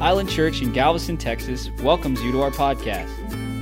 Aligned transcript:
Island 0.00 0.28
Church 0.28 0.60
in 0.60 0.72
Galveston, 0.72 1.16
Texas 1.16 1.70
welcomes 1.82 2.22
you 2.22 2.30
to 2.32 2.42
our 2.42 2.50
podcast. 2.50 3.08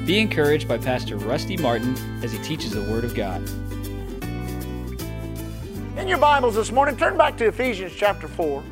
Be 0.04 0.18
encouraged 0.18 0.66
by 0.66 0.78
Pastor 0.78 1.16
Rusty 1.16 1.56
Martin 1.56 1.96
as 2.24 2.32
he 2.32 2.38
teaches 2.40 2.72
the 2.72 2.82
Word 2.82 3.04
of 3.04 3.14
God. 3.14 3.40
In 5.96 6.08
your 6.08 6.18
Bibles 6.18 6.56
this 6.56 6.72
morning, 6.72 6.96
turn 6.96 7.16
back 7.16 7.36
to 7.36 7.46
Ephesians 7.46 7.92
chapter 7.94 8.26
4. 8.26 8.64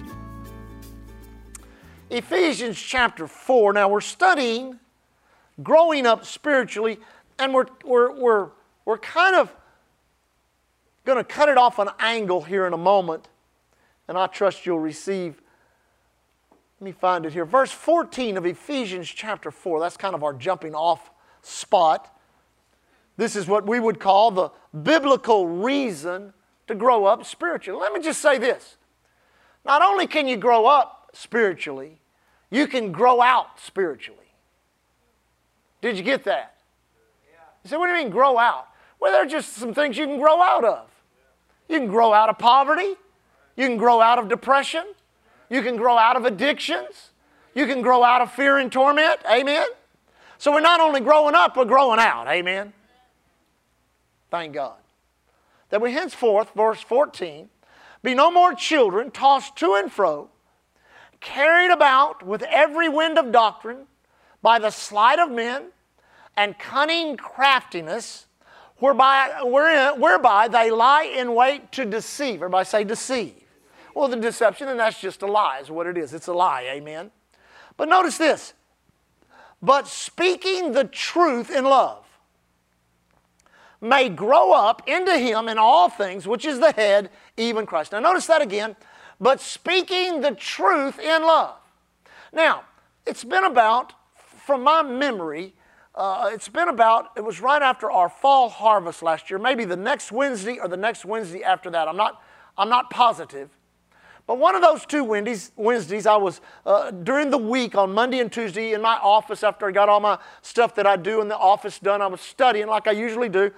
Ephesians 2.10 2.76
chapter 2.76 3.28
4. 3.28 3.74
Now 3.74 3.88
we're 3.88 4.00
studying 4.00 4.80
growing 5.62 6.04
up 6.04 6.26
spiritually, 6.26 6.98
and 7.38 7.54
we're, 7.54 7.66
we're, 7.84 8.12
we're, 8.12 8.48
we're 8.84 8.98
kind 8.98 9.36
of 9.36 9.54
going 11.04 11.18
to 11.18 11.24
cut 11.24 11.48
it 11.48 11.56
off 11.56 11.78
an 11.78 11.90
angle 12.00 12.42
here 12.42 12.66
in 12.66 12.72
a 12.72 12.78
moment, 12.78 13.28
and 14.08 14.18
I 14.18 14.26
trust 14.26 14.66
you'll 14.66 14.80
receive. 14.80 15.41
Let 16.82 16.86
me 16.86 16.92
find 17.00 17.24
it 17.24 17.32
here. 17.32 17.44
Verse 17.44 17.70
14 17.70 18.36
of 18.36 18.44
Ephesians 18.44 19.06
chapter 19.06 19.52
4. 19.52 19.78
That's 19.78 19.96
kind 19.96 20.16
of 20.16 20.24
our 20.24 20.32
jumping 20.32 20.74
off 20.74 21.12
spot. 21.40 22.12
This 23.16 23.36
is 23.36 23.46
what 23.46 23.68
we 23.68 23.78
would 23.78 24.00
call 24.00 24.32
the 24.32 24.50
biblical 24.76 25.46
reason 25.46 26.32
to 26.66 26.74
grow 26.74 27.04
up 27.04 27.24
spiritually. 27.24 27.80
Let 27.80 27.92
me 27.92 28.00
just 28.00 28.20
say 28.20 28.36
this. 28.36 28.78
Not 29.64 29.80
only 29.80 30.08
can 30.08 30.26
you 30.26 30.36
grow 30.36 30.66
up 30.66 31.10
spiritually, 31.12 32.00
you 32.50 32.66
can 32.66 32.90
grow 32.90 33.22
out 33.22 33.60
spiritually. 33.60 34.34
Did 35.82 35.96
you 35.96 36.02
get 36.02 36.24
that? 36.24 36.56
You 37.62 37.70
say, 37.70 37.76
what 37.76 37.86
do 37.86 37.92
you 37.92 37.98
mean 38.02 38.10
grow 38.10 38.38
out? 38.38 38.66
Well, 38.98 39.12
there 39.12 39.22
are 39.22 39.26
just 39.26 39.52
some 39.52 39.72
things 39.72 39.96
you 39.96 40.06
can 40.06 40.18
grow 40.18 40.42
out 40.42 40.64
of. 40.64 40.90
You 41.68 41.78
can 41.78 41.86
grow 41.86 42.12
out 42.12 42.28
of 42.28 42.38
poverty. 42.38 42.96
You 43.56 43.68
can 43.68 43.76
grow 43.76 44.00
out 44.00 44.18
of 44.18 44.28
depression. 44.28 44.82
You 45.52 45.60
can 45.60 45.76
grow 45.76 45.98
out 45.98 46.16
of 46.16 46.24
addictions. 46.24 47.10
You 47.54 47.66
can 47.66 47.82
grow 47.82 48.02
out 48.02 48.22
of 48.22 48.32
fear 48.32 48.56
and 48.56 48.72
torment. 48.72 49.20
Amen? 49.30 49.66
So 50.38 50.50
we're 50.50 50.60
not 50.60 50.80
only 50.80 51.00
growing 51.00 51.34
up, 51.34 51.58
we're 51.58 51.66
growing 51.66 52.00
out. 52.00 52.26
Amen? 52.26 52.72
Thank 54.30 54.54
God. 54.54 54.78
That 55.68 55.82
we 55.82 55.92
henceforth, 55.92 56.52
verse 56.56 56.80
14, 56.80 57.50
be 58.02 58.14
no 58.14 58.30
more 58.30 58.54
children 58.54 59.10
tossed 59.10 59.54
to 59.56 59.74
and 59.74 59.92
fro, 59.92 60.30
carried 61.20 61.70
about 61.70 62.22
with 62.22 62.42
every 62.44 62.88
wind 62.88 63.18
of 63.18 63.30
doctrine 63.30 63.86
by 64.40 64.58
the 64.58 64.70
sleight 64.70 65.18
of 65.18 65.30
men 65.30 65.64
and 66.34 66.58
cunning 66.58 67.18
craftiness 67.18 68.24
whereby, 68.78 69.42
whereby 69.44 70.48
they 70.48 70.70
lie 70.70 71.04
in 71.04 71.34
wait 71.34 71.70
to 71.72 71.84
deceive. 71.84 72.36
Everybody 72.36 72.64
say 72.64 72.84
deceive. 72.84 73.41
Well, 73.94 74.08
the 74.08 74.16
deception, 74.16 74.68
and 74.68 74.80
that's 74.80 75.00
just 75.00 75.22
a 75.22 75.26
lie, 75.26 75.58
is 75.60 75.70
what 75.70 75.86
it 75.86 75.98
is. 75.98 76.14
It's 76.14 76.26
a 76.26 76.32
lie, 76.32 76.62
amen. 76.62 77.10
But 77.76 77.88
notice 77.88 78.18
this. 78.18 78.54
But 79.60 79.86
speaking 79.86 80.72
the 80.72 80.84
truth 80.84 81.50
in 81.50 81.64
love 81.64 82.04
may 83.80 84.08
grow 84.08 84.52
up 84.52 84.88
into 84.88 85.18
him 85.18 85.48
in 85.48 85.58
all 85.58 85.88
things, 85.88 86.26
which 86.26 86.44
is 86.44 86.58
the 86.60 86.72
head, 86.72 87.10
even 87.36 87.66
Christ. 87.66 87.92
Now, 87.92 88.00
notice 88.00 88.26
that 88.26 88.40
again. 88.40 88.76
But 89.20 89.40
speaking 89.40 90.20
the 90.20 90.32
truth 90.32 90.98
in 90.98 91.22
love. 91.22 91.56
Now, 92.32 92.62
it's 93.06 93.24
been 93.24 93.44
about, 93.44 93.92
from 94.16 94.62
my 94.62 94.82
memory, 94.82 95.54
uh, 95.94 96.30
it's 96.32 96.48
been 96.48 96.68
about, 96.68 97.10
it 97.16 97.24
was 97.24 97.40
right 97.40 97.60
after 97.60 97.90
our 97.90 98.08
fall 98.08 98.48
harvest 98.48 99.02
last 99.02 99.30
year, 99.30 99.38
maybe 99.38 99.64
the 99.64 99.76
next 99.76 100.10
Wednesday 100.10 100.58
or 100.58 100.68
the 100.68 100.76
next 100.76 101.04
Wednesday 101.04 101.44
after 101.44 101.70
that. 101.70 101.86
I'm 101.88 101.96
not, 101.96 102.22
I'm 102.56 102.68
not 102.68 102.88
positive. 102.90 103.50
But 104.26 104.38
one 104.38 104.54
of 104.54 104.62
those 104.62 104.86
two 104.86 105.04
Wednesdays, 105.04 105.52
Wednesdays 105.56 106.06
I 106.06 106.16
was 106.16 106.40
uh, 106.64 106.90
during 106.90 107.30
the 107.30 107.38
week 107.38 107.74
on 107.74 107.92
Monday 107.92 108.20
and 108.20 108.30
Tuesday 108.30 108.72
in 108.72 108.80
my 108.80 108.94
office 109.02 109.42
after 109.42 109.68
I 109.68 109.72
got 109.72 109.88
all 109.88 110.00
my 110.00 110.18
stuff 110.42 110.74
that 110.76 110.86
I 110.86 110.96
do 110.96 111.20
in 111.20 111.28
the 111.28 111.36
office 111.36 111.78
done. 111.78 112.00
I 112.00 112.06
was 112.06 112.20
studying 112.20 112.68
like 112.68 112.86
I 112.86 112.92
usually 112.92 113.28
do. 113.28 113.50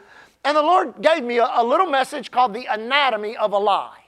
And 0.44 0.56
the 0.56 0.62
Lord 0.62 1.00
gave 1.00 1.22
me 1.22 1.38
a, 1.38 1.48
a 1.54 1.64
little 1.64 1.86
message 1.86 2.30
called 2.30 2.54
The 2.54 2.66
Anatomy 2.66 3.36
of 3.36 3.52
a 3.52 3.58
Lie. 3.58 3.98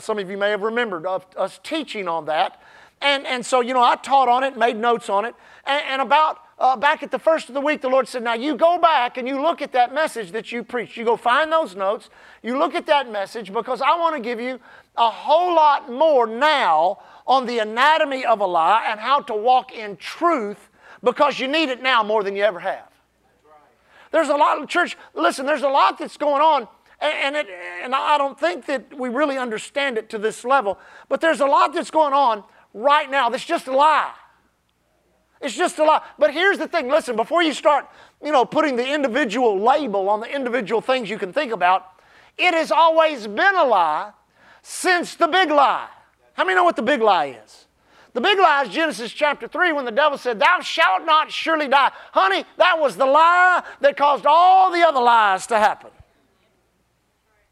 Some 0.00 0.18
of 0.18 0.30
you 0.30 0.36
may 0.36 0.50
have 0.50 0.62
remembered 0.62 1.06
us 1.06 1.60
teaching 1.62 2.08
on 2.08 2.26
that. 2.26 2.60
And, 3.00 3.26
and 3.26 3.44
so, 3.44 3.60
you 3.60 3.74
know, 3.74 3.82
I 3.82 3.96
taught 3.96 4.28
on 4.28 4.44
it, 4.44 4.56
made 4.56 4.76
notes 4.76 5.08
on 5.08 5.24
it. 5.24 5.34
And, 5.64 5.82
and 5.86 6.02
about 6.02 6.40
uh, 6.58 6.76
back 6.76 7.02
at 7.02 7.10
the 7.10 7.18
first 7.18 7.48
of 7.48 7.54
the 7.54 7.60
week, 7.60 7.80
the 7.82 7.88
Lord 7.88 8.08
said, 8.08 8.22
Now 8.22 8.34
you 8.34 8.56
go 8.56 8.78
back 8.78 9.16
and 9.16 9.28
you 9.28 9.40
look 9.40 9.62
at 9.62 9.72
that 9.72 9.94
message 9.94 10.32
that 10.32 10.50
you 10.50 10.64
preached. 10.64 10.96
You 10.96 11.04
go 11.04 11.16
find 11.16 11.52
those 11.52 11.76
notes, 11.76 12.10
you 12.42 12.58
look 12.58 12.74
at 12.74 12.86
that 12.86 13.10
message 13.10 13.52
because 13.52 13.80
I 13.80 13.96
want 13.96 14.16
to 14.16 14.20
give 14.20 14.40
you 14.40 14.58
a 14.96 15.08
whole 15.08 15.54
lot 15.54 15.90
more 15.90 16.26
now 16.26 16.98
on 17.26 17.46
the 17.46 17.60
anatomy 17.60 18.24
of 18.24 18.40
a 18.40 18.46
lie 18.46 18.86
and 18.88 18.98
how 18.98 19.20
to 19.20 19.34
walk 19.34 19.72
in 19.72 19.96
truth 19.96 20.68
because 21.02 21.38
you 21.38 21.46
need 21.46 21.68
it 21.68 21.80
now 21.80 22.02
more 22.02 22.24
than 22.24 22.34
you 22.34 22.42
ever 22.42 22.58
have. 22.58 22.88
There's 24.10 24.28
a 24.28 24.36
lot 24.36 24.60
of 24.60 24.68
church, 24.68 24.96
listen, 25.14 25.46
there's 25.46 25.62
a 25.62 25.68
lot 25.68 25.98
that's 25.98 26.16
going 26.16 26.42
on, 26.42 26.66
and, 27.00 27.36
it, 27.36 27.46
and 27.82 27.94
I 27.94 28.18
don't 28.18 28.40
think 28.40 28.66
that 28.66 28.98
we 28.98 29.10
really 29.10 29.38
understand 29.38 29.98
it 29.98 30.08
to 30.10 30.18
this 30.18 30.44
level, 30.44 30.78
but 31.08 31.20
there's 31.20 31.40
a 31.40 31.46
lot 31.46 31.74
that's 31.74 31.90
going 31.90 32.14
on 32.14 32.42
right 32.74 33.08
now 33.08 33.28
that's 33.28 33.44
just 33.44 33.68
a 33.68 33.76
lie. 33.76 34.12
It's 35.40 35.54
just 35.54 35.78
a 35.78 35.84
lie. 35.84 36.02
But 36.18 36.32
here's 36.32 36.58
the 36.58 36.68
thing 36.68 36.88
listen, 36.88 37.16
before 37.16 37.42
you 37.42 37.52
start, 37.52 37.88
you 38.22 38.32
know, 38.32 38.44
putting 38.44 38.76
the 38.76 38.86
individual 38.86 39.60
label 39.60 40.08
on 40.08 40.20
the 40.20 40.34
individual 40.34 40.80
things 40.80 41.08
you 41.08 41.18
can 41.18 41.32
think 41.32 41.52
about, 41.52 41.86
it 42.36 42.54
has 42.54 42.70
always 42.70 43.26
been 43.26 43.56
a 43.56 43.64
lie 43.64 44.12
since 44.62 45.14
the 45.14 45.28
big 45.28 45.50
lie. 45.50 45.88
How 46.34 46.44
many 46.44 46.56
know 46.56 46.64
what 46.64 46.76
the 46.76 46.82
big 46.82 47.00
lie 47.00 47.36
is? 47.44 47.66
The 48.14 48.20
big 48.20 48.38
lie 48.38 48.64
is 48.64 48.70
Genesis 48.70 49.12
chapter 49.12 49.46
3 49.46 49.72
when 49.72 49.84
the 49.84 49.92
devil 49.92 50.18
said, 50.18 50.40
Thou 50.40 50.60
shalt 50.60 51.04
not 51.04 51.30
surely 51.30 51.68
die. 51.68 51.92
Honey, 52.12 52.44
that 52.56 52.78
was 52.78 52.96
the 52.96 53.06
lie 53.06 53.62
that 53.80 53.96
caused 53.96 54.26
all 54.26 54.72
the 54.72 54.86
other 54.86 55.00
lies 55.00 55.46
to 55.48 55.58
happen. 55.58 55.90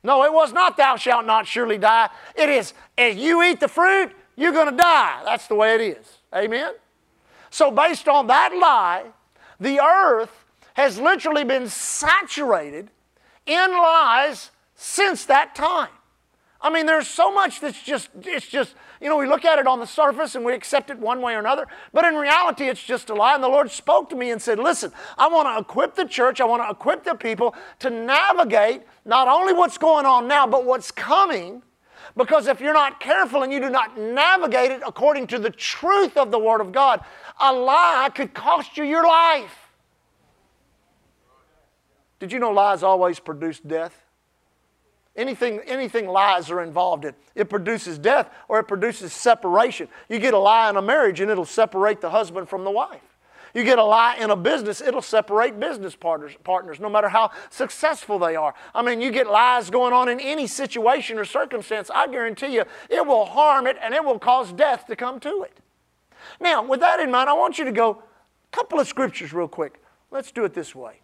No, 0.02 0.24
it 0.24 0.32
was 0.32 0.52
not, 0.52 0.76
Thou 0.76 0.96
shalt 0.96 1.26
not 1.26 1.46
surely 1.46 1.78
die. 1.78 2.08
It 2.34 2.48
is, 2.48 2.74
if 2.96 3.18
you 3.18 3.42
eat 3.42 3.60
the 3.60 3.68
fruit, 3.68 4.12
you're 4.36 4.52
going 4.52 4.70
to 4.70 4.76
die. 4.76 5.22
That's 5.24 5.46
the 5.46 5.54
way 5.56 5.74
it 5.74 5.80
is. 5.80 6.18
Amen? 6.34 6.74
So, 7.56 7.70
based 7.70 8.06
on 8.06 8.26
that 8.26 8.54
lie, 8.54 9.04
the 9.58 9.80
earth 9.80 10.44
has 10.74 10.98
literally 10.98 11.42
been 11.42 11.70
saturated 11.70 12.90
in 13.46 13.70
lies 13.72 14.50
since 14.74 15.24
that 15.24 15.54
time. 15.54 15.88
I 16.60 16.68
mean, 16.68 16.84
there's 16.84 17.08
so 17.08 17.32
much 17.32 17.60
that's 17.60 17.82
just, 17.82 18.10
it's 18.24 18.46
just, 18.46 18.74
you 19.00 19.08
know, 19.08 19.16
we 19.16 19.26
look 19.26 19.46
at 19.46 19.58
it 19.58 19.66
on 19.66 19.80
the 19.80 19.86
surface 19.86 20.34
and 20.34 20.44
we 20.44 20.52
accept 20.52 20.90
it 20.90 20.98
one 20.98 21.22
way 21.22 21.34
or 21.34 21.38
another, 21.38 21.66
but 21.94 22.04
in 22.04 22.16
reality, 22.16 22.64
it's 22.64 22.82
just 22.82 23.08
a 23.08 23.14
lie. 23.14 23.34
And 23.34 23.42
the 23.42 23.48
Lord 23.48 23.70
spoke 23.70 24.10
to 24.10 24.16
me 24.16 24.32
and 24.32 24.42
said, 24.42 24.58
Listen, 24.58 24.92
I 25.16 25.26
want 25.28 25.48
to 25.48 25.58
equip 25.58 25.94
the 25.94 26.04
church, 26.04 26.42
I 26.42 26.44
want 26.44 26.62
to 26.62 26.68
equip 26.68 27.04
the 27.04 27.14
people 27.14 27.54
to 27.78 27.88
navigate 27.88 28.82
not 29.06 29.28
only 29.28 29.54
what's 29.54 29.78
going 29.78 30.04
on 30.04 30.28
now, 30.28 30.46
but 30.46 30.66
what's 30.66 30.90
coming 30.90 31.62
because 32.16 32.46
if 32.46 32.60
you're 32.60 32.74
not 32.74 32.98
careful 32.98 33.42
and 33.42 33.52
you 33.52 33.60
do 33.60 33.68
not 33.68 33.98
navigate 33.98 34.70
it 34.70 34.82
according 34.86 35.26
to 35.28 35.38
the 35.38 35.50
truth 35.50 36.16
of 36.16 36.30
the 36.30 36.38
Word 36.38 36.60
of 36.60 36.72
God, 36.72 37.04
a 37.40 37.52
lie 37.52 38.10
could 38.14 38.32
cost 38.32 38.76
you 38.76 38.84
your 38.84 39.06
life. 39.06 39.70
Did 42.18 42.32
you 42.32 42.38
know 42.38 42.50
lies 42.50 42.82
always 42.82 43.20
produce 43.20 43.60
death? 43.60 44.02
Anything, 45.14 45.60
anything 45.66 46.08
lies 46.08 46.50
are 46.50 46.62
involved 46.62 47.04
in. 47.04 47.14
It 47.34 47.48
produces 47.48 47.98
death 47.98 48.30
or 48.48 48.58
it 48.60 48.64
produces 48.64 49.12
separation. 49.12 49.88
You 50.08 50.18
get 50.18 50.34
a 50.34 50.38
lie 50.38 50.68
in 50.68 50.76
a 50.76 50.82
marriage 50.82 51.20
and 51.20 51.30
it'll 51.30 51.44
separate 51.44 52.00
the 52.00 52.10
husband 52.10 52.48
from 52.48 52.64
the 52.64 52.70
wife. 52.70 53.15
You 53.54 53.64
get 53.64 53.78
a 53.78 53.84
lie 53.84 54.16
in 54.16 54.30
a 54.30 54.36
business, 54.36 54.80
it'll 54.80 55.02
separate 55.02 55.58
business 55.58 55.94
partners, 55.94 56.32
partners, 56.44 56.80
no 56.80 56.88
matter 56.88 57.08
how 57.08 57.30
successful 57.50 58.18
they 58.18 58.36
are. 58.36 58.54
I 58.74 58.82
mean, 58.82 59.00
you 59.00 59.10
get 59.10 59.28
lies 59.28 59.70
going 59.70 59.92
on 59.92 60.08
in 60.08 60.20
any 60.20 60.46
situation 60.46 61.18
or 61.18 61.24
circumstance, 61.24 61.90
I 61.94 62.06
guarantee 62.08 62.54
you, 62.54 62.64
it 62.90 63.06
will 63.06 63.24
harm 63.26 63.66
it 63.66 63.76
and 63.80 63.94
it 63.94 64.04
will 64.04 64.18
cause 64.18 64.52
death 64.52 64.86
to 64.88 64.96
come 64.96 65.20
to 65.20 65.42
it. 65.42 65.58
Now, 66.40 66.64
with 66.64 66.80
that 66.80 67.00
in 67.00 67.10
mind, 67.10 67.30
I 67.30 67.34
want 67.34 67.58
you 67.58 67.64
to 67.64 67.72
go 67.72 68.02
a 68.52 68.56
couple 68.56 68.80
of 68.80 68.88
scriptures 68.88 69.32
real 69.32 69.48
quick. 69.48 69.80
Let's 70.10 70.32
do 70.32 70.44
it 70.44 70.54
this 70.54 70.74
way. 70.74 71.00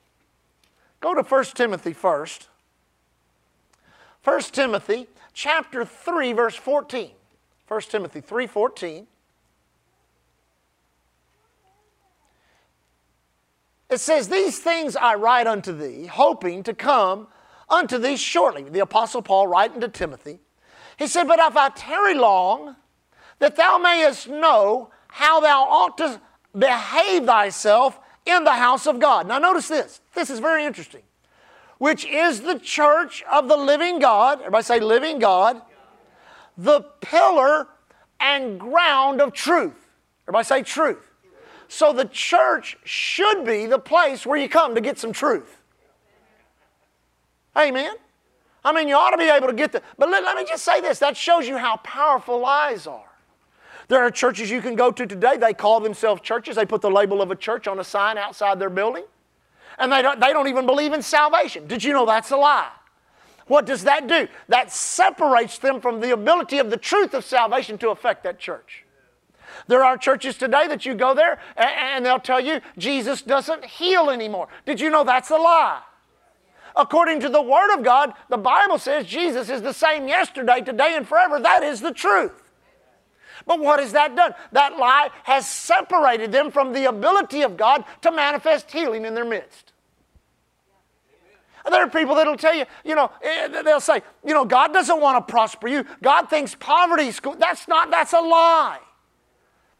Go 1.00 1.14
to 1.14 1.22
1 1.22 1.44
Timothy 1.54 1.92
first. 1.92 2.48
1 4.24 4.40
Timothy 4.52 5.08
chapter 5.32 5.84
3 5.84 6.32
verse 6.32 6.54
14. 6.54 7.10
1 7.66 7.80
Timothy 7.82 8.20
3:14. 8.20 9.06
It 13.92 14.00
says, 14.00 14.28
These 14.28 14.58
things 14.58 14.96
I 14.96 15.14
write 15.16 15.46
unto 15.46 15.76
thee, 15.76 16.06
hoping 16.06 16.62
to 16.62 16.72
come 16.72 17.28
unto 17.68 17.98
thee 17.98 18.16
shortly. 18.16 18.62
The 18.62 18.80
Apostle 18.80 19.20
Paul 19.20 19.48
writing 19.48 19.82
to 19.82 19.88
Timothy. 19.88 20.40
He 20.98 21.06
said, 21.06 21.28
But 21.28 21.38
if 21.38 21.56
I 21.56 21.68
tarry 21.68 22.14
long, 22.14 22.76
that 23.38 23.56
thou 23.56 23.76
mayest 23.76 24.28
know 24.28 24.90
how 25.08 25.40
thou 25.40 25.64
ought 25.64 25.98
to 25.98 26.20
behave 26.58 27.26
thyself 27.26 27.98
in 28.24 28.44
the 28.44 28.54
house 28.54 28.86
of 28.86 28.98
God. 28.98 29.28
Now, 29.28 29.38
notice 29.38 29.68
this. 29.68 30.00
This 30.14 30.30
is 30.30 30.38
very 30.38 30.64
interesting. 30.64 31.02
Which 31.76 32.06
is 32.06 32.40
the 32.40 32.58
church 32.58 33.22
of 33.30 33.48
the 33.48 33.56
living 33.56 33.98
God. 33.98 34.38
Everybody 34.38 34.64
say, 34.64 34.80
living 34.80 35.18
God. 35.18 35.60
The 36.56 36.80
pillar 37.02 37.68
and 38.20 38.58
ground 38.58 39.20
of 39.20 39.34
truth. 39.34 39.90
Everybody 40.24 40.44
say 40.44 40.62
truth. 40.62 41.11
So 41.72 41.94
the 41.94 42.04
church 42.04 42.76
should 42.84 43.46
be 43.46 43.64
the 43.64 43.78
place 43.78 44.26
where 44.26 44.38
you 44.38 44.46
come 44.46 44.74
to 44.74 44.82
get 44.82 44.98
some 44.98 45.10
truth. 45.10 45.56
Amen. 47.56 47.94
I 48.62 48.74
mean, 48.74 48.88
you 48.88 48.94
ought 48.94 49.12
to 49.12 49.16
be 49.16 49.30
able 49.30 49.46
to 49.46 49.54
get 49.54 49.72
the. 49.72 49.80
But 49.96 50.10
let, 50.10 50.22
let 50.22 50.36
me 50.36 50.44
just 50.44 50.64
say 50.64 50.82
this 50.82 50.98
that 50.98 51.16
shows 51.16 51.48
you 51.48 51.56
how 51.56 51.78
powerful 51.78 52.38
lies 52.40 52.86
are. 52.86 53.10
There 53.88 54.02
are 54.02 54.10
churches 54.10 54.50
you 54.50 54.60
can 54.60 54.76
go 54.76 54.90
to 54.90 55.06
today, 55.06 55.38
they 55.38 55.54
call 55.54 55.80
themselves 55.80 56.20
churches. 56.20 56.56
They 56.56 56.66
put 56.66 56.82
the 56.82 56.90
label 56.90 57.22
of 57.22 57.30
a 57.30 57.36
church 57.36 57.66
on 57.66 57.78
a 57.78 57.84
sign 57.84 58.18
outside 58.18 58.58
their 58.58 58.68
building. 58.68 59.04
And 59.78 59.90
they 59.90 60.02
don't, 60.02 60.20
they 60.20 60.34
don't 60.34 60.48
even 60.48 60.66
believe 60.66 60.92
in 60.92 61.00
salvation. 61.00 61.66
Did 61.66 61.82
you 61.82 61.94
know 61.94 62.04
that's 62.04 62.30
a 62.32 62.36
lie? 62.36 62.68
What 63.46 63.64
does 63.64 63.84
that 63.84 64.08
do? 64.08 64.28
That 64.48 64.70
separates 64.70 65.56
them 65.56 65.80
from 65.80 66.00
the 66.00 66.12
ability 66.12 66.58
of 66.58 66.68
the 66.68 66.76
truth 66.76 67.14
of 67.14 67.24
salvation 67.24 67.78
to 67.78 67.88
affect 67.88 68.24
that 68.24 68.38
church. 68.38 68.81
There 69.66 69.84
are 69.84 69.96
churches 69.96 70.36
today 70.36 70.66
that 70.68 70.86
you 70.86 70.94
go 70.94 71.14
there 71.14 71.38
and 71.56 72.04
they'll 72.04 72.18
tell 72.18 72.40
you 72.40 72.60
Jesus 72.78 73.22
doesn't 73.22 73.64
heal 73.64 74.10
anymore. 74.10 74.48
Did 74.66 74.80
you 74.80 74.90
know 74.90 75.04
that's 75.04 75.30
a 75.30 75.36
lie? 75.36 75.82
According 76.74 77.20
to 77.20 77.28
the 77.28 77.42
Word 77.42 77.74
of 77.74 77.84
God, 77.84 78.14
the 78.28 78.38
Bible 78.38 78.78
says 78.78 79.06
Jesus 79.06 79.50
is 79.50 79.62
the 79.62 79.74
same 79.74 80.08
yesterday, 80.08 80.60
today, 80.60 80.94
and 80.96 81.06
forever. 81.06 81.38
That 81.38 81.62
is 81.62 81.80
the 81.80 81.92
truth. 81.92 82.32
But 83.46 83.60
what 83.60 83.80
has 83.80 83.92
that 83.92 84.14
done? 84.14 84.34
That 84.52 84.78
lie 84.78 85.10
has 85.24 85.48
separated 85.48 86.32
them 86.32 86.50
from 86.50 86.72
the 86.72 86.84
ability 86.88 87.42
of 87.42 87.56
God 87.56 87.84
to 88.02 88.10
manifest 88.10 88.70
healing 88.70 89.04
in 89.04 89.14
their 89.14 89.24
midst. 89.24 89.72
There 91.70 91.82
are 91.82 91.90
people 91.90 92.16
that'll 92.16 92.36
tell 92.36 92.54
you, 92.54 92.64
you 92.84 92.94
know, 92.94 93.10
eh, 93.22 93.62
they'll 93.62 93.80
say, 93.80 94.02
you 94.24 94.34
know, 94.34 94.44
God 94.44 94.72
doesn't 94.72 95.00
want 95.00 95.24
to 95.24 95.30
prosper 95.30 95.68
you. 95.68 95.84
God 96.02 96.28
thinks 96.28 96.56
poverty 96.56 97.06
is 97.06 97.20
good. 97.20 97.38
That's 97.38 97.68
not, 97.68 97.90
that's 97.90 98.12
a 98.12 98.20
lie. 98.20 98.80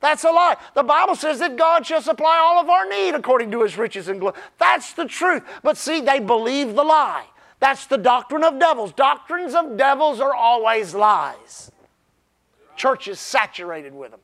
That's 0.02 0.24
a 0.24 0.30
lie. 0.30 0.56
The 0.74 0.82
Bible 0.82 1.14
says 1.14 1.38
that 1.38 1.56
God 1.56 1.86
shall 1.86 2.02
supply 2.02 2.36
all 2.38 2.60
of 2.60 2.68
our 2.68 2.88
need 2.88 3.14
according 3.14 3.52
to 3.52 3.62
his 3.62 3.78
riches 3.78 4.08
and 4.08 4.20
glory. 4.20 4.34
That's 4.58 4.92
the 4.92 5.06
truth. 5.06 5.44
But 5.62 5.76
see, 5.76 6.00
they 6.00 6.18
believe 6.18 6.74
the 6.74 6.82
lie. 6.82 7.24
That's 7.60 7.86
the 7.86 7.96
doctrine 7.96 8.42
of 8.42 8.58
devils. 8.58 8.92
Doctrines 8.92 9.54
of 9.54 9.76
devils 9.76 10.20
are 10.20 10.34
always 10.34 10.92
lies. 10.92 11.70
Church 12.76 13.06
is 13.06 13.20
saturated 13.20 13.94
with 13.94 14.10
them. 14.10 14.20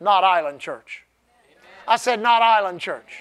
Not 0.00 0.24
Island 0.24 0.58
Church. 0.58 1.04
I 1.86 1.96
said, 1.96 2.22
not 2.22 2.40
Island 2.40 2.80
Church. 2.80 3.20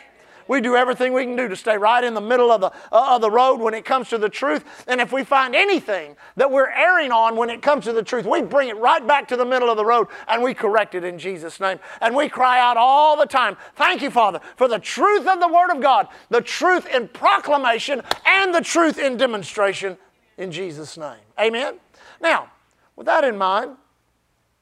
We 0.50 0.62
do 0.62 0.75
everything 0.75 1.13
we 1.13 1.25
can 1.25 1.36
do 1.36 1.48
to 1.48 1.56
stay 1.56 1.78
right 1.78 2.04
in 2.04 2.16
the 2.16 2.22
middle 2.22 2.51
of 2.51 2.60
the, 2.60 2.72
uh, 2.92 3.16
of 3.16 3.22
the 3.22 3.30
road 3.30 3.60
when 3.60 3.75
it 3.75 3.86
comes 3.86 4.10
to 4.10 4.18
the 4.18 4.30
truth. 4.30 4.66
And 4.88 5.00
if 5.00 5.12
we 5.12 5.24
find 5.24 5.56
anything 5.56 6.18
that 6.38 6.50
we're 6.50 6.72
erring 6.72 7.12
on 7.12 7.36
when 7.36 7.51
it 7.51 7.62
comes 7.62 7.86
to 7.86 7.94
the 7.94 8.01
truth, 8.01 8.25
we 8.25 8.42
bring 8.42 8.68
it 8.68 8.78
right 8.78 9.06
back 9.06 9.28
to 9.28 9.38
the 9.38 9.46
middle 9.46 9.69
of 9.69 9.78
the 9.78 9.86
road 9.86 10.07
and 10.28 10.42
we 10.42 10.56
correct 10.56 10.96
it 10.96 11.04
in 11.04 11.19
Jesus' 11.19 11.60
name. 11.60 11.80
And 12.01 12.16
we 12.16 12.30
cry 12.30 12.60
out 12.60 12.78
all 12.78 13.16
the 13.16 13.28
time, 13.28 13.57
Thank 13.75 14.01
you, 14.01 14.10
Father, 14.10 14.42
for 14.56 14.68
the 14.68 14.80
truth 14.80 15.28
of 15.28 15.40
the 15.40 15.48
Word 15.48 15.69
of 15.69 15.81
God, 15.81 16.07
the 16.30 16.42
truth 16.42 16.88
in 16.88 17.10
proclamation, 17.10 18.01
and 18.25 18.54
the 18.54 18.62
truth 18.62 18.98
in 18.98 19.18
demonstration 19.18 20.00
in 20.36 20.51
Jesus' 20.51 20.98
name. 20.98 21.19
Amen? 21.40 21.75
Now, 22.19 22.51
with 22.96 23.06
that 23.06 23.24
in 23.24 23.38
mind, 23.38 23.78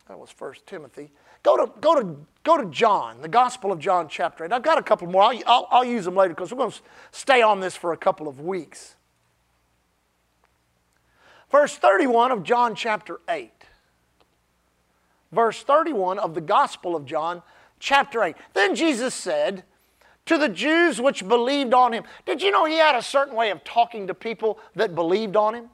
that 0.08 0.20
was 0.20 0.30
First 0.30 0.66
Timothy. 0.66 1.12
Go 1.44 1.58
to, 1.58 1.72
go 1.80 2.02
to, 2.02 2.16
go 2.44 2.58
to 2.58 2.66
John, 2.70 3.22
the 3.22 3.28
Gospel 3.28 3.72
of 3.72 3.80
John, 3.80 4.08
chapter 4.08 4.46
8. 4.46 4.52
I've 4.52 4.64
got 4.64 4.78
a 4.78 4.84
couple 4.84 5.08
more. 5.08 5.24
I'll, 5.24 5.42
I'll, 5.46 5.68
I'll 5.70 5.86
use 5.86 6.06
them 6.06 6.16
later 6.16 6.34
because 6.34 6.52
we're 6.52 6.58
going 6.58 6.72
to 6.72 6.80
stay 7.12 7.42
on 7.42 7.60
this 7.60 7.76
for 7.76 7.94
a 7.94 7.98
couple 7.98 8.28
of 8.28 8.40
weeks. 8.42 8.96
Verse 11.52 11.76
31 11.76 12.32
of 12.32 12.44
John, 12.44 12.76
chapter 12.76 13.20
8. 13.30 13.52
Verse 15.32 15.62
31 15.64 16.20
of 16.20 16.34
the 16.34 16.42
Gospel 16.42 16.96
of 16.96 17.06
John, 17.06 17.42
chapter 17.80 18.24
8. 18.24 18.36
Then 18.54 18.76
Jesus 18.76 19.14
said, 19.14 19.64
to 20.26 20.38
the 20.38 20.50
Jews 20.50 21.02
which 21.02 21.28
believed 21.28 21.74
on 21.74 21.94
him. 21.94 22.04
Did 22.26 22.42
you 22.42 22.52
know 22.52 22.66
he 22.66 22.76
had 22.76 22.96
a 22.96 23.02
certain 23.02 23.34
way 23.34 23.50
of 23.50 23.64
talking 23.64 24.08
to 24.08 24.14
people 24.14 24.60
that 24.76 24.94
believed 24.94 25.36
on 25.36 25.56
him? 25.56 25.70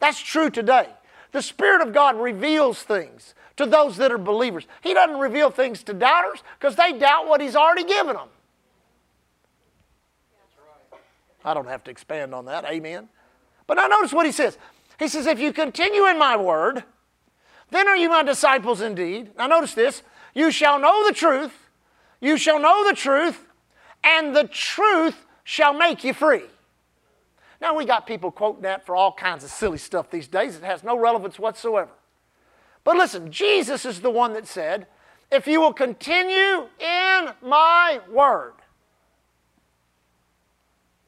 That's 0.00 0.20
true 0.20 0.50
today. 0.50 0.88
The 1.34 1.42
Spirit 1.42 1.82
of 1.82 1.92
God 1.92 2.16
reveals 2.16 2.84
things 2.84 3.34
to 3.56 3.66
those 3.66 3.96
that 3.96 4.12
are 4.12 4.18
believers. 4.18 4.68
He 4.82 4.94
doesn't 4.94 5.18
reveal 5.18 5.50
things 5.50 5.82
to 5.82 5.92
doubters 5.92 6.44
because 6.60 6.76
they 6.76 6.96
doubt 6.96 7.26
what 7.26 7.40
He's 7.40 7.56
already 7.56 7.82
given 7.82 8.14
them. 8.14 8.28
I 11.44 11.52
don't 11.52 11.66
have 11.66 11.82
to 11.84 11.90
expand 11.90 12.36
on 12.36 12.44
that. 12.44 12.64
Amen. 12.66 13.08
But 13.66 13.74
now 13.74 13.88
notice 13.88 14.12
what 14.12 14.26
He 14.26 14.30
says. 14.30 14.56
He 14.96 15.08
says, 15.08 15.26
If 15.26 15.40
you 15.40 15.52
continue 15.52 16.06
in 16.06 16.20
my 16.20 16.36
word, 16.36 16.84
then 17.72 17.88
are 17.88 17.96
you 17.96 18.10
my 18.10 18.22
disciples 18.22 18.80
indeed. 18.80 19.32
Now 19.36 19.48
notice 19.48 19.74
this. 19.74 20.04
You 20.34 20.52
shall 20.52 20.78
know 20.78 21.04
the 21.04 21.12
truth. 21.12 21.68
You 22.20 22.36
shall 22.36 22.60
know 22.60 22.88
the 22.88 22.94
truth, 22.94 23.44
and 24.04 24.36
the 24.36 24.44
truth 24.44 25.26
shall 25.42 25.74
make 25.74 26.04
you 26.04 26.14
free. 26.14 26.44
Now, 27.64 27.74
we 27.74 27.86
got 27.86 28.06
people 28.06 28.30
quoting 28.30 28.60
that 28.64 28.84
for 28.84 28.94
all 28.94 29.10
kinds 29.10 29.42
of 29.42 29.48
silly 29.48 29.78
stuff 29.78 30.10
these 30.10 30.28
days. 30.28 30.54
It 30.54 30.62
has 30.64 30.84
no 30.84 30.98
relevance 30.98 31.38
whatsoever. 31.38 31.92
But 32.84 32.98
listen, 32.98 33.32
Jesus 33.32 33.86
is 33.86 34.02
the 34.02 34.10
one 34.10 34.34
that 34.34 34.46
said, 34.46 34.86
If 35.32 35.46
you 35.46 35.62
will 35.62 35.72
continue 35.72 36.68
in 36.78 37.30
my 37.40 38.00
word, 38.10 38.52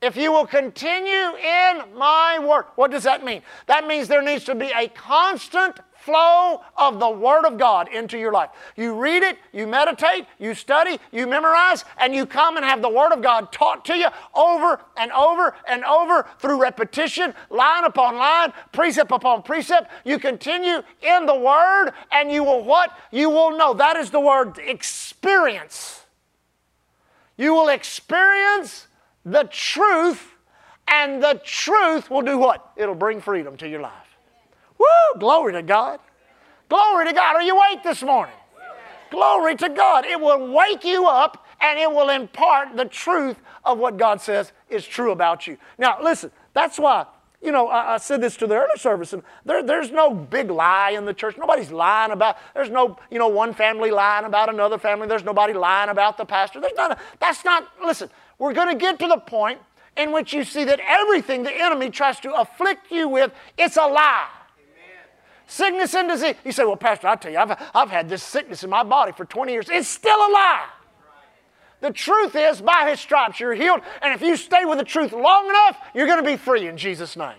if 0.00 0.16
you 0.16 0.32
will 0.32 0.46
continue 0.46 1.36
in 1.36 1.82
my 1.94 2.38
word, 2.38 2.64
what 2.76 2.90
does 2.90 3.02
that 3.02 3.22
mean? 3.22 3.42
That 3.66 3.86
means 3.86 4.08
there 4.08 4.22
needs 4.22 4.44
to 4.44 4.54
be 4.54 4.72
a 4.74 4.88
constant 4.88 5.80
flow 6.06 6.62
of 6.76 7.00
the 7.00 7.10
Word 7.10 7.44
of 7.44 7.58
God 7.58 7.88
into 7.92 8.16
your 8.16 8.32
life. 8.32 8.50
You 8.76 8.94
read 8.94 9.24
it, 9.24 9.36
you 9.52 9.66
meditate, 9.66 10.26
you 10.38 10.54
study, 10.54 10.98
you 11.10 11.26
memorize, 11.26 11.84
and 11.98 12.14
you 12.14 12.24
come 12.24 12.56
and 12.56 12.64
have 12.64 12.80
the 12.80 12.88
Word 12.88 13.12
of 13.12 13.20
God 13.20 13.50
taught 13.52 13.84
to 13.86 13.96
you 13.96 14.06
over 14.34 14.80
and 14.96 15.10
over 15.12 15.54
and 15.68 15.84
over 15.84 16.26
through 16.38 16.62
repetition, 16.62 17.34
line 17.50 17.84
upon 17.84 18.16
line, 18.16 18.52
precept 18.72 19.10
upon 19.10 19.42
precept. 19.42 19.90
You 20.04 20.18
continue 20.18 20.82
in 21.02 21.26
the 21.26 21.34
Word, 21.34 21.90
and 22.12 22.30
you 22.30 22.44
will 22.44 22.64
what? 22.64 22.96
You 23.10 23.28
will 23.28 23.58
know. 23.58 23.74
That 23.74 23.96
is 23.96 24.10
the 24.10 24.20
word 24.20 24.58
experience. 24.58 26.02
You 27.36 27.52
will 27.52 27.68
experience 27.68 28.86
the 29.24 29.44
truth, 29.44 30.34
and 30.88 31.22
the 31.22 31.40
truth 31.44 32.10
will 32.10 32.22
do 32.22 32.38
what? 32.38 32.72
It'll 32.76 32.94
bring 32.94 33.20
freedom 33.20 33.56
to 33.58 33.68
your 33.68 33.80
life. 33.80 34.05
Woo! 34.78 35.18
Glory 35.18 35.52
to 35.52 35.62
God. 35.62 36.00
Glory 36.68 37.06
to 37.06 37.12
God. 37.12 37.36
Are 37.36 37.42
you 37.42 37.56
awake 37.56 37.82
this 37.82 38.02
morning? 38.02 38.34
Glory 39.10 39.54
to 39.56 39.68
God. 39.68 40.04
It 40.04 40.20
will 40.20 40.52
wake 40.52 40.84
you 40.84 41.06
up 41.06 41.46
and 41.60 41.78
it 41.78 41.90
will 41.90 42.10
impart 42.10 42.76
the 42.76 42.84
truth 42.84 43.36
of 43.64 43.78
what 43.78 43.96
God 43.96 44.20
says 44.20 44.52
is 44.68 44.86
true 44.86 45.12
about 45.12 45.46
you. 45.46 45.56
Now, 45.78 45.98
listen, 46.02 46.30
that's 46.54 46.78
why, 46.78 47.06
you 47.40 47.52
know, 47.52 47.68
I, 47.68 47.94
I 47.94 47.96
said 47.98 48.20
this 48.20 48.36
to 48.38 48.46
the 48.46 48.56
early 48.56 48.76
service, 48.76 49.12
and 49.12 49.22
there, 49.44 49.62
there's 49.62 49.90
no 49.90 50.12
big 50.12 50.50
lie 50.50 50.90
in 50.90 51.04
the 51.04 51.14
church. 51.14 51.36
Nobody's 51.38 51.70
lying 51.70 52.10
about, 52.10 52.36
there's 52.54 52.70
no, 52.70 52.98
you 53.10 53.18
know, 53.18 53.28
one 53.28 53.54
family 53.54 53.90
lying 53.90 54.26
about 54.26 54.52
another 54.52 54.78
family. 54.78 55.06
There's 55.06 55.24
nobody 55.24 55.52
lying 55.52 55.88
about 55.88 56.18
the 56.18 56.24
pastor. 56.24 56.60
There's 56.60 56.76
not, 56.76 56.98
that's 57.20 57.44
not, 57.44 57.68
listen, 57.82 58.10
we're 58.38 58.54
going 58.54 58.68
to 58.68 58.78
get 58.78 58.98
to 58.98 59.08
the 59.08 59.18
point 59.18 59.60
in 59.96 60.12
which 60.12 60.34
you 60.34 60.44
see 60.44 60.64
that 60.64 60.80
everything 60.86 61.42
the 61.42 61.52
enemy 61.52 61.90
tries 61.90 62.20
to 62.20 62.34
afflict 62.34 62.90
you 62.90 63.08
with, 63.08 63.32
it's 63.56 63.76
a 63.76 63.86
lie 63.86 64.28
sickness 65.46 65.94
and 65.94 66.08
disease. 66.08 66.34
You 66.44 66.52
say, 66.52 66.64
Well, 66.64 66.76
Pastor, 66.76 67.08
I 67.08 67.16
tell 67.16 67.32
you, 67.32 67.38
I've, 67.38 67.56
I've 67.74 67.90
had 67.90 68.08
this 68.08 68.22
sickness 68.22 68.64
in 68.64 68.70
my 68.70 68.82
body 68.82 69.12
for 69.12 69.24
20 69.24 69.52
years. 69.52 69.68
It's 69.70 69.88
still 69.88 70.16
a 70.16 70.30
lie. 70.32 70.66
The 71.80 71.92
truth 71.92 72.34
is, 72.34 72.60
by 72.60 72.88
his 72.90 73.00
stripes, 73.00 73.38
you're 73.38 73.54
healed. 73.54 73.80
And 74.00 74.14
if 74.14 74.22
you 74.22 74.36
stay 74.36 74.64
with 74.64 74.78
the 74.78 74.84
truth 74.84 75.12
long 75.12 75.48
enough, 75.48 75.78
you're 75.94 76.06
going 76.06 76.22
to 76.22 76.28
be 76.28 76.36
free 76.36 76.66
in 76.66 76.76
Jesus' 76.76 77.16
name. 77.16 77.36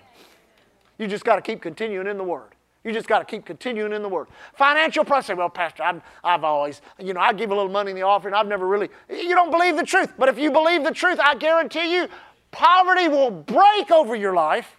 You 0.97 1.07
just 1.07 1.25
got 1.25 1.35
to 1.35 1.41
keep 1.41 1.61
continuing 1.61 2.07
in 2.07 2.17
the 2.17 2.23
Word. 2.23 2.49
You 2.83 2.93
just 2.93 3.07
got 3.07 3.19
to 3.19 3.25
keep 3.25 3.45
continuing 3.45 3.93
in 3.93 4.01
the 4.01 4.09
Word. 4.09 4.27
Financial 4.53 5.03
prosperity. 5.03 5.39
Well, 5.39 5.49
Pastor, 5.49 5.83
I've, 5.83 6.01
I've 6.23 6.43
always, 6.43 6.81
you 6.99 7.13
know, 7.13 7.19
I 7.19 7.33
give 7.33 7.51
a 7.51 7.55
little 7.55 7.71
money 7.71 7.91
in 7.91 7.95
the 7.95 8.03
offering. 8.03 8.33
I've 8.33 8.47
never 8.47 8.67
really, 8.67 8.89
you 9.09 9.35
don't 9.35 9.51
believe 9.51 9.75
the 9.75 9.83
truth. 9.83 10.13
But 10.17 10.29
if 10.29 10.37
you 10.37 10.51
believe 10.51 10.83
the 10.83 10.93
truth, 10.93 11.19
I 11.21 11.35
guarantee 11.35 11.93
you, 11.93 12.07
poverty 12.51 13.07
will 13.07 13.31
break 13.31 13.91
over 13.91 14.15
your 14.15 14.33
life 14.33 14.77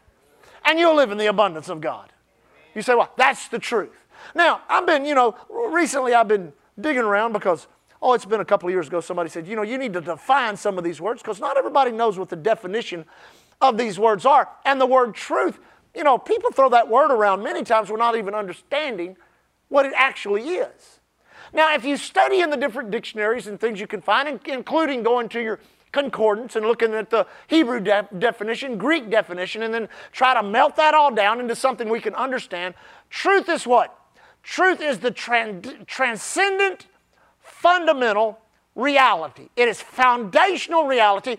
and 0.64 0.78
you'll 0.78 0.94
live 0.94 1.10
in 1.10 1.18
the 1.18 1.26
abundance 1.26 1.68
of 1.68 1.80
God. 1.80 2.12
You 2.78 2.82
say, 2.82 2.94
well, 2.94 3.12
that's 3.16 3.48
the 3.48 3.58
truth. 3.58 3.90
Now, 4.36 4.60
I've 4.68 4.86
been, 4.86 5.04
you 5.04 5.16
know, 5.16 5.36
recently 5.50 6.14
I've 6.14 6.28
been 6.28 6.52
digging 6.80 7.02
around 7.02 7.32
because, 7.32 7.66
oh, 8.00 8.12
it's 8.12 8.24
been 8.24 8.38
a 8.38 8.44
couple 8.44 8.68
of 8.68 8.72
years 8.72 8.86
ago, 8.86 9.00
somebody 9.00 9.28
said, 9.28 9.48
you 9.48 9.56
know, 9.56 9.62
you 9.62 9.78
need 9.78 9.92
to 9.94 10.00
define 10.00 10.56
some 10.56 10.78
of 10.78 10.84
these 10.84 11.00
words 11.00 11.20
because 11.20 11.40
not 11.40 11.56
everybody 11.56 11.90
knows 11.90 12.20
what 12.20 12.28
the 12.28 12.36
definition 12.36 13.04
of 13.60 13.76
these 13.76 13.98
words 13.98 14.24
are. 14.24 14.48
And 14.64 14.80
the 14.80 14.86
word 14.86 15.16
truth, 15.16 15.58
you 15.92 16.04
know, 16.04 16.18
people 16.18 16.52
throw 16.52 16.68
that 16.68 16.88
word 16.88 17.10
around 17.10 17.42
many 17.42 17.64
times 17.64 17.90
without 17.90 18.16
even 18.16 18.32
understanding 18.32 19.16
what 19.70 19.84
it 19.84 19.92
actually 19.96 20.42
is. 20.50 21.00
Now, 21.52 21.74
if 21.74 21.84
you 21.84 21.96
study 21.96 22.42
in 22.42 22.50
the 22.50 22.56
different 22.56 22.92
dictionaries 22.92 23.48
and 23.48 23.58
things 23.58 23.80
you 23.80 23.88
can 23.88 24.02
find, 24.02 24.40
including 24.46 25.02
going 25.02 25.28
to 25.30 25.42
your 25.42 25.58
concordance 25.92 26.56
and 26.56 26.66
looking 26.66 26.94
at 26.94 27.10
the 27.10 27.26
Hebrew 27.46 27.80
de- 27.80 28.08
definition, 28.18 28.78
Greek 28.78 29.10
definition, 29.10 29.62
and 29.62 29.72
then 29.72 29.88
try 30.12 30.34
to 30.34 30.42
melt 30.42 30.76
that 30.76 30.94
all 30.94 31.14
down 31.14 31.40
into 31.40 31.54
something 31.54 31.88
we 31.88 32.00
can 32.00 32.14
understand. 32.14 32.74
Truth 33.10 33.48
is 33.48 33.66
what? 33.66 33.98
Truth 34.42 34.80
is 34.80 34.98
the 34.98 35.10
trans- 35.10 35.74
transcendent, 35.86 36.86
fundamental 37.40 38.38
reality. 38.74 39.48
It 39.56 39.68
is 39.68 39.82
foundational 39.82 40.86
reality. 40.86 41.36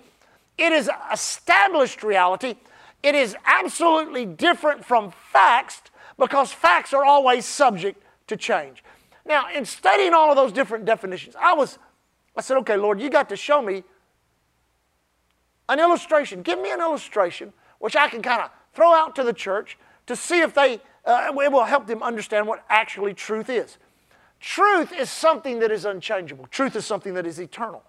It 0.58 0.72
is 0.72 0.90
established 1.12 2.04
reality. 2.04 2.56
It 3.02 3.16
is 3.16 3.36
absolutely 3.46 4.26
different 4.26 4.84
from 4.84 5.12
facts 5.32 5.82
because 6.18 6.52
facts 6.52 6.94
are 6.94 7.06
always 7.06 7.46
subject 7.46 8.04
to 8.28 8.36
change. 8.36 8.84
Now, 9.26 9.46
in 9.54 9.64
studying 9.66 10.14
all 10.14 10.30
of 10.30 10.36
those 10.36 10.52
different 10.52 10.86
definitions, 10.86 11.36
I 11.40 11.54
was, 11.54 11.80
I 12.36 12.42
said, 12.42 12.58
okay, 12.58 12.76
Lord, 12.76 13.00
you 13.00 13.10
got 13.10 13.30
to 13.30 13.38
show 13.38 13.62
me 13.62 13.84
an 15.70 15.80
illustration. 15.80 16.42
Give 16.42 16.60
me 16.60 16.72
an 16.72 16.82
illustration 16.82 17.54
which 17.78 17.96
I 17.96 18.10
can 18.10 18.22
kind 18.22 18.42
of 18.42 18.52
throw 18.74 18.94
out 18.94 19.16
to 19.16 19.24
the 19.24 19.32
church 19.32 19.78
to 20.08 20.16
see 20.16 20.42
if 20.42 20.54
they, 20.54 20.82
uh, 21.06 21.32
it 21.34 21.52
will 21.52 21.64
help 21.64 21.88
them 21.88 22.04
understand 22.04 22.48
what 22.48 22.66
actually 22.68 23.14
truth 23.14 23.50
is. 23.50 23.78
Truth 24.42 24.92
is 24.92 25.10
something 25.10 25.60
that 25.60 25.72
is 25.72 25.86
unchangeable. 25.86 26.48
Truth 26.48 26.76
is 26.76 26.86
something 26.86 27.14
that 27.14 27.26
is 27.26 27.40
eternal. 27.40 27.84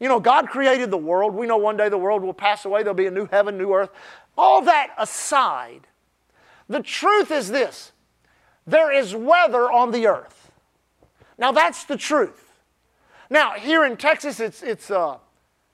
You 0.00 0.08
know, 0.08 0.18
God 0.18 0.48
created 0.48 0.90
the 0.90 0.98
world. 0.98 1.34
We 1.34 1.46
know 1.46 1.56
one 1.56 1.76
day 1.76 1.88
the 1.88 1.96
world 1.96 2.22
will 2.22 2.34
pass 2.34 2.64
away. 2.64 2.82
There'll 2.82 2.94
be 2.94 3.06
a 3.06 3.10
new 3.10 3.26
heaven, 3.26 3.56
new 3.56 3.72
earth. 3.72 3.90
All 4.36 4.62
that 4.62 4.92
aside, 4.98 5.86
the 6.68 6.82
truth 6.82 7.30
is 7.30 7.48
this 7.48 7.92
there 8.66 8.90
is 8.90 9.14
weather 9.14 9.70
on 9.70 9.92
the 9.92 10.06
earth. 10.06 10.50
Now, 11.38 11.52
that's 11.52 11.84
the 11.84 11.96
truth. 11.96 12.52
Now, 13.28 13.52
here 13.52 13.84
in 13.84 13.96
Texas, 13.96 14.40
it's, 14.40 14.62
it's 14.62 14.90
uh, 14.90 15.18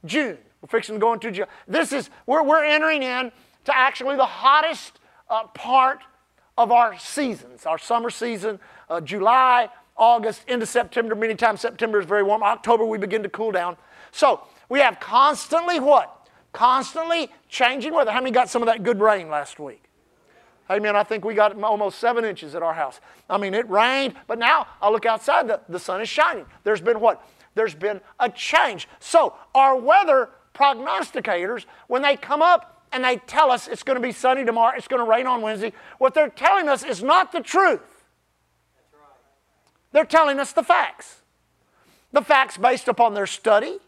June. 0.04 0.38
We're 0.62 0.68
fixing 0.68 0.96
to 0.96 0.98
go 0.98 1.12
into 1.12 1.30
June. 1.30 1.46
This 1.66 1.92
is, 1.92 2.10
we're, 2.26 2.42
we're 2.42 2.64
entering 2.64 3.02
in 3.02 3.32
to 3.64 3.76
actually 3.76 4.16
the 4.16 4.26
hottest 4.26 5.00
uh, 5.28 5.44
part 5.48 6.00
of 6.58 6.70
our 6.70 6.98
seasons, 6.98 7.64
our 7.66 7.78
summer 7.78 8.10
season, 8.10 8.58
uh, 8.88 9.00
July, 9.00 9.68
August, 9.96 10.42
into 10.48 10.66
September. 10.66 11.14
Many 11.14 11.34
times 11.34 11.60
September 11.60 12.00
is 12.00 12.06
very 12.06 12.22
warm. 12.22 12.42
October, 12.42 12.84
we 12.84 12.98
begin 12.98 13.22
to 13.22 13.28
cool 13.28 13.52
down. 13.52 13.76
So 14.12 14.42
we 14.68 14.80
have 14.80 15.00
constantly 15.00 15.80
what? 15.80 16.28
Constantly 16.52 17.30
changing 17.48 17.94
weather. 17.94 18.10
How 18.10 18.20
many 18.20 18.32
got 18.32 18.50
some 18.50 18.60
of 18.62 18.66
that 18.66 18.82
good 18.82 19.00
rain 19.00 19.30
last 19.30 19.58
week? 19.58 19.84
Amen. 20.68 20.94
I 20.94 21.02
think 21.02 21.24
we 21.24 21.34
got 21.34 21.60
almost 21.62 21.98
seven 21.98 22.24
inches 22.24 22.54
at 22.54 22.62
our 22.62 22.74
house. 22.74 23.00
I 23.28 23.38
mean, 23.38 23.54
it 23.54 23.68
rained, 23.68 24.14
but 24.26 24.38
now 24.38 24.68
I 24.80 24.90
look 24.90 25.04
outside, 25.04 25.48
the, 25.48 25.60
the 25.68 25.80
sun 25.80 26.00
is 26.00 26.08
shining. 26.08 26.46
There's 26.62 26.80
been 26.80 27.00
what? 27.00 27.26
There's 27.54 27.74
been 27.74 28.00
a 28.20 28.28
change. 28.28 28.88
So, 29.00 29.34
our 29.54 29.76
weather 29.76 30.30
prognosticators, 30.60 31.64
when 31.86 32.02
they 32.02 32.16
come 32.16 32.42
up 32.42 32.84
and 32.92 33.04
they 33.04 33.16
tell 33.16 33.50
us 33.50 33.68
it's 33.68 33.82
going 33.82 33.96
to 33.96 34.02
be 34.02 34.12
sunny 34.12 34.44
tomorrow, 34.44 34.74
it's 34.76 34.88
going 34.88 35.04
to 35.04 35.08
rain 35.08 35.26
on 35.26 35.40
Wednesday, 35.40 35.72
what 35.98 36.12
they're 36.12 36.28
telling 36.28 36.68
us 36.68 36.84
is 36.84 37.02
not 37.02 37.32
the 37.32 37.40
truth. 37.40 37.80
They're 39.92 40.04
telling 40.04 40.38
us 40.38 40.52
the 40.52 40.62
facts. 40.62 41.22
The 42.12 42.22
facts 42.22 42.58
based 42.58 42.88
upon 42.88 43.14
their 43.14 43.26
study, 43.26 43.78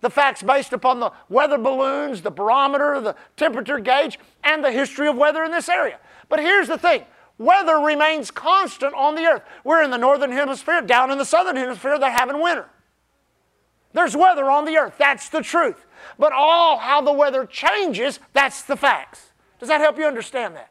the 0.00 0.10
facts 0.10 0.42
based 0.42 0.72
upon 0.72 1.00
the 1.00 1.10
weather 1.28 1.58
balloons, 1.58 2.22
the 2.22 2.30
barometer, 2.30 3.00
the 3.00 3.16
temperature 3.36 3.78
gauge, 3.78 4.18
and 4.44 4.62
the 4.62 4.72
history 4.72 5.08
of 5.08 5.16
weather 5.16 5.44
in 5.44 5.50
this 5.50 5.68
area. 5.68 5.98
But 6.28 6.40
here's 6.40 6.68
the 6.68 6.78
thing 6.78 7.04
weather 7.38 7.78
remains 7.78 8.30
constant 8.30 8.94
on 8.94 9.14
the 9.14 9.24
earth. 9.24 9.42
We're 9.64 9.82
in 9.82 9.90
the 9.90 9.98
northern 9.98 10.32
hemisphere, 10.32 10.82
down 10.82 11.10
in 11.10 11.18
the 11.18 11.24
southern 11.24 11.56
hemisphere, 11.56 11.98
they're 11.98 12.10
having 12.10 12.40
winter. 12.40 12.68
There's 13.94 14.16
weather 14.16 14.50
on 14.50 14.64
the 14.64 14.76
earth. 14.76 14.94
That's 14.98 15.28
the 15.28 15.42
truth. 15.42 15.84
But 16.18 16.32
all 16.32 16.78
how 16.78 17.00
the 17.00 17.12
weather 17.12 17.44
changes, 17.46 18.20
that's 18.32 18.62
the 18.62 18.76
facts. 18.76 19.32
Does 19.58 19.68
that 19.68 19.80
help 19.80 19.98
you 19.98 20.06
understand 20.06 20.56
that? 20.56 20.70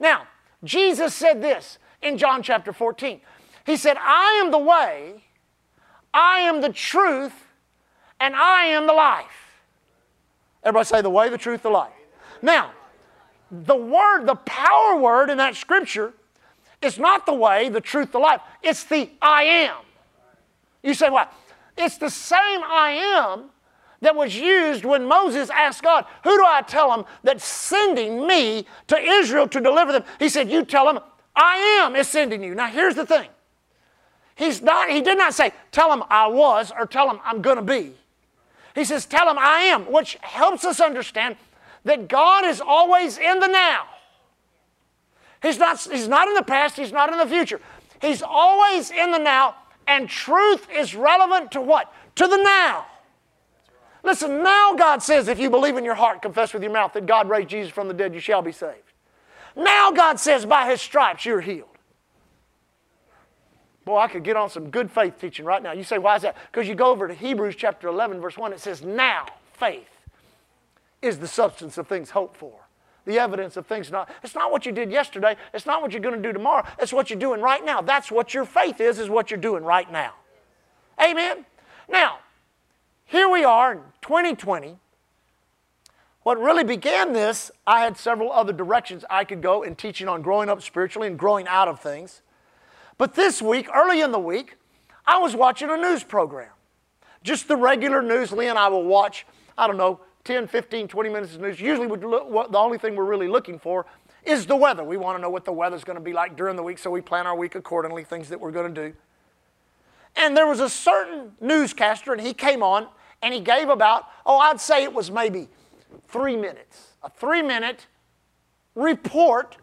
Now, 0.00 0.26
Jesus 0.64 1.14
said 1.14 1.42
this 1.42 1.78
in 2.02 2.18
John 2.18 2.42
chapter 2.42 2.72
14. 2.72 3.20
He 3.64 3.76
said, 3.76 3.96
I 3.98 4.40
am 4.42 4.50
the 4.50 4.58
way, 4.58 5.24
I 6.14 6.40
am 6.40 6.60
the 6.60 6.72
truth, 6.72 7.34
and 8.20 8.34
I 8.34 8.66
am 8.66 8.86
the 8.86 8.92
life. 8.92 9.60
Everybody 10.62 10.86
say 10.86 11.02
the 11.02 11.10
way, 11.10 11.28
the 11.28 11.38
truth, 11.38 11.62
the 11.62 11.70
life. 11.70 11.92
Now, 12.42 12.72
the 13.50 13.76
word, 13.76 14.26
the 14.26 14.34
power 14.34 14.96
word 14.96 15.30
in 15.30 15.38
that 15.38 15.56
scripture 15.56 16.12
is 16.82 16.98
not 16.98 17.26
the 17.26 17.34
way, 17.34 17.68
the 17.68 17.80
truth, 17.80 18.12
the 18.12 18.18
life. 18.18 18.40
It's 18.62 18.84
the 18.84 19.10
I 19.20 19.44
am. 19.44 19.76
You 20.82 20.94
say, 20.94 21.10
what? 21.10 21.32
It's 21.76 21.98
the 21.98 22.10
same 22.10 22.60
I 22.62 22.90
am 23.16 23.50
that 24.00 24.14
was 24.14 24.36
used 24.36 24.84
when 24.84 25.06
Moses 25.06 25.50
asked 25.50 25.82
God, 25.82 26.04
Who 26.24 26.36
do 26.36 26.44
I 26.44 26.62
tell 26.62 26.92
him 26.92 27.04
that's 27.22 27.44
sending 27.44 28.26
me 28.26 28.66
to 28.88 28.98
Israel 28.98 29.48
to 29.48 29.60
deliver 29.60 29.92
them? 29.92 30.04
He 30.18 30.28
said, 30.28 30.50
You 30.50 30.64
tell 30.64 30.88
him, 30.88 30.98
I 31.34 31.56
am 31.82 31.96
is 31.96 32.08
sending 32.08 32.42
you. 32.42 32.54
Now 32.54 32.68
here's 32.68 32.94
the 32.94 33.06
thing. 33.06 33.28
He's 34.34 34.60
not, 34.60 34.90
he 34.90 35.00
did 35.00 35.18
not 35.18 35.34
say, 35.34 35.52
Tell 35.72 35.92
him 35.92 36.02
I 36.10 36.26
was 36.26 36.70
or 36.76 36.86
tell 36.86 37.10
him 37.10 37.20
I'm 37.24 37.42
going 37.42 37.56
to 37.56 37.62
be. 37.62 37.92
He 38.74 38.84
says, 38.84 39.06
Tell 39.06 39.28
him 39.28 39.38
I 39.38 39.60
am, 39.60 39.90
which 39.90 40.18
helps 40.20 40.64
us 40.64 40.80
understand 40.80 41.36
that 41.84 42.08
God 42.08 42.44
is 42.44 42.60
always 42.60 43.16
in 43.16 43.40
the 43.40 43.46
now. 43.46 43.86
He's 45.42 45.58
not, 45.58 45.80
he's 45.80 46.08
not 46.08 46.28
in 46.28 46.34
the 46.34 46.42
past, 46.42 46.76
He's 46.76 46.92
not 46.92 47.12
in 47.12 47.18
the 47.18 47.26
future. 47.26 47.60
He's 48.00 48.22
always 48.22 48.90
in 48.90 49.10
the 49.12 49.18
now, 49.18 49.54
and 49.86 50.08
truth 50.08 50.68
is 50.74 50.94
relevant 50.94 51.52
to 51.52 51.60
what? 51.60 51.92
To 52.16 52.26
the 52.26 52.36
now. 52.36 52.86
Listen, 54.06 54.40
now 54.44 54.72
God 54.74 55.02
says 55.02 55.26
if 55.26 55.40
you 55.40 55.50
believe 55.50 55.76
in 55.76 55.84
your 55.84 55.96
heart, 55.96 56.22
confess 56.22 56.54
with 56.54 56.62
your 56.62 56.70
mouth 56.70 56.92
that 56.92 57.06
God 57.06 57.28
raised 57.28 57.48
Jesus 57.48 57.72
from 57.72 57.88
the 57.88 57.94
dead, 57.94 58.14
you 58.14 58.20
shall 58.20 58.40
be 58.40 58.52
saved. 58.52 58.92
Now 59.56 59.90
God 59.90 60.20
says 60.20 60.46
by 60.46 60.70
His 60.70 60.80
stripes 60.80 61.26
you're 61.26 61.40
healed. 61.40 61.66
Boy, 63.84 63.98
I 63.98 64.06
could 64.06 64.22
get 64.22 64.36
on 64.36 64.48
some 64.48 64.70
good 64.70 64.92
faith 64.92 65.20
teaching 65.20 65.44
right 65.44 65.60
now. 65.60 65.72
You 65.72 65.82
say, 65.82 65.98
why 65.98 66.14
is 66.14 66.22
that? 66.22 66.36
Because 66.52 66.68
you 66.68 66.76
go 66.76 66.92
over 66.92 67.08
to 67.08 67.14
Hebrews 67.14 67.56
chapter 67.56 67.88
11, 67.88 68.20
verse 68.20 68.38
1, 68.38 68.52
it 68.52 68.60
says, 68.60 68.80
Now 68.80 69.26
faith 69.54 69.88
is 71.02 71.18
the 71.18 71.26
substance 71.26 71.76
of 71.76 71.88
things 71.88 72.10
hoped 72.10 72.36
for, 72.36 72.52
the 73.06 73.18
evidence 73.18 73.56
of 73.56 73.66
things 73.66 73.90
not. 73.90 74.08
It's 74.22 74.36
not 74.36 74.52
what 74.52 74.66
you 74.66 74.70
did 74.70 74.92
yesterday. 74.92 75.34
It's 75.52 75.66
not 75.66 75.82
what 75.82 75.90
you're 75.90 76.00
going 76.00 76.14
to 76.14 76.22
do 76.22 76.32
tomorrow. 76.32 76.64
It's 76.78 76.92
what 76.92 77.10
you're 77.10 77.18
doing 77.18 77.40
right 77.40 77.64
now. 77.64 77.80
That's 77.80 78.12
what 78.12 78.34
your 78.34 78.44
faith 78.44 78.80
is, 78.80 79.00
is 79.00 79.10
what 79.10 79.32
you're 79.32 79.40
doing 79.40 79.64
right 79.64 79.90
now. 79.90 80.12
Amen? 81.02 81.44
Now, 81.88 82.20
here 83.06 83.28
we 83.28 83.44
are 83.44 83.72
in 83.72 83.78
2020. 84.02 84.76
What 86.22 86.40
really 86.40 86.64
began 86.64 87.12
this, 87.12 87.52
I 87.66 87.80
had 87.80 87.96
several 87.96 88.32
other 88.32 88.52
directions 88.52 89.04
I 89.08 89.24
could 89.24 89.40
go 89.40 89.62
in 89.62 89.76
teaching 89.76 90.08
on 90.08 90.22
growing 90.22 90.48
up 90.48 90.60
spiritually 90.60 91.06
and 91.06 91.16
growing 91.18 91.46
out 91.46 91.68
of 91.68 91.80
things. 91.80 92.22
But 92.98 93.14
this 93.14 93.40
week, 93.40 93.68
early 93.72 94.00
in 94.00 94.10
the 94.10 94.18
week, 94.18 94.56
I 95.06 95.18
was 95.18 95.36
watching 95.36 95.70
a 95.70 95.76
news 95.76 96.02
program. 96.02 96.50
Just 97.22 97.46
the 97.46 97.56
regular 97.56 98.02
news 98.02 98.32
Lee 98.32 98.48
and 98.48 98.58
I 98.58 98.68
will 98.68 98.84
watch, 98.84 99.24
I 99.56 99.68
don't 99.68 99.76
know, 99.76 100.00
10, 100.24 100.48
15, 100.48 100.88
20 100.88 101.08
minutes 101.08 101.34
of 101.36 101.40
news. 101.40 101.60
Usually, 101.60 101.86
look, 101.86 102.00
the 102.50 102.58
only 102.58 102.78
thing 102.78 102.96
we're 102.96 103.04
really 103.04 103.28
looking 103.28 103.60
for 103.60 103.86
is 104.24 104.46
the 104.46 104.56
weather. 104.56 104.82
We 104.82 104.96
want 104.96 105.16
to 105.16 105.22
know 105.22 105.30
what 105.30 105.44
the 105.44 105.52
weather's 105.52 105.84
going 105.84 105.96
to 105.96 106.02
be 106.02 106.12
like 106.12 106.36
during 106.36 106.56
the 106.56 106.62
week, 106.64 106.78
so 106.78 106.90
we 106.90 107.00
plan 107.00 107.28
our 107.28 107.36
week 107.36 107.54
accordingly, 107.54 108.02
things 108.02 108.28
that 108.30 108.40
we're 108.40 108.50
going 108.50 108.74
to 108.74 108.88
do. 108.88 108.96
And 110.16 110.36
there 110.36 110.46
was 110.46 110.58
a 110.58 110.68
certain 110.68 111.32
newscaster, 111.40 112.12
and 112.12 112.20
he 112.20 112.34
came 112.34 112.62
on 112.62 112.88
and 113.22 113.34
he 113.34 113.40
gave 113.40 113.68
about, 113.68 114.06
oh, 114.24 114.38
I'd 114.38 114.60
say 114.60 114.82
it 114.82 114.92
was 114.92 115.10
maybe 115.10 115.48
three 116.08 116.36
minutes, 116.36 116.92
a 117.02 117.10
three 117.10 117.42
minute 117.42 117.86
report 118.74 119.56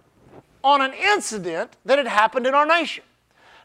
on 0.63 0.81
an 0.81 0.93
incident 0.93 1.77
that 1.86 1.98
had 1.98 2.07
happened 2.07 2.48
in 2.48 2.55
our 2.55 2.65
nation. 2.65 3.03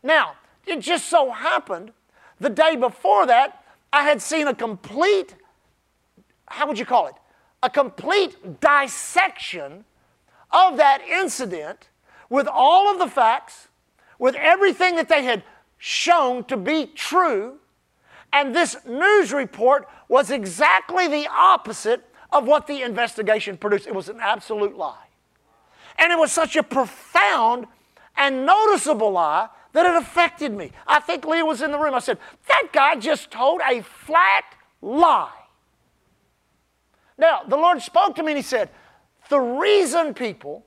Now, 0.02 0.34
it 0.66 0.80
just 0.80 1.08
so 1.08 1.30
happened 1.30 1.92
the 2.40 2.50
day 2.50 2.76
before 2.76 3.26
that, 3.26 3.64
I 3.92 4.02
had 4.02 4.20
seen 4.20 4.46
a 4.46 4.54
complete 4.54 5.34
how 6.48 6.66
would 6.66 6.78
you 6.78 6.86
call 6.86 7.06
it? 7.06 7.14
A 7.62 7.70
complete 7.70 8.60
dissection 8.60 9.84
of 10.50 10.76
that 10.76 11.02
incident 11.02 11.88
with 12.30 12.48
all 12.50 12.90
of 12.90 12.98
the 12.98 13.06
facts, 13.06 13.68
with 14.18 14.34
everything 14.34 14.96
that 14.96 15.08
they 15.08 15.24
had 15.24 15.42
shown 15.76 16.44
to 16.44 16.56
be 16.56 16.86
true. 16.86 17.58
And 18.32 18.54
this 18.54 18.76
news 18.86 19.32
report 19.32 19.88
was 20.08 20.30
exactly 20.30 21.08
the 21.08 21.28
opposite 21.28 22.04
of 22.30 22.46
what 22.46 22.66
the 22.66 22.82
investigation 22.82 23.56
produced. 23.56 23.86
It 23.86 23.94
was 23.94 24.08
an 24.08 24.20
absolute 24.20 24.76
lie. 24.76 25.06
And 25.98 26.12
it 26.12 26.18
was 26.18 26.30
such 26.30 26.56
a 26.56 26.62
profound 26.62 27.66
and 28.16 28.44
noticeable 28.44 29.12
lie 29.12 29.48
that 29.72 29.86
it 29.86 29.94
affected 29.94 30.52
me. 30.52 30.72
I 30.86 31.00
think 31.00 31.24
Leah 31.24 31.44
was 31.44 31.62
in 31.62 31.72
the 31.72 31.78
room. 31.78 31.94
I 31.94 32.00
said, 32.00 32.18
That 32.48 32.68
guy 32.72 32.96
just 32.96 33.30
told 33.30 33.60
a 33.68 33.82
flat 33.82 34.44
lie. 34.82 35.30
Now, 37.16 37.42
the 37.46 37.56
Lord 37.56 37.82
spoke 37.82 38.14
to 38.16 38.22
me 38.22 38.32
and 38.32 38.38
He 38.38 38.42
said, 38.42 38.70
The 39.28 39.40
reason 39.40 40.14
people 40.14 40.64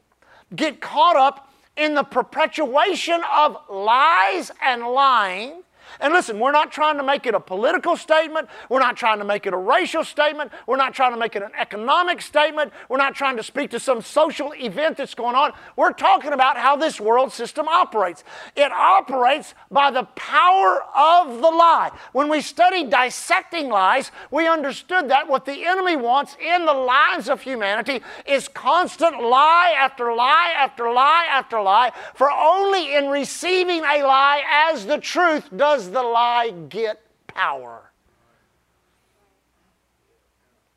get 0.56 0.82
caught 0.82 1.16
up 1.16 1.52
in 1.78 1.94
the 1.94 2.04
perpetuation 2.04 3.22
of 3.34 3.58
lies 3.70 4.52
and 4.62 4.86
lying 4.88 5.64
And 6.02 6.14
listen, 6.14 6.40
we're 6.40 6.52
not 6.52 6.72
trying 6.72 6.98
to 6.98 7.04
make 7.04 7.28
it 7.28 7.36
a 7.36 7.40
political 7.40 7.96
statement. 7.96 8.50
We're 8.70 8.80
not 8.80 8.98
trying 8.98 9.20
to 9.20 9.24
make 9.24 9.46
it 9.46 9.54
a 9.54 9.58
racial 9.58 10.04
statement. 10.04 10.52
We're 10.66 10.78
not 10.78 10.96
trying 10.96 11.12
to 11.12 11.18
make 11.18 11.36
it 11.36 11.44
an 11.44 11.52
economic 11.58 12.22
statement. 12.22 12.74
We're 12.90 12.98
not 12.98 13.14
trying 13.14 13.38
to 13.38 13.44
speak 13.44 13.70
to 13.72 13.80
some 13.80 14.02
social 14.02 14.52
event 14.56 14.98
that's 14.98 15.14
going 15.14 15.36
on. 15.36 15.54
We're 15.76 15.94
talking 15.94 16.34
about 16.34 16.58
how 16.58 16.76
this 16.76 17.00
world 17.00 17.32
system 17.32 17.68
operates. 17.68 18.24
It 18.56 18.72
operates 18.72 19.54
by 19.70 19.92
the 19.92 20.04
power 20.16 20.84
of 20.96 21.36
the 21.36 21.50
lie. 21.50 21.92
When 22.14 22.30
we 22.30 22.42
studied 22.42 22.90
dissecting 22.90 23.70
lies, 23.70 24.12
we 24.32 24.48
understood 24.48 25.10
that 25.10 25.28
what 25.28 25.46
the 25.46 25.66
enemy 25.66 25.96
wants 25.96 26.36
in 26.44 26.66
the 26.66 26.74
lives 26.74 27.30
of 27.30 27.42
humanity 27.42 28.02
is 28.26 28.48
constant 28.48 29.22
lie 29.22 29.76
after 29.78 30.14
lie 30.16 30.54
after 30.58 30.92
lie 30.92 31.28
after 31.30 31.62
lie, 31.62 31.92
for 32.16 32.32
only 32.32 32.96
in 32.96 33.10
receiving 33.10 33.84
a 33.84 34.04
lie 34.04 34.42
as 34.72 34.88
the 34.88 34.98
truth 34.98 35.48
does 35.56 35.91
the 35.92 36.02
lie 36.02 36.52
get 36.70 37.02
power. 37.28 37.92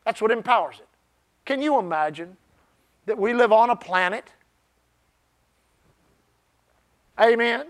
That's 0.05 0.21
what 0.21 0.31
empowers 0.31 0.77
it. 0.79 0.89
Can 1.45 1.63
you 1.63 1.79
imagine 1.79 2.37
that 3.07 3.19
we 3.19 3.35
live 3.35 3.53
on 3.53 3.71
a 3.71 3.77
planet? 3.77 4.25
Amen. 7.21 7.69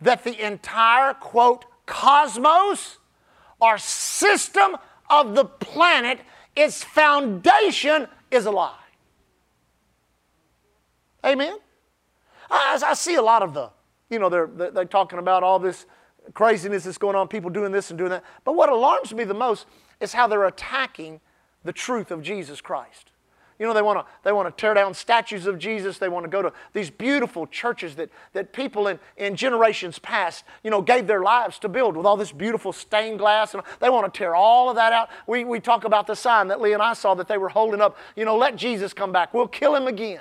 That 0.00 0.24
the 0.24 0.44
entire, 0.44 1.14
quote, 1.14 1.64
cosmos 1.86 2.98
or 3.60 3.78
system 3.78 4.76
of 5.10 5.34
the 5.34 5.44
planet, 5.44 6.20
its 6.54 6.84
foundation 6.84 8.06
is 8.30 8.46
a 8.46 8.50
lie. 8.50 8.74
Amen. 11.24 11.58
I, 12.50 12.80
I 12.84 12.94
see 12.94 13.14
a 13.16 13.22
lot 13.22 13.42
of 13.42 13.54
the, 13.54 13.70
you 14.10 14.18
know, 14.18 14.28
they're, 14.28 14.46
they're 14.46 14.84
talking 14.84 15.18
about 15.18 15.42
all 15.42 15.58
this 15.58 15.86
craziness 16.34 16.84
that's 16.84 16.98
going 16.98 17.16
on, 17.16 17.28
people 17.28 17.50
doing 17.50 17.72
this 17.72 17.90
and 17.90 17.98
doing 17.98 18.10
that. 18.10 18.24
But 18.44 18.54
what 18.54 18.68
alarms 18.68 19.14
me 19.14 19.24
the 19.24 19.34
most 19.34 19.66
is 20.00 20.12
how 20.12 20.26
they're 20.26 20.46
attacking 20.46 21.20
the 21.64 21.72
truth 21.72 22.10
of 22.10 22.22
Jesus 22.22 22.60
Christ. 22.60 23.10
You 23.58 23.66
know, 23.66 23.74
they 23.74 23.82
want 23.82 23.98
to 23.98 24.06
they 24.22 24.30
want 24.30 24.56
to 24.56 24.60
tear 24.60 24.72
down 24.72 24.94
statues 24.94 25.46
of 25.46 25.58
Jesus. 25.58 25.98
They 25.98 26.08
want 26.08 26.24
to 26.24 26.30
go 26.30 26.42
to 26.42 26.52
these 26.74 26.90
beautiful 26.90 27.44
churches 27.46 27.96
that, 27.96 28.08
that 28.32 28.52
people 28.52 28.86
in, 28.86 29.00
in 29.16 29.34
generations 29.34 29.98
past, 29.98 30.44
you 30.62 30.70
know, 30.70 30.80
gave 30.80 31.08
their 31.08 31.22
lives 31.22 31.58
to 31.60 31.68
build 31.68 31.96
with 31.96 32.06
all 32.06 32.16
this 32.16 32.30
beautiful 32.30 32.72
stained 32.72 33.18
glass. 33.18 33.54
And 33.54 33.64
they 33.80 33.90
want 33.90 34.12
to 34.12 34.16
tear 34.16 34.36
all 34.36 34.70
of 34.70 34.76
that 34.76 34.92
out. 34.92 35.08
We, 35.26 35.44
we 35.44 35.58
talk 35.58 35.82
about 35.82 36.06
the 36.06 36.14
sign 36.14 36.46
that 36.48 36.60
Lee 36.60 36.72
and 36.72 36.82
I 36.82 36.92
saw 36.92 37.14
that 37.16 37.26
they 37.26 37.36
were 37.36 37.48
holding 37.48 37.80
up, 37.80 37.96
you 38.14 38.24
know, 38.24 38.36
let 38.36 38.54
Jesus 38.54 38.92
come 38.92 39.10
back. 39.10 39.34
We'll 39.34 39.48
kill 39.48 39.74
him 39.74 39.88
again. 39.88 40.20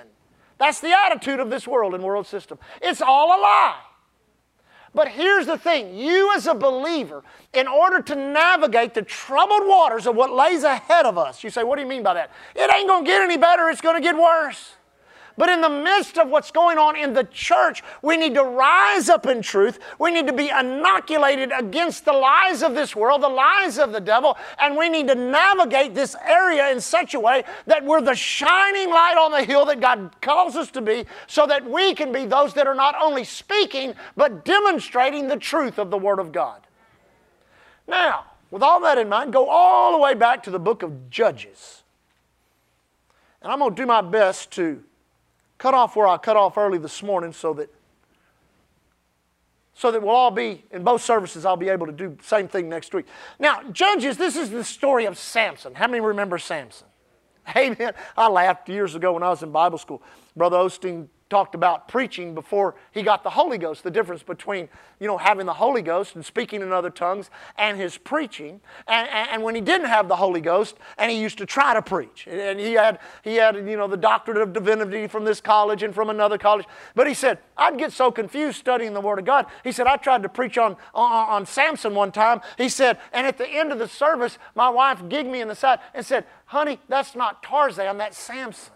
That's 0.57 0.79
the 0.79 0.91
attitude 0.91 1.39
of 1.39 1.51
this 1.51 1.67
world 1.67 1.93
and 1.93 2.03
world 2.03 2.25
system. 2.25 2.57
It's 2.81 3.03
all 3.03 3.27
a 3.27 3.39
lie. 3.39 3.75
But 4.97 5.09
here's 5.09 5.45
the 5.45 5.59
thing 5.59 5.95
you, 5.95 6.33
as 6.35 6.47
a 6.47 6.55
believer, 6.55 7.23
in 7.53 7.67
order 7.67 8.01
to 8.01 8.15
navigate 8.15 8.95
the 8.95 9.03
troubled 9.03 9.67
waters 9.67 10.07
of 10.07 10.15
what 10.15 10.31
lays 10.31 10.63
ahead 10.63 11.05
of 11.05 11.19
us, 11.19 11.43
you 11.43 11.51
say, 11.51 11.63
What 11.63 11.75
do 11.75 11.83
you 11.83 11.87
mean 11.87 12.01
by 12.01 12.15
that? 12.15 12.31
It 12.55 12.73
ain't 12.75 12.87
going 12.87 13.05
to 13.05 13.07
get 13.07 13.21
any 13.21 13.37
better, 13.37 13.69
it's 13.69 13.79
going 13.79 13.95
to 13.95 14.01
get 14.01 14.17
worse. 14.17 14.76
But 15.37 15.49
in 15.49 15.61
the 15.61 15.69
midst 15.69 16.17
of 16.17 16.29
what's 16.29 16.49
going 16.49 16.79
on 16.79 16.95
in 16.95 17.13
the 17.13 17.23
church, 17.25 17.83
we 18.01 18.17
need 18.17 18.33
to 18.33 18.43
rise 18.43 19.07
up 19.07 19.27
in 19.27 19.43
truth. 19.43 19.77
We 19.99 20.09
need 20.09 20.25
to 20.25 20.33
be 20.33 20.49
inoculated 20.49 21.51
against 21.55 22.05
the 22.05 22.13
lies 22.13 22.63
of 22.63 22.73
this 22.73 22.95
world, 22.95 23.21
the 23.21 23.29
lies 23.29 23.77
of 23.77 23.91
the 23.91 23.99
devil, 23.99 24.35
and 24.57 24.75
we 24.75 24.89
need 24.89 25.07
to 25.09 25.15
navigate 25.15 25.93
this 25.93 26.15
area 26.25 26.71
in 26.71 26.81
such 26.81 27.13
a 27.13 27.19
way 27.19 27.43
that 27.67 27.85
we're 27.85 28.01
the 28.01 28.15
shining 28.15 28.89
light 28.89 29.15
on 29.19 29.29
the 29.29 29.43
hill 29.43 29.65
that 29.65 29.79
God 29.79 30.15
calls 30.21 30.55
us 30.55 30.71
to 30.71 30.81
be, 30.81 31.05
so 31.27 31.45
that 31.45 31.69
we 31.69 31.93
can 31.93 32.11
be 32.11 32.25
those 32.25 32.55
that 32.55 32.65
are 32.65 32.73
not 32.73 32.95
only 32.99 33.23
speaking, 33.23 33.93
but 34.15 34.43
demonstrating 34.43 35.27
the 35.27 35.37
truth 35.37 35.77
of 35.77 35.91
the 35.91 35.97
Word 35.99 36.17
of 36.17 36.31
God. 36.31 36.61
Now, 37.87 38.25
with 38.49 38.63
all 38.63 38.81
that 38.81 38.97
in 38.97 39.07
mind, 39.07 39.33
go 39.33 39.47
all 39.47 39.91
the 39.91 39.99
way 39.99 40.15
back 40.15 40.41
to 40.43 40.49
the 40.49 40.59
book 40.59 40.81
of 40.81 41.11
Judges. 41.11 41.83
And 43.43 43.51
I'm 43.51 43.59
going 43.59 43.75
to 43.75 43.81
do 43.81 43.85
my 43.85 44.01
best 44.01 44.49
to 44.53 44.83
cut 45.57 45.73
off 45.73 45.95
where 45.95 46.07
I 46.07 46.17
cut 46.17 46.37
off 46.37 46.57
early 46.57 46.77
this 46.77 47.01
morning 47.03 47.33
so 47.33 47.53
that 47.55 47.73
so 49.73 49.91
that 49.91 50.01
we'll 50.01 50.15
all 50.15 50.31
be 50.31 50.63
in 50.71 50.83
both 50.83 51.03
services 51.03 51.45
i'll 51.45 51.55
be 51.55 51.69
able 51.69 51.85
to 51.85 51.91
do 51.91 52.09
the 52.17 52.23
same 52.23 52.47
thing 52.47 52.67
next 52.67 52.93
week. 52.93 53.05
Now 53.39 53.61
judges 53.71 54.17
this 54.17 54.35
is 54.35 54.49
the 54.49 54.63
story 54.63 55.05
of 55.05 55.17
samson. 55.17 55.75
How 55.75 55.87
many 55.87 56.01
remember 56.01 56.37
samson? 56.37 56.87
Amen. 57.55 57.93
I 58.15 58.27
laughed 58.27 58.69
years 58.69 58.95
ago 58.95 59.13
when 59.13 59.23
i 59.23 59.29
was 59.29 59.43
in 59.43 59.51
bible 59.51 59.77
school. 59.77 60.01
Brother 60.35 60.57
osteen 60.57 61.07
talked 61.29 61.55
about 61.55 61.87
preaching 61.87 62.33
before 62.33 62.75
he 62.91 63.03
got 63.03 63.23
the 63.23 63.29
Holy 63.29 63.57
Ghost, 63.57 63.83
the 63.83 63.91
difference 63.91 64.23
between, 64.23 64.69
you 64.99 65.07
know, 65.07 65.17
having 65.17 65.45
the 65.45 65.53
Holy 65.53 65.81
Ghost 65.81 66.15
and 66.15 66.25
speaking 66.25 66.61
in 66.61 66.71
other 66.71 66.89
tongues 66.89 67.29
and 67.57 67.77
his 67.77 67.97
preaching. 67.97 68.61
And, 68.87 69.09
and, 69.09 69.29
and, 69.31 69.43
when 69.43 69.55
he 69.55 69.61
didn't 69.61 69.87
have 69.87 70.07
the 70.07 70.15
Holy 70.15 70.41
Ghost 70.41 70.77
and 70.97 71.11
he 71.11 71.19
used 71.19 71.37
to 71.39 71.45
try 71.45 71.73
to 71.73 71.81
preach. 71.81 72.27
And 72.27 72.59
he 72.59 72.73
had, 72.73 72.99
he 73.23 73.35
had, 73.35 73.55
you 73.55 73.75
know, 73.75 73.87
the 73.87 73.97
doctorate 73.97 74.37
of 74.37 74.53
divinity 74.53 75.07
from 75.07 75.25
this 75.25 75.41
college 75.41 75.83
and 75.83 75.93
from 75.93 76.09
another 76.09 76.37
college. 76.37 76.65
But 76.95 77.07
he 77.07 77.13
said, 77.13 77.39
I'd 77.57 77.77
get 77.77 77.91
so 77.91 78.11
confused 78.11 78.57
studying 78.57 78.93
the 78.93 79.01
Word 79.01 79.19
of 79.19 79.25
God. 79.25 79.47
He 79.63 79.71
said, 79.71 79.87
I 79.87 79.97
tried 79.97 80.23
to 80.23 80.29
preach 80.29 80.57
on, 80.57 80.77
on, 80.93 81.29
on 81.29 81.45
Samson 81.45 81.93
one 81.93 82.11
time. 82.11 82.41
He 82.57 82.69
said, 82.69 82.99
and 83.11 83.27
at 83.27 83.37
the 83.37 83.47
end 83.47 83.71
of 83.71 83.79
the 83.79 83.87
service, 83.87 84.37
my 84.55 84.69
wife 84.69 84.99
gigged 85.03 85.29
me 85.29 85.41
in 85.41 85.47
the 85.47 85.55
side 85.55 85.79
and 85.93 86.05
said, 86.05 86.25
honey, 86.45 86.79
that's 86.87 87.15
not 87.15 87.43
Tarzan, 87.43 87.97
that's 87.97 88.17
Samson. 88.17 88.73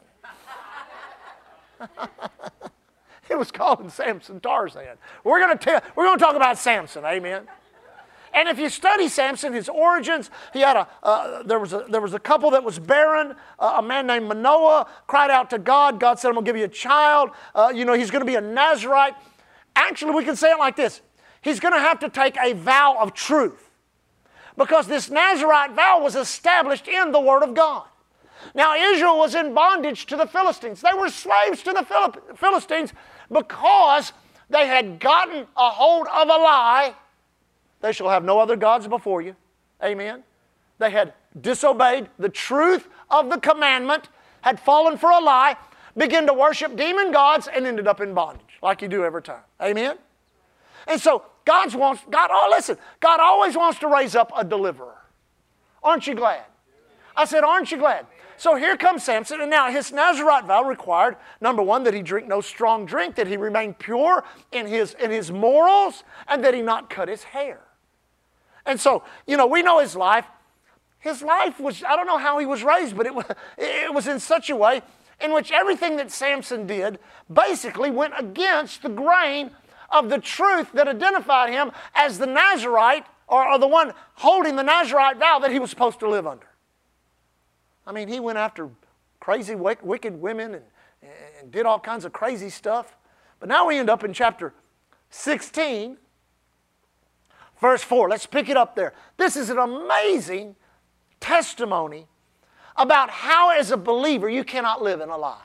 it 3.30 3.38
was 3.38 3.52
called 3.52 3.92
Samson 3.92 4.40
Tarzan. 4.40 4.98
We're 5.24 5.40
going 5.40 5.58
to 5.58 5.64
tell, 5.64 5.82
we're 5.96 6.06
going 6.06 6.18
to 6.18 6.24
talk 6.24 6.36
about 6.36 6.58
Samson. 6.58 7.06
Amen. 7.06 7.48
And 8.34 8.48
if 8.48 8.58
you 8.60 8.70
study 8.70 9.10
Samson, 9.10 9.54
his 9.54 9.68
origins, 9.68 10.30
he 10.54 10.62
had 10.62 10.78
a 10.78 10.88
uh, 11.04 11.44
there 11.44 11.60
was 11.60 11.74
a 11.74 11.86
there 11.90 12.00
was 12.00 12.14
a 12.14 12.20
couple 12.20 12.52
that 12.52 12.64
was 12.64 12.80
barren. 12.80 13.36
Uh, 13.60 13.76
a 13.78 13.82
man 13.82 14.08
named 14.08 14.28
Manoah 14.28 14.88
cried 15.08 15.30
out 15.30 15.50
to 15.50 15.60
God. 15.60 16.00
God 16.00 16.18
said, 16.18 16.30
"I'm 16.30 16.36
going 16.36 16.46
to 16.46 16.50
give 16.50 16.58
you 16.58 16.66
a 16.66 16.70
child. 16.70 17.32
Uh, 17.54 17.72
you 17.76 17.84
know, 17.84 17.94
he's 17.94 18.10
going 18.10 18.22
to 18.22 18.26
be 18.26 18.36
a 18.36 18.42
Nazarite." 18.42 19.16
Actually, 19.76 20.14
we 20.14 20.24
can 20.24 20.36
say 20.38 20.52
it 20.52 20.60
like 20.60 20.78
this: 20.78 21.02
He's 21.42 21.60
going 21.60 21.74
to 21.74 21.80
have 21.80 22.00
to 22.00 22.10
take 22.10 22.38
a 22.38 22.54
vow 22.54 22.98
of 23.02 23.14
truth, 23.14 23.70
because 24.56 24.88
this 24.88 25.10
Nazarite 25.10 25.74
vow 25.74 26.00
was 26.02 26.16
established 26.16 26.88
in 26.88 27.12
the 27.12 27.20
Word 27.20 27.44
of 27.44 27.54
God. 27.54 27.86
Now, 28.54 28.76
Israel 28.76 29.18
was 29.18 29.36
in 29.36 29.54
bondage 29.54 30.06
to 30.08 30.18
the 30.18 30.26
Philistines. 30.26 30.82
They 30.82 30.98
were 30.98 31.10
slaves 31.10 31.64
to 31.64 31.72
the 31.74 32.36
Philistines 32.36 32.94
because 33.32 34.14
they 34.50 34.68
had 34.68 35.00
gotten 35.00 35.48
a 35.56 35.70
hold 35.70 36.08
of 36.08 36.28
a 36.28 36.38
lie. 36.38 36.94
They 37.80 37.92
shall 37.92 38.10
have 38.10 38.24
no 38.24 38.40
other 38.40 38.56
gods 38.56 38.88
before 38.88 39.22
you. 39.22 39.36
Amen. 39.84 40.24
They 40.78 40.92
had 40.92 41.14
disobeyed 41.40 42.10
the 42.20 42.30
truth 42.30 42.88
of 43.10 43.30
the 43.30 43.40
commandment, 43.40 44.10
had 44.42 44.60
fallen 44.60 44.98
for 44.98 45.10
a 45.12 45.20
lie, 45.20 45.56
began 45.96 46.28
to 46.28 46.34
worship 46.34 46.76
demon 46.76 47.12
gods, 47.12 47.48
and 47.48 47.66
ended 47.66 47.88
up 47.88 48.02
in 48.02 48.14
bondage, 48.14 48.58
like 48.62 48.82
you 48.82 48.88
do 48.88 49.04
every 49.04 49.22
time. 49.22 49.44
Amen. 49.62 49.98
And 50.88 51.00
so 51.00 51.24
God's 51.46 51.76
wants 51.76 52.04
God. 52.10 52.30
Oh, 52.32 52.48
listen, 52.52 52.78
God 53.00 53.20
always 53.20 53.56
wants 53.56 53.80
to 53.80 53.88
raise 53.88 54.16
up 54.16 54.32
a 54.36 54.44
deliverer. 54.44 54.98
Aren't 55.84 56.08
you 56.08 56.16
glad? 56.16 56.44
I 57.16 57.26
said, 57.26 57.44
aren't 57.44 57.72
you 57.72 57.78
glad? 57.78 58.06
So 58.42 58.56
here 58.56 58.76
comes 58.76 59.04
Samson, 59.04 59.40
and 59.40 59.52
now 59.52 59.70
his 59.70 59.92
Nazarite 59.92 60.46
vow 60.46 60.64
required 60.64 61.18
number 61.42 61.62
one, 61.62 61.84
that 61.84 61.94
he 61.94 62.02
drink 62.02 62.28
no 62.28 62.42
strong 62.42 62.88
drink, 62.88 63.14
that 63.18 63.28
he 63.28 63.38
remain 63.38 63.76
pure 63.76 64.24
in 64.52 64.66
his, 64.66 64.96
in 64.96 65.12
his 65.12 65.32
morals, 65.32 66.04
and 66.28 66.44
that 66.44 66.56
he 66.56 66.64
not 66.64 66.90
cut 66.90 67.08
his 67.08 67.22
hair. 67.22 67.62
And 68.66 68.80
so, 68.80 69.04
you 69.28 69.38
know, 69.38 69.46
we 69.46 69.62
know 69.62 69.78
his 69.78 69.96
life. 69.96 70.26
His 70.98 71.22
life 71.22 71.60
was, 71.60 71.84
I 71.84 71.96
don't 71.96 72.08
know 72.08 72.18
how 72.18 72.40
he 72.40 72.48
was 72.48 72.64
raised, 72.64 72.98
but 72.98 73.06
it 73.06 73.14
was, 73.14 73.26
it 73.60 73.94
was 73.94 74.08
in 74.08 74.20
such 74.20 74.50
a 74.50 74.56
way 74.56 74.82
in 75.24 75.34
which 75.34 75.52
everything 75.52 75.98
that 75.98 76.12
Samson 76.12 76.66
did 76.66 76.98
basically 77.32 77.92
went 77.92 78.16
against 78.18 78.82
the 78.82 78.90
grain 78.90 79.52
of 79.92 80.10
the 80.10 80.18
truth 80.18 80.72
that 80.74 80.88
identified 80.88 81.54
him 81.54 81.72
as 81.94 82.18
the 82.18 82.26
Nazarite 82.26 83.06
or, 83.28 83.48
or 83.48 83.60
the 83.60 83.68
one 83.68 83.94
holding 84.16 84.56
the 84.56 84.64
Nazarite 84.64 85.18
vow 85.18 85.38
that 85.38 85.52
he 85.52 85.60
was 85.60 85.70
supposed 85.70 86.00
to 86.00 86.10
live 86.10 86.26
under. 86.26 86.48
I 87.86 87.92
mean, 87.92 88.08
he 88.08 88.20
went 88.20 88.38
after 88.38 88.70
crazy, 89.20 89.56
wicked 89.56 90.22
women 90.22 90.56
and, 90.56 90.64
and 91.40 91.52
did 91.52 91.66
all 91.66 91.80
kinds 91.80 92.06
of 92.06 92.14
crazy 92.14 92.50
stuff. 92.50 92.96
But 93.40 93.50
now 93.50 93.68
we 93.68 93.78
end 93.78 93.90
up 93.90 94.04
in 94.04 94.14
chapter 94.14 94.54
16, 95.10 95.98
verse 97.60 97.84
4. 97.84 98.10
Let's 98.10 98.26
pick 98.26 98.50
it 98.50 98.58
up 98.58 98.76
there. 98.76 98.94
This 99.18 99.36
is 99.36 99.50
an 99.50 99.58
amazing 99.58 100.56
testimony 101.20 102.08
about 102.76 103.10
how, 103.10 103.50
as 103.50 103.72
a 103.72 103.78
believer, 103.78 104.30
you 104.30 104.44
cannot 104.44 104.82
live 104.82 105.02
in 105.02 105.10
a 105.10 105.18
lie 105.18 105.42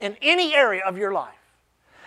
in 0.00 0.16
any 0.22 0.54
area 0.54 0.82
of 0.84 0.96
your 0.96 1.12
life. 1.12 1.34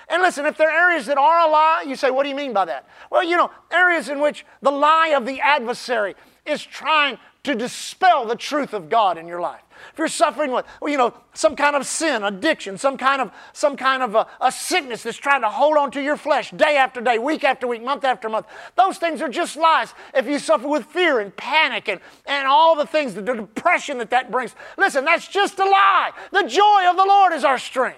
And 0.09 0.21
listen, 0.21 0.45
if 0.45 0.57
there 0.57 0.69
are 0.69 0.89
areas 0.89 1.05
that 1.05 1.17
are 1.17 1.47
a 1.47 1.49
lie, 1.49 1.85
you 1.87 1.95
say, 1.95 2.11
what 2.11 2.23
do 2.23 2.29
you 2.29 2.35
mean 2.35 2.51
by 2.51 2.65
that? 2.65 2.87
Well, 3.09 3.23
you 3.23 3.37
know, 3.37 3.49
areas 3.71 4.09
in 4.09 4.19
which 4.19 4.45
the 4.61 4.71
lie 4.71 5.13
of 5.15 5.25
the 5.25 5.39
adversary 5.39 6.15
is 6.45 6.61
trying 6.63 7.17
to 7.43 7.55
dispel 7.55 8.25
the 8.25 8.35
truth 8.35 8.73
of 8.73 8.87
God 8.87 9.17
in 9.17 9.27
your 9.27 9.41
life. 9.41 9.61
If 9.91 9.97
you're 9.97 10.07
suffering 10.07 10.51
with, 10.51 10.63
you 10.83 10.95
know, 10.95 11.11
some 11.33 11.55
kind 11.55 11.75
of 11.75 11.87
sin, 11.87 12.23
addiction, 12.23 12.77
some 12.77 12.97
kind 12.97 13.19
of, 13.19 13.31
some 13.51 13.75
kind 13.75 14.03
of 14.03 14.13
a, 14.13 14.27
a 14.39 14.51
sickness 14.51 15.01
that's 15.01 15.17
trying 15.17 15.41
to 15.41 15.49
hold 15.49 15.75
on 15.75 15.89
to 15.91 16.01
your 16.03 16.17
flesh 16.17 16.51
day 16.51 16.77
after 16.77 17.01
day, 17.01 17.17
week 17.17 17.43
after 17.43 17.65
week, 17.65 17.83
month 17.83 18.03
after 18.03 18.29
month, 18.29 18.45
those 18.75 18.99
things 18.99 19.23
are 19.23 19.27
just 19.29 19.57
lies. 19.57 19.95
If 20.13 20.27
you 20.27 20.37
suffer 20.37 20.67
with 20.67 20.85
fear 20.85 21.19
and 21.19 21.35
panic 21.35 21.89
and, 21.89 21.99
and 22.27 22.47
all 22.47 22.75
the 22.75 22.85
things, 22.85 23.15
the 23.15 23.23
depression 23.23 23.97
that 23.97 24.11
that 24.11 24.29
brings, 24.29 24.55
listen, 24.77 25.03
that's 25.03 25.27
just 25.27 25.57
a 25.57 25.65
lie. 25.65 26.11
The 26.31 26.43
joy 26.43 26.87
of 26.87 26.95
the 26.95 27.05
Lord 27.05 27.33
is 27.33 27.43
our 27.43 27.57
strength. 27.57 27.97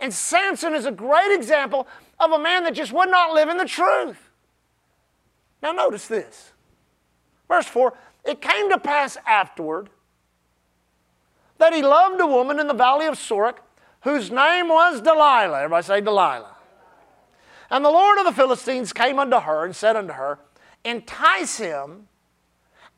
And 0.00 0.14
Samson 0.14 0.74
is 0.74 0.86
a 0.86 0.92
great 0.92 1.34
example 1.34 1.86
of 2.18 2.32
a 2.32 2.38
man 2.38 2.64
that 2.64 2.72
just 2.72 2.92
would 2.92 3.10
not 3.10 3.34
live 3.34 3.50
in 3.50 3.58
the 3.58 3.66
truth. 3.66 4.30
Now, 5.62 5.72
notice 5.72 6.08
this. 6.08 6.53
Verse 7.48 7.66
4 7.66 7.92
It 8.24 8.40
came 8.40 8.70
to 8.70 8.78
pass 8.78 9.16
afterward 9.26 9.90
that 11.58 11.72
he 11.72 11.82
loved 11.82 12.20
a 12.20 12.26
woman 12.26 12.58
in 12.58 12.66
the 12.66 12.74
valley 12.74 13.06
of 13.06 13.14
Sorek 13.14 13.56
whose 14.00 14.30
name 14.30 14.68
was 14.68 15.00
Delilah. 15.00 15.62
Everybody 15.62 15.86
say 15.86 16.00
Delilah. 16.00 16.56
And 17.70 17.84
the 17.84 17.90
Lord 17.90 18.18
of 18.18 18.24
the 18.24 18.32
Philistines 18.32 18.92
came 18.92 19.18
unto 19.18 19.40
her 19.40 19.64
and 19.64 19.74
said 19.74 19.96
unto 19.96 20.12
her, 20.12 20.38
Entice 20.84 21.56
him 21.56 22.08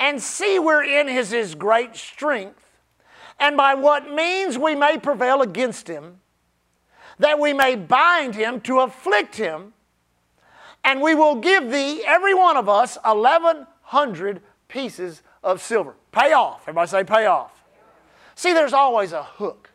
and 0.01 0.21
see 0.21 0.59
wherein 0.59 1.09
is 1.09 1.31
his 1.31 1.55
great 1.55 1.97
strength, 1.97 2.63
and 3.39 3.57
by 3.57 3.75
what 3.75 4.13
means 4.13 4.59
we 4.59 4.75
may 4.75 4.99
prevail 4.99 5.41
against 5.41 5.89
him 5.89 6.21
that 7.19 7.39
we 7.39 7.53
may 7.53 7.77
bind 7.77 8.35
him 8.35 8.61
to 8.63 8.81
afflict 8.81 9.37
him, 9.37 9.73
and 10.85 11.01
we 11.01 11.15
will 11.15 11.37
give 11.37 11.71
thee, 11.71 12.03
every 12.07 12.35
one 12.35 12.57
of 12.57 12.69
us, 12.69 12.99
1,100 13.91 14.41
pieces 14.69 15.23
of 15.43 15.63
silver. 15.63 15.95
Pay 16.13 16.33
off. 16.33 16.63
Everybody 16.63 16.89
say, 16.89 17.05
pay 17.05 17.27
off. 17.27 17.65
See, 18.35 18.53
there's 18.53 18.73
always 18.73 19.13
a 19.13 19.23
hook. 19.23 19.71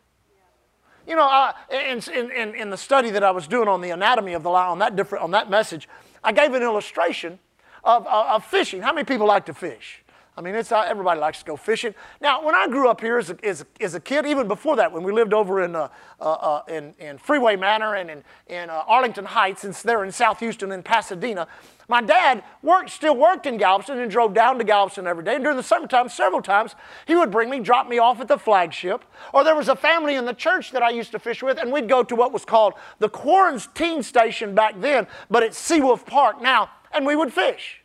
You 1.06 1.16
know, 1.16 1.24
I, 1.24 1.54
in, 1.70 2.00
in, 2.10 2.54
in 2.54 2.70
the 2.70 2.76
study 2.76 3.10
that 3.10 3.24
I 3.24 3.32
was 3.32 3.48
doing 3.48 3.68
on 3.68 3.80
the 3.80 3.90
anatomy 3.90 4.34
of 4.34 4.42
the 4.42 4.50
lion, 4.50 4.70
on 4.70 4.78
that, 4.78 4.94
different, 4.94 5.24
on 5.24 5.32
that 5.32 5.50
message, 5.50 5.88
I 6.22 6.32
gave 6.32 6.54
an 6.54 6.62
illustration 6.62 7.40
of, 7.82 8.06
of, 8.06 8.26
of 8.26 8.44
fishing. 8.44 8.82
How 8.82 8.92
many 8.92 9.04
people 9.04 9.26
like 9.26 9.46
to 9.46 9.54
fish? 9.54 10.01
I 10.34 10.40
mean, 10.40 10.54
it's, 10.54 10.72
uh, 10.72 10.80
everybody 10.80 11.20
likes 11.20 11.40
to 11.40 11.44
go 11.44 11.56
fishing. 11.56 11.94
Now, 12.22 12.42
when 12.42 12.54
I 12.54 12.66
grew 12.66 12.88
up 12.88 13.02
here 13.02 13.18
as 13.18 13.28
a, 13.28 13.44
as 13.44 13.60
a, 13.60 13.66
as 13.82 13.94
a 13.94 14.00
kid, 14.00 14.24
even 14.24 14.48
before 14.48 14.76
that, 14.76 14.90
when 14.90 15.02
we 15.02 15.12
lived 15.12 15.34
over 15.34 15.62
in, 15.62 15.76
uh, 15.76 15.88
uh, 16.20 16.24
uh 16.24 16.62
in, 16.68 16.94
in, 16.98 17.18
Freeway 17.18 17.54
Manor 17.54 17.96
and 17.96 18.10
in, 18.10 18.24
in 18.46 18.70
uh, 18.70 18.84
Arlington 18.86 19.26
Heights, 19.26 19.64
and 19.64 19.74
there 19.74 20.02
in 20.04 20.10
South 20.10 20.40
Houston 20.40 20.72
and 20.72 20.82
Pasadena, 20.82 21.46
my 21.86 22.00
dad 22.00 22.42
worked, 22.62 22.88
still 22.88 23.14
worked 23.14 23.44
in 23.44 23.58
Galveston 23.58 23.98
and 23.98 24.10
drove 24.10 24.32
down 24.32 24.56
to 24.56 24.64
Galveston 24.64 25.06
every 25.06 25.22
day. 25.22 25.34
And 25.34 25.44
during 25.44 25.58
the 25.58 25.62
summertime, 25.62 26.08
several 26.08 26.40
times, 26.40 26.76
he 27.06 27.14
would 27.14 27.30
bring 27.30 27.50
me, 27.50 27.60
drop 27.60 27.86
me 27.86 27.98
off 27.98 28.18
at 28.18 28.28
the 28.28 28.38
flagship. 28.38 29.04
Or 29.34 29.44
there 29.44 29.54
was 29.54 29.68
a 29.68 29.76
family 29.76 30.14
in 30.14 30.24
the 30.24 30.32
church 30.32 30.70
that 30.70 30.82
I 30.82 30.88
used 30.88 31.12
to 31.12 31.18
fish 31.18 31.42
with, 31.42 31.58
and 31.58 31.70
we'd 31.70 31.90
go 31.90 32.02
to 32.02 32.16
what 32.16 32.32
was 32.32 32.46
called 32.46 32.72
the 33.00 33.10
quarantine 33.10 34.02
station 34.02 34.54
back 34.54 34.80
then, 34.80 35.06
but 35.28 35.42
it's 35.42 35.60
Seawolf 35.60 36.06
Park 36.06 36.40
now, 36.40 36.70
and 36.90 37.04
we 37.04 37.14
would 37.14 37.34
fish. 37.34 37.81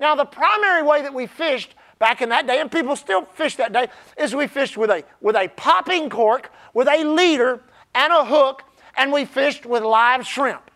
Now, 0.00 0.14
the 0.14 0.24
primary 0.24 0.82
way 0.82 1.02
that 1.02 1.12
we 1.12 1.26
fished 1.26 1.74
back 1.98 2.22
in 2.22 2.30
that 2.30 2.46
day, 2.46 2.58
and 2.58 2.72
people 2.72 2.96
still 2.96 3.26
fish 3.26 3.56
that 3.56 3.74
day, 3.74 3.88
is 4.16 4.34
we 4.34 4.46
fished 4.46 4.78
with 4.78 4.88
a, 4.88 5.04
with 5.20 5.36
a 5.36 5.48
popping 5.48 6.08
cork, 6.08 6.50
with 6.72 6.88
a 6.88 7.04
leader, 7.04 7.60
and 7.94 8.10
a 8.10 8.24
hook, 8.24 8.62
and 8.96 9.12
we 9.12 9.26
fished 9.26 9.66
with 9.66 9.82
live 9.82 10.26
shrimp. 10.26 10.70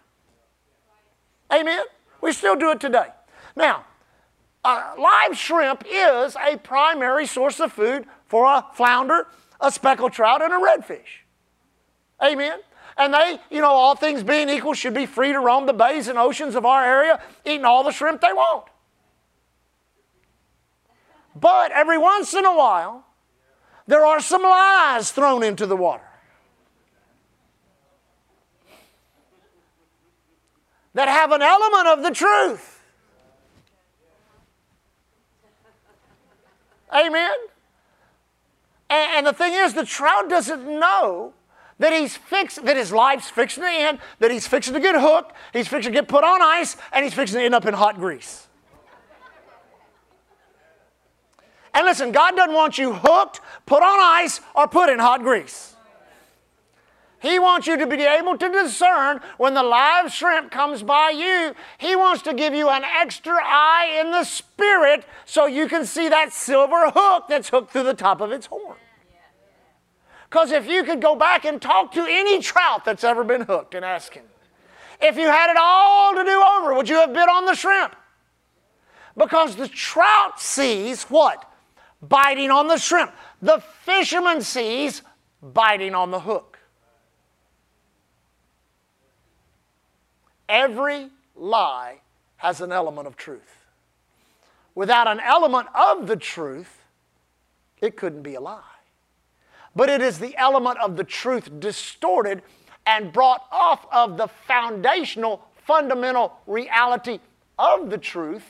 Amen? 1.50 1.84
We 2.20 2.32
still 2.32 2.54
do 2.54 2.70
it 2.70 2.80
today. 2.80 3.06
Now, 3.56 3.87
uh, 4.62 4.92
live 4.98 5.38
shrimp 5.38 5.84
is 5.90 6.37
a 6.37 6.58
primary 6.58 7.26
source 7.26 7.60
of 7.60 7.72
food 7.72 8.04
for 8.26 8.44
a 8.44 8.66
flounder, 8.74 9.26
a 9.58 9.72
speckled 9.72 10.12
trout, 10.12 10.42
and 10.42 10.52
a 10.52 10.56
redfish. 10.56 11.24
Amen? 12.22 12.58
And 12.98 13.14
they, 13.14 13.38
you 13.50 13.62
know, 13.62 13.70
all 13.70 13.96
things 13.96 14.22
being 14.22 14.50
equal, 14.50 14.74
should 14.74 14.94
be 14.94 15.06
free 15.06 15.32
to 15.32 15.40
roam 15.40 15.64
the 15.64 15.72
bays 15.72 16.08
and 16.08 16.18
oceans 16.18 16.54
of 16.54 16.66
our 16.66 16.84
area, 16.84 17.22
eating 17.46 17.64
all 17.64 17.84
the 17.84 17.90
shrimp 17.90 18.20
they 18.20 18.32
want. 18.32 18.66
But 21.35 21.73
every 21.73 21.99
once 21.99 22.35
in 22.35 22.44
a 22.44 22.57
while, 22.57 23.05
there 23.87 24.07
are 24.07 24.20
some 24.20 24.42
lies 24.42 25.11
thrown 25.11 25.42
into 25.42 25.66
the 25.66 25.77
water 25.77 26.09
that 30.94 31.09
have 31.09 31.33
an 31.33 31.42
element 31.42 31.88
of 31.88 32.03
the 32.03 32.11
truth. 32.11 32.83
Amen? 36.92 37.35
And, 38.88 39.27
the 39.27 39.33
thing 39.33 39.53
is, 39.55 39.75
the 39.75 39.85
trout 39.85 40.31
doesn't 40.31 40.64
know 40.66 41.33
that 41.81 41.92
he's 41.92 42.16
fixed, 42.16 42.64
that 42.64 42.77
his 42.77 42.92
life's 42.92 43.29
fixing 43.29 43.64
to 43.64 43.68
end, 43.68 43.99
that 44.20 44.31
he's 44.31 44.47
fixing 44.47 44.75
to 44.75 44.81
get 44.81 44.94
hooked, 44.94 45.33
he's 45.53 45.66
fixing 45.66 45.92
to 45.92 45.99
get 45.99 46.07
put 46.07 46.23
on 46.23 46.40
ice, 46.40 46.77
and 46.92 47.05
he's 47.05 47.14
fixing 47.14 47.40
to 47.40 47.44
end 47.44 47.55
up 47.55 47.66
in 47.66 47.75
hot 47.75 47.97
grease. 47.97 48.47
And 51.74 51.84
listen, 51.84 52.12
God 52.12 52.37
doesn't 52.37 52.54
want 52.54 52.78
you 52.78 52.92
hooked, 52.92 53.40
put 53.66 53.82
on 53.82 53.98
ice, 54.00 54.40
or 54.54 54.68
put 54.68 54.88
in 54.88 55.00
hot 55.00 55.22
grease. 55.22 55.74
He 57.20 57.38
wants 57.38 57.66
you 57.66 57.78
to 57.78 57.87
be 57.87 58.02
able 58.02 58.37
to 58.37 58.48
discern 58.50 59.20
when 59.38 59.54
the 59.54 59.62
live 59.62 60.12
shrimp 60.12 60.50
comes 60.50 60.82
by 60.82 61.08
you. 61.08 61.54
He 61.78 61.96
wants 61.96 62.20
to 62.22 62.34
give 62.34 62.54
you 62.54 62.68
an 62.68 62.84
extra 62.84 63.34
eye 63.42 63.98
in 63.98 64.10
the 64.10 64.24
spirit 64.24 65.06
so 65.24 65.46
you 65.46 65.66
can 65.66 65.87
see 65.87 66.10
that 66.10 66.34
silver 66.34 66.90
hook 66.90 67.24
that's 67.28 67.48
hooked 67.48 67.72
through 67.72 67.84
the 67.84 67.94
top 67.94 68.20
of 68.20 68.30
its 68.30 68.44
horn. 68.44 68.76
Because 70.28 70.52
if 70.52 70.68
you 70.68 70.84
could 70.84 71.00
go 71.00 71.16
back 71.16 71.46
and 71.46 71.62
talk 71.62 71.92
to 71.92 72.04
any 72.06 72.42
trout 72.42 72.84
that's 72.84 73.04
ever 73.04 73.24
been 73.24 73.42
hooked 73.42 73.74
and 73.74 73.87
ask 73.87 74.12
him, 74.12 74.24
if 75.00 75.16
you 75.16 75.26
had 75.26 75.50
it 75.50 75.56
all 75.58 76.14
to 76.14 76.24
do 76.24 76.42
over, 76.58 76.74
would 76.74 76.90
you 76.90 76.96
have 76.96 77.14
bit 77.14 77.28
on 77.28 77.46
the 77.46 77.54
shrimp? 77.54 77.96
Because 79.16 79.56
the 79.56 79.68
trout 79.68 80.40
sees 80.40 81.04
what? 81.04 81.50
Biting 82.09 82.51
on 82.51 82.69
the 82.69 82.79
shrimp. 82.79 83.12
The 83.43 83.62
fisherman 83.83 84.43
sees 84.43 85.03
biting 85.43 85.95
on 85.95 86.11
the 86.11 86.21
hook. 86.21 86.59
Every 90.49 91.11
lie 91.35 92.01
has 92.37 92.61
an 92.61 92.73
element 92.73 93.07
of 93.07 93.17
truth. 93.17 93.59
Without 94.75 95.07
an 95.07 95.21
element 95.21 95.69
of 95.75 96.07
the 96.07 96.17
truth, 96.17 96.83
it 97.81 97.97
couldn't 97.97 98.23
be 98.23 98.35
a 98.35 98.40
lie. 98.40 98.61
But 99.77 99.88
it 99.88 100.01
is 100.01 100.19
the 100.19 100.37
element 100.37 100.79
of 100.79 100.97
the 100.97 101.05
truth 101.05 101.61
distorted 101.61 102.43
and 102.87 103.12
brought 103.12 103.47
off 103.51 103.87
of 103.90 104.17
the 104.17 104.29
foundational, 104.29 105.45
fundamental 105.67 106.35
reality 106.47 107.19
of 107.59 107.90
the 107.90 107.99
truth 107.99 108.45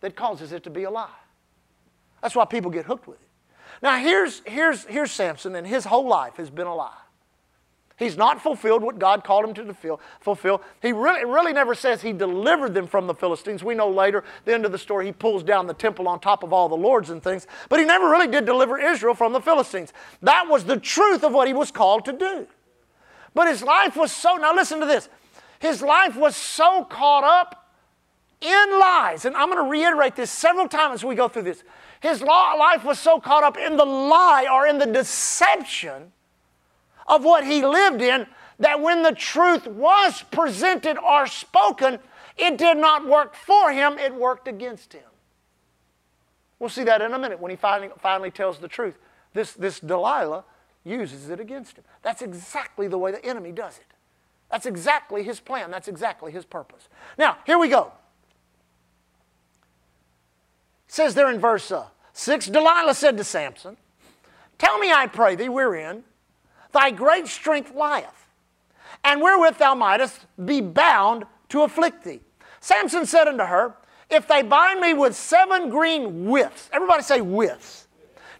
that 0.00 0.16
causes 0.16 0.52
it 0.52 0.62
to 0.64 0.70
be 0.70 0.84
a 0.84 0.90
lie. 0.90 1.08
That's 2.24 2.34
why 2.34 2.46
people 2.46 2.70
get 2.70 2.86
hooked 2.86 3.06
with 3.06 3.20
it. 3.20 3.28
Now, 3.82 3.98
here's, 3.98 4.40
here's, 4.46 4.84
here's 4.86 5.12
Samson, 5.12 5.54
and 5.56 5.66
his 5.66 5.84
whole 5.84 6.08
life 6.08 6.36
has 6.38 6.48
been 6.48 6.66
a 6.66 6.74
lie. 6.74 6.96
He's 7.98 8.16
not 8.16 8.40
fulfilled 8.40 8.82
what 8.82 8.98
God 8.98 9.24
called 9.24 9.44
him 9.44 9.52
to 9.52 9.98
fulfill. 10.20 10.62
He 10.80 10.92
really, 10.92 11.26
really 11.26 11.52
never 11.52 11.74
says 11.74 12.00
he 12.00 12.14
delivered 12.14 12.72
them 12.72 12.86
from 12.86 13.06
the 13.06 13.12
Philistines. 13.12 13.62
We 13.62 13.74
know 13.74 13.90
later, 13.90 14.24
the 14.46 14.54
end 14.54 14.64
of 14.64 14.72
the 14.72 14.78
story, 14.78 15.04
he 15.04 15.12
pulls 15.12 15.42
down 15.42 15.66
the 15.66 15.74
temple 15.74 16.08
on 16.08 16.18
top 16.18 16.42
of 16.42 16.50
all 16.50 16.70
the 16.70 16.74
lords 16.74 17.10
and 17.10 17.22
things. 17.22 17.46
But 17.68 17.78
he 17.78 17.84
never 17.84 18.08
really 18.08 18.26
did 18.26 18.46
deliver 18.46 18.78
Israel 18.78 19.14
from 19.14 19.34
the 19.34 19.40
Philistines. 19.40 19.92
That 20.22 20.46
was 20.48 20.64
the 20.64 20.78
truth 20.78 21.24
of 21.24 21.34
what 21.34 21.46
he 21.46 21.52
was 21.52 21.70
called 21.70 22.06
to 22.06 22.14
do. 22.14 22.46
But 23.34 23.48
his 23.48 23.62
life 23.62 23.96
was 23.96 24.10
so, 24.10 24.36
now 24.36 24.54
listen 24.54 24.80
to 24.80 24.86
this. 24.86 25.10
His 25.58 25.82
life 25.82 26.16
was 26.16 26.34
so 26.34 26.84
caught 26.84 27.24
up 27.24 27.70
in 28.40 28.80
lies. 28.80 29.26
And 29.26 29.36
I'm 29.36 29.50
going 29.50 29.62
to 29.62 29.70
reiterate 29.70 30.16
this 30.16 30.30
several 30.30 30.68
times 30.68 30.94
as 30.94 31.04
we 31.04 31.14
go 31.14 31.28
through 31.28 31.42
this. 31.42 31.62
His 32.04 32.20
life 32.20 32.84
was 32.84 32.98
so 32.98 33.18
caught 33.18 33.44
up 33.44 33.56
in 33.56 33.78
the 33.78 33.84
lie 33.86 34.46
or 34.52 34.66
in 34.66 34.76
the 34.76 34.84
deception 34.84 36.12
of 37.06 37.24
what 37.24 37.46
he 37.46 37.64
lived 37.64 38.02
in 38.02 38.26
that 38.58 38.82
when 38.82 39.02
the 39.02 39.12
truth 39.12 39.66
was 39.66 40.22
presented 40.30 40.98
or 40.98 41.26
spoken, 41.26 41.98
it 42.36 42.58
did 42.58 42.76
not 42.76 43.06
work 43.06 43.34
for 43.34 43.72
him, 43.72 43.96
it 43.98 44.14
worked 44.14 44.46
against 44.48 44.92
him. 44.92 45.08
We'll 46.58 46.68
see 46.68 46.84
that 46.84 47.00
in 47.00 47.14
a 47.14 47.18
minute 47.18 47.40
when 47.40 47.48
he 47.48 47.56
finally, 47.56 47.90
finally 47.98 48.30
tells 48.30 48.58
the 48.58 48.68
truth. 48.68 48.98
This, 49.32 49.54
this 49.54 49.80
Delilah 49.80 50.44
uses 50.84 51.30
it 51.30 51.40
against 51.40 51.78
him. 51.78 51.84
That's 52.02 52.20
exactly 52.20 52.86
the 52.86 52.98
way 52.98 53.12
the 53.12 53.24
enemy 53.24 53.50
does 53.50 53.78
it. 53.78 53.86
That's 54.50 54.66
exactly 54.66 55.22
his 55.22 55.40
plan. 55.40 55.70
That's 55.70 55.88
exactly 55.88 56.32
his 56.32 56.44
purpose. 56.44 56.86
Now, 57.16 57.38
here 57.46 57.58
we 57.58 57.68
go. 57.68 57.92
Says 60.86 61.14
there 61.14 61.30
in 61.30 61.40
verse 61.40 61.72
uh, 61.72 61.86
6 62.14 62.46
Delilah 62.46 62.94
said 62.94 63.16
to 63.18 63.24
Samson, 63.24 63.76
Tell 64.56 64.78
me, 64.78 64.92
I 64.92 65.06
pray 65.06 65.34
thee, 65.34 65.48
wherein 65.48 66.04
thy 66.72 66.90
great 66.90 67.26
strength 67.26 67.74
lieth, 67.74 68.26
and 69.02 69.20
wherewith 69.20 69.58
thou 69.58 69.74
mightest 69.74 70.26
be 70.42 70.60
bound 70.60 71.24
to 71.50 71.62
afflict 71.62 72.04
thee. 72.04 72.20
Samson 72.60 73.04
said 73.04 73.28
unto 73.28 73.44
her, 73.44 73.76
if 74.10 74.28
they 74.28 74.42
bind 74.42 74.80
me 74.80 74.94
with 74.94 75.16
seven 75.16 75.68
green 75.68 76.26
withs, 76.26 76.70
everybody 76.72 77.02
say 77.02 77.20
withs. 77.20 77.88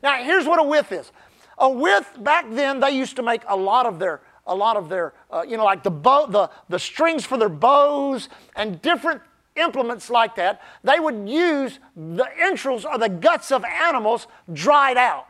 Now, 0.03 0.23
here's 0.23 0.47
what 0.47 0.61
a 0.61 0.63
withe 0.63 0.93
is. 0.93 1.11
A 1.59 1.69
withe 1.69 2.07
back 2.21 2.47
then 2.51 2.81
they 2.81 2.91
used 2.91 3.17
to 3.17 3.23
make 3.23 3.43
a 3.49 3.57
lot 3.57 3.87
of 3.87 3.99
their 3.99 4.21
a 4.47 4.55
lot 4.55 4.77
of 4.77 4.89
their 4.89 5.15
uh, 5.31 5.45
you 5.47 5.57
know 5.57 5.65
like 5.65 5.83
the 5.83 5.91
bow 5.91 6.27
the 6.27 6.51
the 6.69 6.79
strings 6.79 7.25
for 7.25 7.39
their 7.39 7.49
bows 7.49 8.29
and 8.57 8.83
different 8.83 9.23
implements 9.57 10.11
like 10.11 10.35
that. 10.37 10.61
They 10.83 10.99
would 10.99 11.29
use 11.29 11.79
the 11.97 12.27
entrails 12.41 12.85
or 12.85 12.99
the 12.99 13.09
guts 13.09 13.53
of 13.53 13.65
animals 13.65 14.27
dried 14.53 14.97
out. 14.97 15.27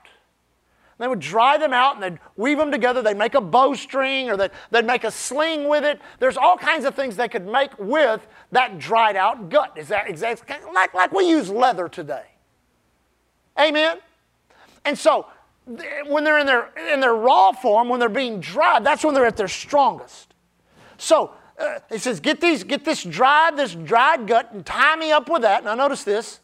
They 0.98 1.08
would 1.08 1.20
dry 1.20 1.58
them 1.58 1.72
out 1.72 1.94
and 1.96 2.02
they'd 2.02 2.20
weave 2.36 2.56
them 2.56 2.70
together. 2.70 3.02
They'd 3.02 3.16
make 3.16 3.34
a 3.34 3.40
bowstring 3.40 4.30
or 4.30 4.36
they'd, 4.36 4.52
they'd 4.70 4.86
make 4.86 5.02
a 5.02 5.10
sling 5.10 5.68
with 5.68 5.84
it. 5.84 6.00
There's 6.20 6.36
all 6.36 6.56
kinds 6.56 6.84
of 6.84 6.94
things 6.94 7.16
they 7.16 7.28
could 7.28 7.46
make 7.46 7.76
with 7.78 8.26
that 8.52 8.78
dried 8.78 9.16
out 9.16 9.50
gut. 9.50 9.72
Is 9.76 9.88
that 9.88 10.08
exactly 10.08 10.56
like, 10.72 10.94
like 10.94 11.12
we 11.12 11.28
use 11.28 11.50
leather 11.50 11.88
today? 11.88 12.26
Amen? 13.58 13.98
And 14.84 14.96
so 14.96 15.26
when 16.06 16.24
they're 16.24 16.38
in 16.38 16.46
their, 16.46 16.70
in 16.92 17.00
their 17.00 17.14
raw 17.14 17.52
form, 17.52 17.88
when 17.88 17.98
they're 17.98 18.08
being 18.08 18.38
dried, 18.38 18.84
that's 18.84 19.04
when 19.04 19.14
they're 19.14 19.26
at 19.26 19.36
their 19.36 19.48
strongest. 19.48 20.34
So 20.96 21.32
uh, 21.58 21.78
it 21.90 22.00
says, 22.00 22.20
get, 22.20 22.40
these, 22.40 22.64
get 22.64 22.84
this 22.84 23.02
dried, 23.02 23.56
this 23.56 23.74
dried 23.74 24.26
gut, 24.26 24.52
and 24.52 24.66
tie 24.66 24.96
me 24.96 25.12
up 25.12 25.28
with 25.28 25.42
that. 25.42 25.64
Now 25.64 25.74
notice 25.74 26.04
this. 26.04 26.40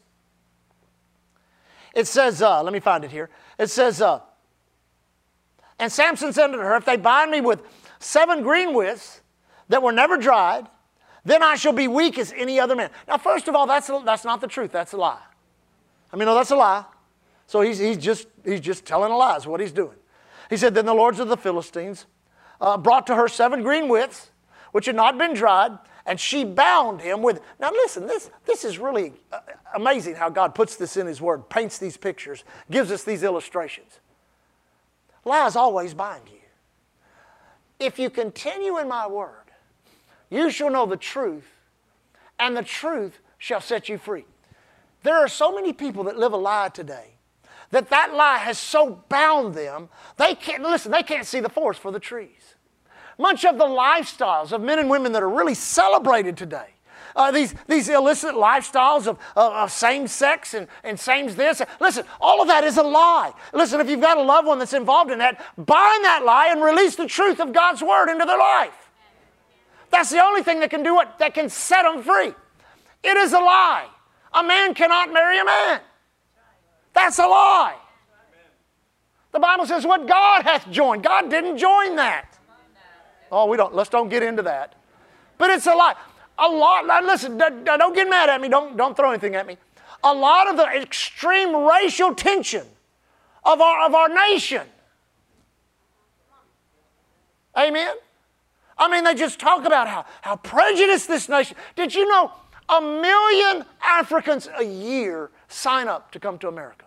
It 1.93 2.07
says, 2.07 2.41
uh, 2.41 2.63
let 2.63 2.71
me 2.71 2.79
find 2.79 3.03
it 3.03 3.11
here. 3.11 3.29
It 3.57 3.69
says, 3.69 4.01
uh, 4.01 4.21
and 5.81 5.91
Samson 5.91 6.31
said 6.31 6.47
to 6.47 6.57
her, 6.57 6.77
If 6.77 6.85
they 6.85 6.95
bind 6.95 7.31
me 7.31 7.41
with 7.41 7.61
seven 7.99 8.43
green 8.43 8.73
withs 8.73 9.21
that 9.67 9.81
were 9.81 9.91
never 9.91 10.15
dried, 10.15 10.67
then 11.25 11.43
I 11.43 11.55
shall 11.55 11.73
be 11.73 11.87
weak 11.87 12.17
as 12.17 12.33
any 12.35 12.59
other 12.59 12.75
man. 12.75 12.91
Now, 13.07 13.17
first 13.17 13.47
of 13.47 13.55
all, 13.55 13.67
that's, 13.67 13.87
that's 14.05 14.23
not 14.23 14.41
the 14.41 14.47
truth. 14.47 14.71
That's 14.71 14.93
a 14.93 14.97
lie. 14.97 15.21
I 16.13 16.15
mean, 16.15 16.25
no, 16.25 16.35
that's 16.35 16.51
a 16.51 16.55
lie. 16.55 16.85
So 17.47 17.61
he's, 17.61 17.79
he's, 17.79 17.97
just, 17.97 18.27
he's 18.45 18.61
just 18.61 18.85
telling 18.85 19.11
a 19.11 19.17
lie, 19.17 19.35
is 19.37 19.47
what 19.47 19.59
he's 19.59 19.71
doing. 19.71 19.97
He 20.49 20.57
said, 20.57 20.73
Then 20.73 20.85
the 20.85 20.93
lords 20.93 21.19
of 21.19 21.27
the 21.27 21.37
Philistines 21.37 22.05
uh, 22.59 22.77
brought 22.77 23.07
to 23.07 23.15
her 23.15 23.27
seven 23.27 23.63
green 23.63 23.87
withs, 23.87 24.30
which 24.71 24.85
had 24.85 24.95
not 24.95 25.17
been 25.17 25.33
dried, 25.33 25.77
and 26.05 26.19
she 26.19 26.43
bound 26.43 27.01
him 27.01 27.21
with. 27.21 27.41
Now, 27.59 27.71
listen, 27.71 28.07
this, 28.07 28.29
this 28.45 28.65
is 28.65 28.79
really 28.79 29.13
uh, 29.31 29.39
amazing 29.75 30.15
how 30.15 30.29
God 30.29 30.55
puts 30.55 30.75
this 30.75 30.97
in 30.97 31.07
His 31.07 31.21
Word, 31.21 31.49
paints 31.49 31.77
these 31.77 31.97
pictures, 31.97 32.43
gives 32.69 32.91
us 32.91 33.03
these 33.03 33.23
illustrations. 33.23 33.99
Lies 35.25 35.55
always 35.55 35.93
bind 35.93 36.23
you. 36.27 36.39
If 37.79 37.99
you 37.99 38.09
continue 38.09 38.77
in 38.77 38.87
my 38.87 39.07
word, 39.07 39.51
you 40.29 40.51
shall 40.51 40.69
know 40.69 40.85
the 40.85 40.97
truth, 40.97 41.47
and 42.39 42.55
the 42.55 42.63
truth 42.63 43.19
shall 43.37 43.61
set 43.61 43.89
you 43.89 43.97
free. 43.97 44.25
There 45.03 45.15
are 45.15 45.27
so 45.27 45.53
many 45.53 45.73
people 45.73 46.03
that 46.05 46.17
live 46.17 46.33
a 46.33 46.37
lie 46.37 46.69
today 46.69 47.15
that 47.71 47.89
that 47.89 48.13
lie 48.13 48.37
has 48.37 48.57
so 48.57 49.03
bound 49.09 49.55
them, 49.55 49.89
they 50.17 50.35
can't, 50.35 50.61
listen, 50.61 50.91
they 50.91 51.03
can't 51.03 51.25
see 51.25 51.39
the 51.39 51.49
forest 51.49 51.79
for 51.79 51.91
the 51.91 51.99
trees. 51.99 52.55
Much 53.17 53.45
of 53.45 53.57
the 53.57 53.65
lifestyles 53.65 54.51
of 54.51 54.61
men 54.61 54.79
and 54.79 54.89
women 54.89 55.11
that 55.11 55.23
are 55.23 55.29
really 55.29 55.53
celebrated 55.53 56.37
today 56.37 56.75
uh, 57.15 57.31
these, 57.31 57.53
these 57.67 57.89
illicit 57.89 58.35
lifestyles 58.35 59.07
of, 59.07 59.19
of, 59.35 59.53
of 59.53 59.71
same 59.71 60.07
sex 60.07 60.53
and, 60.53 60.67
and 60.83 60.99
same 60.99 61.27
this. 61.35 61.61
Listen, 61.79 62.05
all 62.19 62.41
of 62.41 62.47
that 62.47 62.63
is 62.63 62.77
a 62.77 62.83
lie. 62.83 63.33
Listen, 63.53 63.79
if 63.79 63.89
you've 63.89 64.01
got 64.01 64.17
a 64.17 64.21
loved 64.21 64.47
one 64.47 64.59
that's 64.59 64.73
involved 64.73 65.11
in 65.11 65.19
that, 65.19 65.43
bind 65.57 66.03
that 66.05 66.23
lie 66.25 66.49
and 66.49 66.63
release 66.63 66.95
the 66.95 67.07
truth 67.07 67.39
of 67.39 67.53
God's 67.53 67.81
word 67.81 68.09
into 68.11 68.25
their 68.25 68.37
life. 68.37 68.89
That's 69.89 70.09
the 70.09 70.23
only 70.23 70.41
thing 70.43 70.61
that 70.61 70.69
can 70.69 70.83
do 70.83 70.99
it, 71.01 71.07
that 71.19 71.33
can 71.33 71.49
set 71.49 71.83
them 71.83 72.01
free. 72.01 72.33
It 73.03 73.17
is 73.17 73.33
a 73.33 73.39
lie. 73.39 73.87
A 74.33 74.43
man 74.43 74.73
cannot 74.73 75.11
marry 75.11 75.39
a 75.39 75.45
man. 75.45 75.81
That's 76.93 77.19
a 77.19 77.27
lie. 77.27 77.75
The 79.33 79.39
Bible 79.39 79.65
says 79.65 79.85
what 79.85 80.07
God 80.07 80.43
hath 80.43 80.69
joined. 80.71 81.03
God 81.03 81.29
didn't 81.29 81.57
join 81.57 81.95
that. 81.97 82.30
Oh, 83.31 83.45
we 83.45 83.57
don't, 83.57 83.73
let's 83.73 83.89
don't 83.89 84.09
get 84.09 84.23
into 84.23 84.43
that. 84.43 84.75
But 85.37 85.49
it's 85.51 85.65
a 85.65 85.73
lot. 85.73 85.97
a 86.37 86.47
lot, 86.47 87.03
listen, 87.05 87.37
don't 87.37 87.95
get 87.95 88.09
mad 88.09 88.29
at 88.29 88.41
me, 88.41 88.49
don't, 88.49 88.75
don't 88.75 88.95
throw 88.95 89.09
anything 89.09 89.35
at 89.35 89.47
me. 89.47 89.57
A 90.03 90.13
lot 90.13 90.49
of 90.49 90.57
the 90.57 90.65
extreme 90.65 91.55
racial 91.55 92.13
tension 92.13 92.65
of 93.43 93.61
our, 93.61 93.85
of 93.85 93.95
our 93.95 94.09
nation. 94.09 94.67
Amen? 97.57 97.95
I 98.77 98.89
mean, 98.89 99.03
they 99.03 99.13
just 99.13 99.39
talk 99.39 99.65
about 99.65 99.87
how, 99.87 100.05
how 100.21 100.37
prejudiced 100.37 101.07
this 101.07 101.29
nation. 101.29 101.55
Did 101.75 101.93
you 101.93 102.07
know 102.09 102.31
a 102.67 102.81
million 102.81 103.65
Africans 103.83 104.49
a 104.57 104.63
year 104.63 105.29
sign 105.47 105.87
up 105.87 106.11
to 106.11 106.19
come 106.19 106.37
to 106.39 106.47
America? 106.47 106.85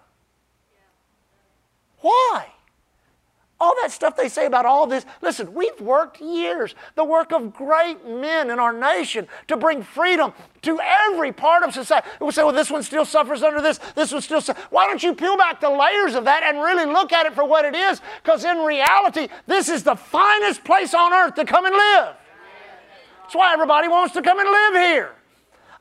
Why? 2.01 2.49
All 3.65 3.75
that 3.83 3.91
stuff 3.91 4.17
they 4.17 4.29
say 4.29 4.47
about 4.47 4.67
all 4.67 4.87
this. 4.87 5.07
Listen, 5.23 5.55
we've 5.55 5.81
worked 5.81 6.21
years, 6.21 6.75
the 6.95 7.05
work 7.05 7.33
of 7.33 7.55
great 7.55 8.07
men 8.07 8.51
in 8.51 8.59
our 8.59 8.73
nation 8.73 9.27
to 9.49 9.57
bring 9.57 9.83
freedom 9.83 10.33
to 10.63 10.79
every 10.81 11.33
part 11.33 11.63
of 11.63 11.73
society. 11.73 12.07
We 12.21 12.31
say, 12.31 12.45
well, 12.45 12.53
this 12.53 12.71
one 12.71 12.83
still 12.83 13.05
suffers 13.05 13.43
under 13.43 13.63
this, 13.63 13.79
this 13.95 14.13
one 14.13 14.21
still 14.21 14.41
suffers. 14.41 14.63
Why 14.71 14.87
don't 14.87 15.03
you 15.03 15.15
peel 15.15 15.37
back 15.37 15.61
the 15.61 15.71
layers 15.71 16.15
of 16.15 16.25
that 16.27 16.43
and 16.43 16.59
really 16.59 16.85
look 16.85 17.13
at 17.13 17.27
it 17.27 17.35
for 17.35 17.45
what 17.45 17.65
it 17.65 17.75
is? 17.75 18.01
Because 18.23 18.45
in 18.45 18.59
reality, 18.59 19.29
this 19.47 19.69
is 19.69 19.83
the 19.83 19.97
finest 19.97 20.63
place 20.65 20.93
on 20.93 21.13
earth 21.13 21.35
to 21.37 21.45
come 21.45 21.65
and 21.65 21.75
live. 21.75 22.17
That's 23.23 23.35
why 23.35 23.53
everybody 23.55 23.89
wants 23.89 24.13
to 24.15 24.23
come 24.23 24.39
and 24.39 24.49
live 24.49 24.75
here. 24.75 25.15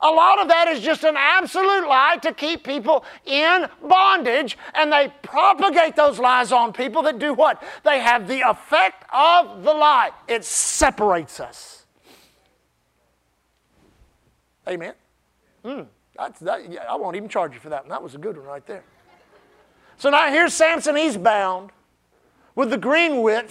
A 0.04 0.10
lot 0.10 0.38
of 0.38 0.48
that 0.48 0.68
is 0.68 0.80
just 0.80 1.02
an 1.02 1.14
absolute 1.16 1.88
lie 1.88 2.18
to 2.20 2.34
keep 2.34 2.62
people 2.62 3.06
in 3.24 3.66
bondage, 3.82 4.58
and 4.74 4.92
they 4.92 5.10
propagate 5.22 5.96
those 5.96 6.18
lies 6.18 6.52
on 6.52 6.74
people 6.74 7.02
that 7.04 7.18
do 7.18 7.32
what? 7.32 7.62
They 7.84 8.00
have 8.00 8.28
the 8.28 8.42
effect 8.42 9.06
of 9.10 9.64
the 9.64 9.72
lie. 9.72 10.10
It 10.28 10.44
separates 10.44 11.40
us. 11.40 11.86
Amen. 14.68 14.92
Mm, 15.64 15.86
that's, 16.18 16.38
that, 16.40 16.70
yeah, 16.70 16.84
I 16.88 16.96
won't 16.96 17.16
even 17.16 17.30
charge 17.30 17.54
you 17.54 17.60
for 17.60 17.70
that. 17.70 17.88
That 17.88 18.02
was 18.02 18.14
a 18.14 18.18
good 18.18 18.36
one 18.36 18.46
right 18.46 18.66
there. 18.66 18.84
So 19.96 20.10
now 20.10 20.30
here's 20.30 20.52
Samson. 20.52 20.96
He's 20.96 21.16
bound 21.16 21.70
with 22.54 22.68
the 22.68 22.76
green 22.76 23.22
withe. 23.22 23.50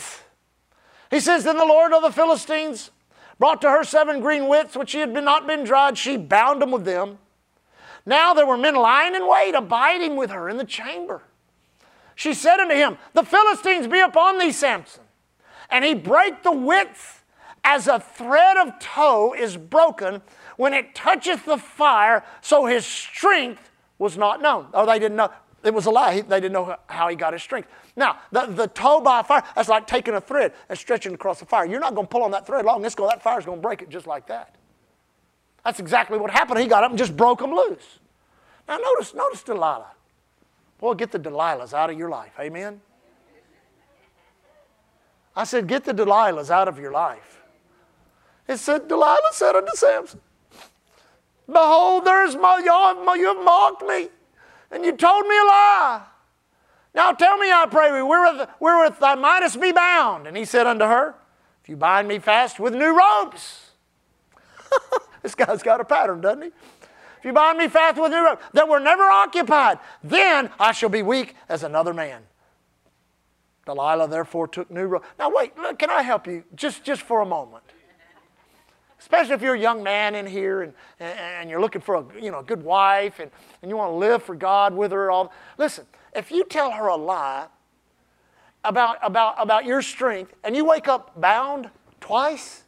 He 1.10 1.20
says, 1.20 1.46
Then 1.46 1.58
the 1.58 1.66
Lord 1.66 1.94
of 1.94 2.04
the 2.04 2.12
Philistines 2.12 2.92
brought 3.40 3.62
to 3.62 3.70
her 3.70 3.84
seven 3.84 4.22
green 4.22 4.48
withs 4.48 4.76
which 4.76 4.90
she 4.90 5.00
had 5.00 5.14
been, 5.14 5.26
not 5.26 5.48
been 5.48 5.64
dried. 5.64 5.98
She 5.98 6.18
bound 6.18 6.62
them 6.62 6.72
with 6.72 6.86
them. 6.86 7.18
Now 8.06 8.34
there 8.34 8.46
were 8.46 8.58
men 8.58 8.76
lying 8.76 9.16
in 9.16 9.28
wait, 9.28 9.56
abiding 9.56 10.16
with 10.16 10.30
her 10.32 10.50
in 10.50 10.58
the 10.58 10.66
chamber. 10.66 11.24
She 12.16 12.34
said 12.34 12.60
unto 12.60 12.76
him, 12.76 12.98
The 13.14 13.24
Philistines 13.24 13.88
be 13.88 14.00
upon 14.00 14.38
thee, 14.38 14.52
Samson. 14.52 15.04
And 15.70 15.84
he 15.84 15.94
brake 15.94 16.44
the 16.44 16.52
withe 16.52 16.88
as 17.64 17.88
a 17.88 18.00
thread 18.00 18.58
of 18.58 18.78
tow 18.80 19.34
is 19.34 19.58
broken 19.58 20.22
when 20.58 20.74
it 20.74 20.94
toucheth 20.94 21.46
the 21.46 21.58
fire, 21.58 22.24
so 22.42 22.66
his 22.66 22.86
strength 22.86 23.72
was 23.98 24.18
not 24.18 24.42
known. 24.42 24.68
Oh, 24.74 24.86
they 24.86 25.00
didn't 25.00 25.18
know. 25.18 25.32
It 25.64 25.74
was 25.74 25.86
a 25.86 25.92
lie. 25.92 26.22
They 26.22 26.40
didn't 26.40 26.54
know 26.54 26.76
how 26.88 27.08
he 27.08 27.16
got 27.16 27.34
his 27.34 27.42
strength. 27.42 27.70
Now, 27.96 28.18
the, 28.32 28.48
the 28.48 28.68
tow 28.68 29.00
by 29.00 29.24
fire, 29.24 29.44
that's 29.56 29.70
like 29.70 29.88
taking 29.88 30.14
a 30.14 30.22
thread 30.22 30.54
and 30.68 30.78
stretching 30.78 31.14
across 31.14 31.40
the 31.40 31.46
fire. 31.46 31.66
You're 31.66 31.80
not 31.80 31.96
going 31.96 32.08
to 32.08 32.12
pull 32.12 32.24
on 32.24 32.32
that 32.32 32.46
thread 32.46 32.66
long. 32.66 32.82
This 32.82 32.96
go, 32.96 33.08
that 33.08 33.22
fire's 33.22 33.46
going 33.46 33.60
to 33.60 33.62
break 33.62 33.82
it 33.82 33.90
just 33.90 34.06
like 34.06 34.28
that. 34.28 34.56
That's 35.64 35.80
exactly 35.80 36.18
what 36.18 36.32
happened. 36.32 36.60
He 36.60 36.68
got 36.68 36.84
up 36.84 36.92
and 36.92 36.98
just 36.98 37.16
broke 37.16 37.40
them 37.40 37.52
loose. 37.52 38.00
Now, 38.68 38.78
notice, 38.78 39.14
notice 39.14 39.44
Delilah. 39.44 39.92
Boy, 40.80 40.96
get 40.96 41.12
the 41.12 41.20
Delilahs 41.20 41.74
out 41.74 41.90
of 41.90 41.98
your 41.98 42.10
life. 42.10 42.34
Amen? 42.40 42.82
I 45.36 45.46
said, 45.46 45.68
get 45.68 45.86
the 45.86 45.94
Delilahs 45.94 46.50
out 46.50 46.68
of 46.68 46.78
your 46.78 46.92
life. 46.92 47.42
It 48.48 48.58
said, 48.58 48.90
Delilah 48.90 49.32
said 49.32 49.56
unto 49.56 49.72
Samson, 49.76 50.20
Behold, 51.48 52.06
there's 52.06 52.36
my, 52.36 52.60
you 52.60 53.28
have 53.28 53.44
mocked 53.44 53.84
me, 53.86 54.10
and 54.74 54.84
you 54.84 54.96
told 54.96 55.28
me 55.28 55.36
a 55.38 55.46
lie. 55.46 56.02
Now 56.96 57.12
tell 57.12 57.38
me, 57.38 57.52
I 57.52 57.66
pray, 57.70 57.90
wherewith, 58.02 58.50
wherewith 58.60 59.00
thou 59.00 59.16
mightest 59.16 59.60
be 59.62 59.72
bound. 59.72 60.28
And 60.28 60.36
he 60.36 60.46
said 60.46 60.68
unto 60.68 60.86
her, 60.86 61.16
If 61.64 61.70
you 61.70 61.76
bind 61.76 62.08
me 62.08 62.20
fast 62.20 62.60
with 62.60 62.74
new 62.74 62.98
ropes. 62.98 63.72
this 65.22 65.36
guy's 65.36 65.64
got 65.64 65.82
a 65.82 65.86
pattern, 65.86 66.22
doesn't 66.22 66.42
he? 66.42 66.48
If 66.48 67.26
you 67.26 67.34
bind 67.34 67.58
me 67.58 67.68
fast 67.68 68.00
with 68.00 68.12
new 68.12 68.24
ropes 68.24 68.44
that 68.54 68.68
were 68.68 68.80
never 68.80 69.04
occupied, 69.04 69.80
then 70.04 70.50
I 70.60 70.72
shall 70.72 70.90
be 70.90 71.02
weak 71.02 71.36
as 71.48 71.64
another 71.64 71.94
man. 71.94 72.24
Delilah 73.66 74.10
therefore 74.10 74.48
took 74.48 74.70
new 74.70 74.86
ropes. 74.86 75.08
Now 75.18 75.32
wait, 75.34 75.58
look, 75.58 75.80
can 75.80 75.90
I 75.90 76.02
help 76.02 76.28
you 76.28 76.44
just, 76.54 76.84
just 76.84 77.02
for 77.02 77.22
a 77.22 77.26
moment? 77.26 77.64
Especially 79.04 79.34
if 79.34 79.42
you're 79.42 79.56
a 79.56 79.60
young 79.60 79.84
man 79.84 80.16
in 80.16 80.26
here 80.26 80.62
and, 80.62 80.74
and 80.98 81.50
you're 81.50 81.60
looking 81.60 81.82
for 81.82 81.96
a, 81.96 82.06
you 82.22 82.32
know, 82.32 82.40
a 82.40 82.44
good 82.44 82.64
wife 82.64 83.20
and, 83.20 83.30
and 83.62 83.70
you 83.70 83.76
want 83.76 83.92
to 83.92 83.96
live 83.96 84.24
for 84.24 84.34
God 84.34 84.74
with 84.74 84.94
her. 84.94 85.12
All 85.12 85.34
Listen, 85.58 85.86
if 86.16 86.32
you 86.32 86.46
tell 86.46 86.72
her 86.72 86.88
a 86.88 86.96
lie 86.96 87.48
about, 88.64 88.96
about, 89.04 89.36
about 89.38 89.66
your 89.66 89.82
strength 89.82 90.34
and 90.46 90.56
you 90.56 90.64
wake 90.64 90.88
up 90.88 91.20
bound 91.20 91.70
twice, 92.00 92.64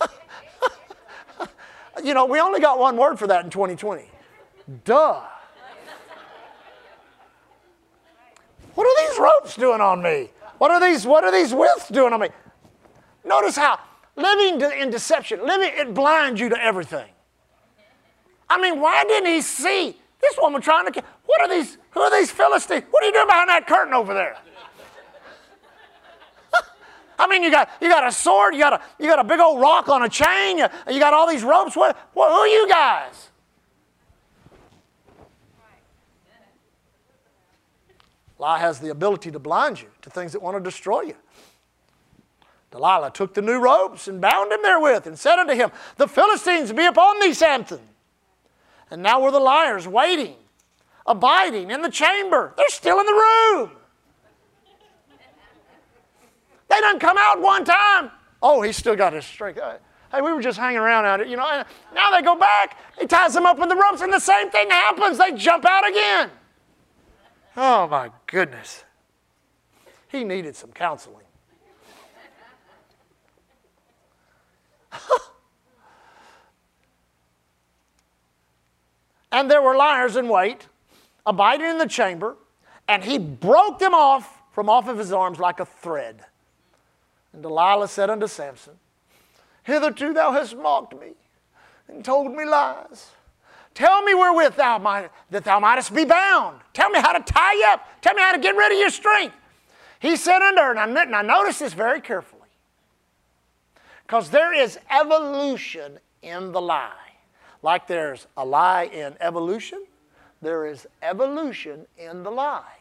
You 2.04 2.14
know, 2.14 2.24
we 2.24 2.38
only 2.38 2.60
got 2.60 2.78
one 2.78 2.96
word 2.96 3.18
for 3.18 3.26
that 3.26 3.44
in 3.44 3.50
2020. 3.50 4.04
Duh. 4.84 5.22
What 8.76 8.86
are 8.86 9.08
these 9.08 9.18
ropes 9.18 9.56
doing 9.56 9.80
on 9.80 10.00
me? 10.00 10.30
What 10.58 10.70
are 10.70 10.80
these, 10.80 11.04
what 11.04 11.24
are 11.24 11.32
these 11.32 11.52
withs 11.52 11.88
doing 11.88 12.12
on 12.12 12.20
me? 12.20 12.28
Notice 13.24 13.56
how 13.56 13.80
living 14.18 14.60
in 14.80 14.90
deception, 14.90 15.44
living, 15.46 15.70
it 15.72 15.94
blinds 15.94 16.40
you 16.40 16.48
to 16.48 16.62
everything. 16.62 17.08
I 18.50 18.60
mean, 18.60 18.80
why 18.80 19.04
didn't 19.04 19.30
he 19.30 19.40
see 19.40 19.96
this 20.20 20.36
woman 20.40 20.60
trying 20.60 20.90
to? 20.90 21.02
What 21.26 21.40
are 21.42 21.48
these? 21.48 21.78
Who 21.90 22.00
are 22.00 22.10
these 22.10 22.30
Philistines? 22.30 22.84
What 22.90 23.02
are 23.02 23.06
you 23.06 23.12
doing 23.12 23.26
behind 23.26 23.48
that 23.48 23.66
curtain 23.66 23.94
over 23.94 24.14
there? 24.14 24.36
I 27.18 27.26
mean, 27.26 27.42
you 27.42 27.50
got 27.50 27.70
you 27.80 27.88
got 27.88 28.06
a 28.06 28.12
sword, 28.12 28.54
you 28.54 28.60
got 28.60 28.74
a 28.74 28.82
you 28.98 29.06
got 29.06 29.18
a 29.18 29.24
big 29.24 29.40
old 29.40 29.60
rock 29.60 29.88
on 29.88 30.02
a 30.02 30.08
chain, 30.08 30.58
you, 30.58 30.66
you 30.90 30.98
got 30.98 31.12
all 31.14 31.28
these 31.28 31.44
ropes. 31.44 31.76
What, 31.76 31.96
what, 32.14 32.30
who 32.30 32.38
are 32.38 32.48
you 32.48 32.68
guys? 32.68 33.28
Lie 38.38 38.58
has 38.60 38.78
the 38.78 38.90
ability 38.90 39.32
to 39.32 39.38
blind 39.38 39.80
you 39.80 39.88
to 40.02 40.10
things 40.10 40.32
that 40.32 40.40
want 40.40 40.56
to 40.56 40.62
destroy 40.62 41.02
you. 41.02 41.16
Delilah 42.70 43.10
took 43.10 43.34
the 43.34 43.42
new 43.42 43.58
ropes 43.58 44.08
and 44.08 44.20
bound 44.20 44.52
him 44.52 44.60
therewith 44.62 45.06
and 45.06 45.18
said 45.18 45.38
unto 45.38 45.54
him, 45.54 45.70
The 45.96 46.06
Philistines 46.06 46.72
be 46.72 46.84
upon 46.84 47.18
thee, 47.20 47.32
Samson. 47.32 47.80
And 48.90 49.02
now 49.02 49.20
were 49.20 49.30
the 49.30 49.40
liars 49.40 49.88
waiting, 49.88 50.36
abiding 51.06 51.70
in 51.70 51.82
the 51.82 51.90
chamber. 51.90 52.52
They're 52.56 52.68
still 52.68 53.00
in 53.00 53.06
the 53.06 53.12
room. 53.12 53.70
They 56.68 56.80
done 56.80 56.98
come 56.98 57.16
out 57.18 57.40
one 57.40 57.64
time. 57.64 58.10
Oh, 58.42 58.60
he's 58.60 58.76
still 58.76 58.96
got 58.96 59.14
his 59.14 59.24
strength. 59.24 59.58
Uh, 59.58 59.78
hey, 60.12 60.20
we 60.20 60.32
were 60.32 60.42
just 60.42 60.58
hanging 60.58 60.78
around 60.78 61.06
out 61.06 61.20
here, 61.20 61.28
you 61.28 61.36
know. 61.36 61.64
Now 61.94 62.10
they 62.10 62.22
go 62.22 62.36
back. 62.36 62.76
He 62.98 63.06
ties 63.06 63.32
them 63.32 63.46
up 63.46 63.58
with 63.58 63.70
the 63.70 63.76
ropes, 63.76 64.02
and 64.02 64.12
the 64.12 64.20
same 64.20 64.50
thing 64.50 64.68
happens. 64.70 65.16
They 65.16 65.32
jump 65.32 65.64
out 65.64 65.88
again. 65.88 66.30
Oh 67.56 67.88
my 67.88 68.10
goodness. 68.26 68.84
He 70.08 70.24
needed 70.24 70.54
some 70.54 70.72
counseling. 70.72 71.27
And 79.30 79.50
there 79.50 79.62
were 79.62 79.76
liars 79.76 80.16
in 80.16 80.28
wait, 80.28 80.66
abiding 81.26 81.66
in 81.66 81.78
the 81.78 81.86
chamber, 81.86 82.36
and 82.88 83.04
he 83.04 83.18
broke 83.18 83.78
them 83.78 83.94
off 83.94 84.40
from 84.52 84.70
off 84.70 84.88
of 84.88 84.98
his 84.98 85.12
arms 85.12 85.38
like 85.38 85.60
a 85.60 85.66
thread. 85.66 86.24
And 87.32 87.42
Delilah 87.42 87.88
said 87.88 88.10
unto 88.10 88.26
Samson, 88.26 88.74
Hitherto 89.64 90.14
thou 90.14 90.32
hast 90.32 90.56
mocked 90.56 90.98
me 90.98 91.08
and 91.88 92.04
told 92.04 92.34
me 92.34 92.46
lies. 92.46 93.10
Tell 93.74 94.02
me 94.02 94.14
wherewith 94.14 94.56
thou 94.56 94.78
might, 94.78 95.10
that 95.30 95.44
thou 95.44 95.60
mightest 95.60 95.94
be 95.94 96.04
bound. 96.04 96.60
Tell 96.72 96.88
me 96.90 96.98
how 96.98 97.12
to 97.12 97.20
tie 97.20 97.52
you 97.52 97.66
up. 97.68 97.86
Tell 98.00 98.14
me 98.14 98.22
how 98.22 98.32
to 98.32 98.38
get 98.38 98.56
rid 98.56 98.72
of 98.72 98.78
your 98.78 98.90
strength. 98.90 99.36
He 100.00 100.16
said 100.16 100.40
unto 100.40 100.60
her, 100.60 100.76
and 100.76 101.14
I, 101.14 101.22
notice 101.22 101.58
this 101.58 101.74
very 101.74 102.00
carefully, 102.00 102.37
because 104.08 104.30
there 104.30 104.54
is 104.54 104.78
evolution 104.90 105.98
in 106.22 106.50
the 106.52 106.62
lie. 106.62 107.12
Like 107.62 107.86
there's 107.86 108.26
a 108.38 108.44
lie 108.44 108.84
in 108.84 109.14
evolution, 109.20 109.84
there 110.40 110.66
is 110.66 110.86
evolution 111.02 111.84
in 111.98 112.22
the 112.22 112.30
lie. 112.30 112.78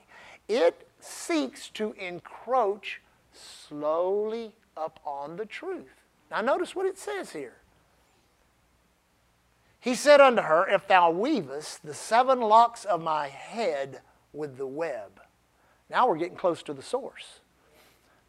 It 0.48 0.88
seeks 1.02 1.68
to 1.72 1.94
encroach 2.00 3.02
slowly 3.34 4.54
upon 4.78 5.36
the 5.36 5.46
truth. 5.46 6.06
Now, 6.32 6.40
notice 6.40 6.74
what 6.74 6.86
it 6.86 6.98
says 6.98 7.32
here. 7.32 7.58
He 9.82 9.96
said 9.96 10.22
unto 10.22 10.44
her, 10.44 10.66
If 10.70 10.88
thou 10.88 11.12
weavest 11.12 11.84
the 11.84 11.94
seven 11.94 12.40
locks 12.40 12.86
of 12.86 13.04
my 13.04 13.28
head 13.28 14.00
with 14.32 14.58
the 14.58 14.68
web. 14.68 15.20
Now 15.90 16.08
we're 16.08 16.18
getting 16.18 16.38
close 16.38 16.63
to 16.63 16.74
the 16.74 16.82
source. 16.82 17.42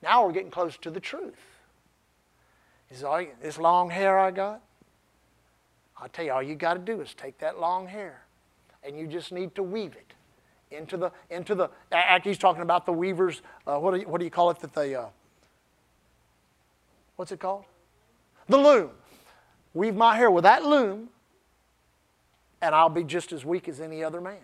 Now 0.02 0.26
we're 0.26 0.32
getting 0.32 0.50
close 0.50 0.76
to 0.78 0.90
the 0.90 1.00
truth. 1.00 1.47
Is 2.90 3.04
all, 3.04 3.24
this 3.42 3.58
long 3.58 3.90
hair 3.90 4.18
I 4.18 4.30
got? 4.30 4.62
I'll 6.00 6.08
tell 6.08 6.24
you, 6.24 6.32
all 6.32 6.42
you 6.42 6.54
got 6.54 6.74
to 6.74 6.80
do 6.80 7.00
is 7.00 7.12
take 7.14 7.38
that 7.38 7.58
long 7.58 7.86
hair 7.86 8.22
and 8.84 8.98
you 8.98 9.06
just 9.06 9.32
need 9.32 9.54
to 9.56 9.62
weave 9.62 9.94
it 9.94 10.12
into 10.70 10.96
the, 10.96 11.10
into 11.30 11.54
the, 11.54 11.70
actually 11.92 12.32
he's 12.32 12.38
talking 12.38 12.62
about 12.62 12.86
the 12.86 12.92
weavers, 12.92 13.42
uh, 13.66 13.78
what, 13.78 13.94
do 13.94 14.00
you, 14.00 14.08
what 14.08 14.18
do 14.18 14.24
you 14.24 14.30
call 14.30 14.50
it 14.50 14.60
that 14.60 14.74
they, 14.74 14.94
uh, 14.94 15.06
what's 17.16 17.32
it 17.32 17.40
called? 17.40 17.64
The 18.48 18.58
loom. 18.58 18.90
Weave 19.74 19.94
my 19.94 20.16
hair 20.16 20.30
with 20.30 20.44
that 20.44 20.64
loom 20.64 21.08
and 22.62 22.74
I'll 22.74 22.88
be 22.88 23.04
just 23.04 23.32
as 23.32 23.44
weak 23.44 23.68
as 23.68 23.80
any 23.80 24.02
other 24.02 24.20
man. 24.20 24.38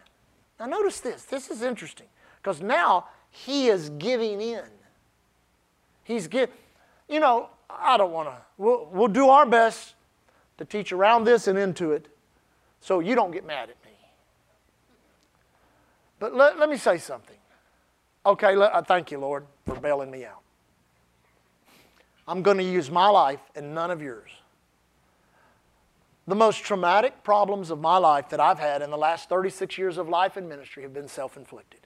Now 0.58 0.66
notice 0.66 1.00
this, 1.00 1.24
this 1.24 1.50
is 1.50 1.62
interesting 1.62 2.06
because 2.42 2.60
now 2.60 3.06
he 3.30 3.68
is 3.68 3.90
giving 3.90 4.40
in. 4.40 4.64
He's 6.04 6.26
give, 6.28 6.50
you 7.08 7.20
know, 7.20 7.48
I 7.78 7.96
don't 7.96 8.12
want 8.12 8.28
to, 8.28 8.36
we'll, 8.58 8.88
we'll 8.92 9.08
do 9.08 9.28
our 9.28 9.46
best 9.46 9.94
to 10.58 10.64
teach 10.64 10.92
around 10.92 11.24
this 11.24 11.48
and 11.48 11.58
into 11.58 11.92
it 11.92 12.08
so 12.80 13.00
you 13.00 13.14
don't 13.14 13.30
get 13.30 13.46
mad 13.46 13.70
at 13.70 13.76
me. 13.84 13.92
But 16.18 16.34
let, 16.34 16.58
let 16.58 16.68
me 16.68 16.76
say 16.76 16.98
something. 16.98 17.36
Okay, 18.26 18.56
let, 18.56 18.74
I 18.74 18.78
uh, 18.78 18.82
thank 18.82 19.10
you, 19.10 19.18
Lord, 19.18 19.46
for 19.66 19.74
bailing 19.76 20.10
me 20.10 20.24
out. 20.24 20.40
I'm 22.26 22.42
going 22.42 22.56
to 22.56 22.64
use 22.64 22.90
my 22.90 23.08
life 23.08 23.40
and 23.54 23.74
none 23.74 23.90
of 23.90 24.00
yours. 24.00 24.30
The 26.26 26.34
most 26.34 26.64
traumatic 26.64 27.22
problems 27.22 27.70
of 27.70 27.80
my 27.80 27.98
life 27.98 28.30
that 28.30 28.40
I've 28.40 28.58
had 28.58 28.80
in 28.80 28.90
the 28.90 28.96
last 28.96 29.28
36 29.28 29.76
years 29.76 29.98
of 29.98 30.08
life 30.08 30.38
and 30.38 30.48
ministry 30.48 30.82
have 30.82 30.94
been 30.94 31.08
self 31.08 31.36
inflicted. 31.36 31.83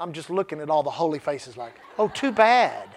I'm 0.00 0.14
just 0.14 0.30
looking 0.30 0.60
at 0.60 0.70
all 0.70 0.82
the 0.82 0.90
holy 0.90 1.18
faces 1.18 1.58
like, 1.58 1.74
oh, 1.98 2.08
too 2.08 2.32
bad. 2.32 2.88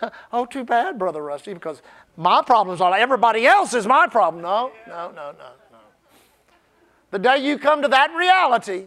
oh, 0.32 0.46
too 0.46 0.64
bad, 0.64 0.96
Brother 0.96 1.22
Rusty, 1.22 1.52
because 1.52 1.82
my 2.16 2.40
problems 2.40 2.78
like 2.78 3.00
everybody 3.00 3.46
else 3.46 3.74
is 3.74 3.84
my 3.84 4.06
problem. 4.06 4.44
No, 4.44 4.70
no, 4.86 5.08
no, 5.08 5.32
no, 5.32 5.50
no. 5.72 5.78
The 7.10 7.18
day 7.18 7.38
you 7.38 7.58
come 7.58 7.82
to 7.82 7.88
that 7.88 8.14
reality 8.14 8.86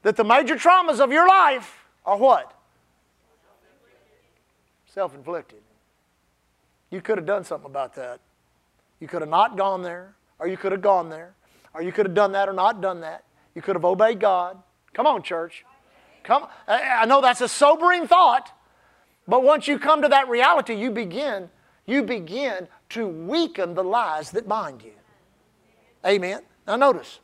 that 0.00 0.16
the 0.16 0.24
major 0.24 0.56
traumas 0.56 0.98
of 0.98 1.12
your 1.12 1.28
life 1.28 1.84
are 2.06 2.16
what? 2.16 2.58
Self 4.86 5.14
inflicted. 5.14 5.60
You 6.90 7.02
could 7.02 7.18
have 7.18 7.26
done 7.26 7.44
something 7.44 7.70
about 7.70 7.94
that. 7.96 8.20
You 8.98 9.08
could 9.08 9.20
have 9.20 9.30
not 9.30 9.58
gone 9.58 9.82
there, 9.82 10.14
or 10.38 10.46
you 10.46 10.56
could 10.56 10.72
have 10.72 10.82
gone 10.82 11.10
there, 11.10 11.34
or 11.74 11.82
you 11.82 11.92
could 11.92 12.06
have 12.06 12.14
done 12.14 12.32
that 12.32 12.48
or 12.48 12.52
not 12.52 12.80
done 12.80 13.00
that. 13.00 13.24
You 13.54 13.60
could 13.60 13.76
have 13.76 13.84
obeyed 13.84 14.18
God. 14.18 14.62
Come 14.94 15.06
on, 15.06 15.22
church. 15.22 15.64
Come. 16.22 16.46
I 16.68 17.06
know 17.06 17.20
that's 17.20 17.40
a 17.40 17.48
sobering 17.48 18.06
thought, 18.06 18.52
but 19.26 19.42
once 19.42 19.66
you 19.66 19.78
come 19.78 20.02
to 20.02 20.08
that 20.08 20.28
reality, 20.28 20.74
you 20.74 20.90
begin, 20.90 21.50
you 21.86 22.02
begin 22.02 22.68
to 22.90 23.06
weaken 23.06 23.74
the 23.74 23.84
lies 23.84 24.30
that 24.32 24.48
bind 24.48 24.82
you. 24.82 24.92
Amen. 26.06 26.42
Now 26.66 26.76
notice, 26.76 27.20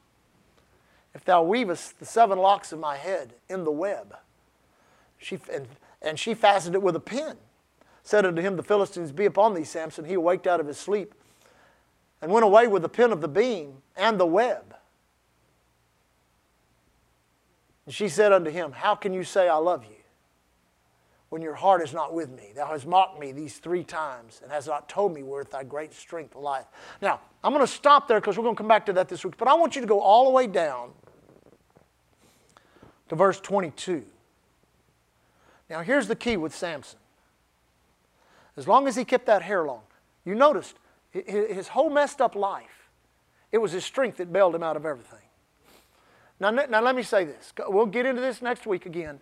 if 1.15 1.25
thou 1.25 1.43
weavest 1.43 1.99
the 1.99 2.05
seven 2.05 2.39
locks 2.39 2.73
of 2.73 2.79
my 2.79 2.97
head 2.97 3.35
in 3.49 3.65
the 3.65 3.71
web, 3.71 4.17
she, 5.17 5.39
and, 5.53 5.69
and 6.01 6.19
she 6.19 6.35
fastened 6.35 6.75
it 6.75 6.83
with 6.83 6.97
a 6.97 7.01
pin, 7.01 7.37
said 8.03 8.25
unto 8.25 8.41
him, 8.41 8.57
The 8.57 8.63
Philistines 8.63 9.13
be 9.13 9.27
upon 9.27 9.55
thee, 9.55 9.65
Samson. 9.65 10.05
He 10.05 10.15
awaked 10.15 10.47
out 10.47 10.61
of 10.61 10.67
his 10.67 10.79
sleep 10.79 11.15
and 12.23 12.33
went 12.33 12.45
away 12.45 12.67
with 12.67 12.83
the 12.83 12.89
pin 12.89 13.13
of 13.13 13.21
the 13.21 13.29
beam 13.29 13.83
and 13.97 14.19
the 14.19 14.27
web. 14.27 14.75
And 17.89 17.95
she 17.95 18.11
said 18.11 18.35
unto 18.35 18.51
him, 18.51 18.73
How 18.73 18.95
can 18.95 19.15
you 19.15 19.25
say, 19.25 19.49
I 19.49 19.57
love 19.57 19.83
you, 19.83 19.97
when 21.31 21.41
your 21.41 21.55
heart 21.55 21.83
is 21.83 21.95
not 21.95 22.13
with 22.13 22.29
me? 22.29 22.53
Thou 22.55 22.67
hast 22.67 22.87
mocked 22.87 23.19
me 23.19 23.33
these 23.33 23.57
three 23.57 23.83
times, 23.83 24.41
and 24.43 24.53
hast 24.53 24.69
not 24.69 24.91
told 24.91 25.15
me 25.15 25.23
where 25.23 25.43
thy 25.43 25.65
great 25.65 25.95
strength 25.95 26.37
lieth. 26.37 26.67
Now, 27.01 27.19
I'm 27.43 27.55
going 27.55 27.65
to 27.65 27.73
stop 27.73 28.07
there 28.07 28.21
because 28.21 28.37
we're 28.37 28.43
going 28.43 28.57
to 28.57 28.59
come 28.59 28.69
back 28.69 28.85
to 28.85 28.93
that 28.93 29.09
this 29.09 29.25
week, 29.25 29.39
but 29.39 29.49
I 29.49 29.55
want 29.55 29.75
you 29.75 29.81
to 29.81 29.87
go 29.87 30.03
all 30.03 30.27
the 30.27 30.33
way 30.33 30.47
down 30.47 30.91
to 33.09 33.17
verse 33.17 33.41
22. 33.41 34.05
Now, 35.71 35.81
here's 35.81 36.09
the 36.09 36.17
key 36.17 36.37
with 36.37 36.55
Samson. 36.55 36.99
As 38.59 38.69
long 38.69 38.87
as 38.87 38.97
he 38.97 39.07
kept 39.07 39.25
that 39.25 39.41
hair 39.41 39.65
long, 39.65 39.81
you 40.27 40.35
noticed 40.35 40.77
his 41.11 41.69
whole 41.69 41.89
messed 41.89 42.21
up 42.21 42.35
life, 42.35 42.91
it 43.51 43.57
was 43.57 43.73
his 43.73 43.87
strength 43.87 44.19
that 44.19 44.31
bailed 44.31 44.55
him 44.55 44.63
out 44.63 44.77
of 44.77 44.85
everything. 44.85 45.21
Now, 46.41 46.51
now, 46.51 46.81
let 46.81 46.95
me 46.95 47.03
say 47.03 47.25
this. 47.25 47.53
We'll 47.67 47.87
get 47.87 48.07
into 48.07 48.21
this 48.21 48.41
next 48.41 48.67
week 48.67 48.87
again. 48.87 49.19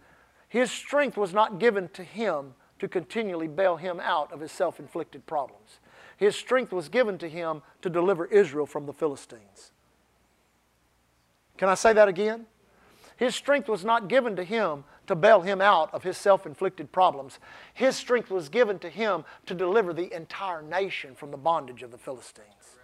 His 0.48 0.70
strength 0.70 1.16
was 1.16 1.32
not 1.32 1.58
given 1.58 1.88
to 1.90 2.02
him 2.02 2.54
to 2.78 2.88
continually 2.88 3.48
bail 3.48 3.76
him 3.76 4.00
out 4.00 4.32
of 4.32 4.40
his 4.40 4.52
self 4.52 4.78
inflicted 4.78 5.26
problems. 5.26 5.80
His 6.16 6.36
strength 6.36 6.72
was 6.72 6.88
given 6.88 7.18
to 7.18 7.28
him 7.28 7.62
to 7.82 7.90
deliver 7.90 8.26
Israel 8.26 8.66
from 8.66 8.86
the 8.86 8.92
Philistines. 8.92 9.72
Can 11.56 11.68
I 11.68 11.74
say 11.74 11.92
that 11.94 12.08
again? 12.08 12.46
His 13.16 13.34
strength 13.34 13.68
was 13.68 13.84
not 13.84 14.08
given 14.08 14.36
to 14.36 14.44
him 14.44 14.84
to 15.06 15.14
bail 15.14 15.40
him 15.40 15.62
out 15.62 15.92
of 15.94 16.02
his 16.02 16.18
self 16.18 16.44
inflicted 16.44 16.92
problems. 16.92 17.38
His 17.72 17.96
strength 17.96 18.30
was 18.30 18.50
given 18.50 18.78
to 18.80 18.90
him 18.90 19.24
to 19.46 19.54
deliver 19.54 19.94
the 19.94 20.12
entire 20.12 20.60
nation 20.60 21.14
from 21.14 21.30
the 21.30 21.38
bondage 21.38 21.82
of 21.82 21.90
the 21.90 21.98
Philistines. 21.98 22.76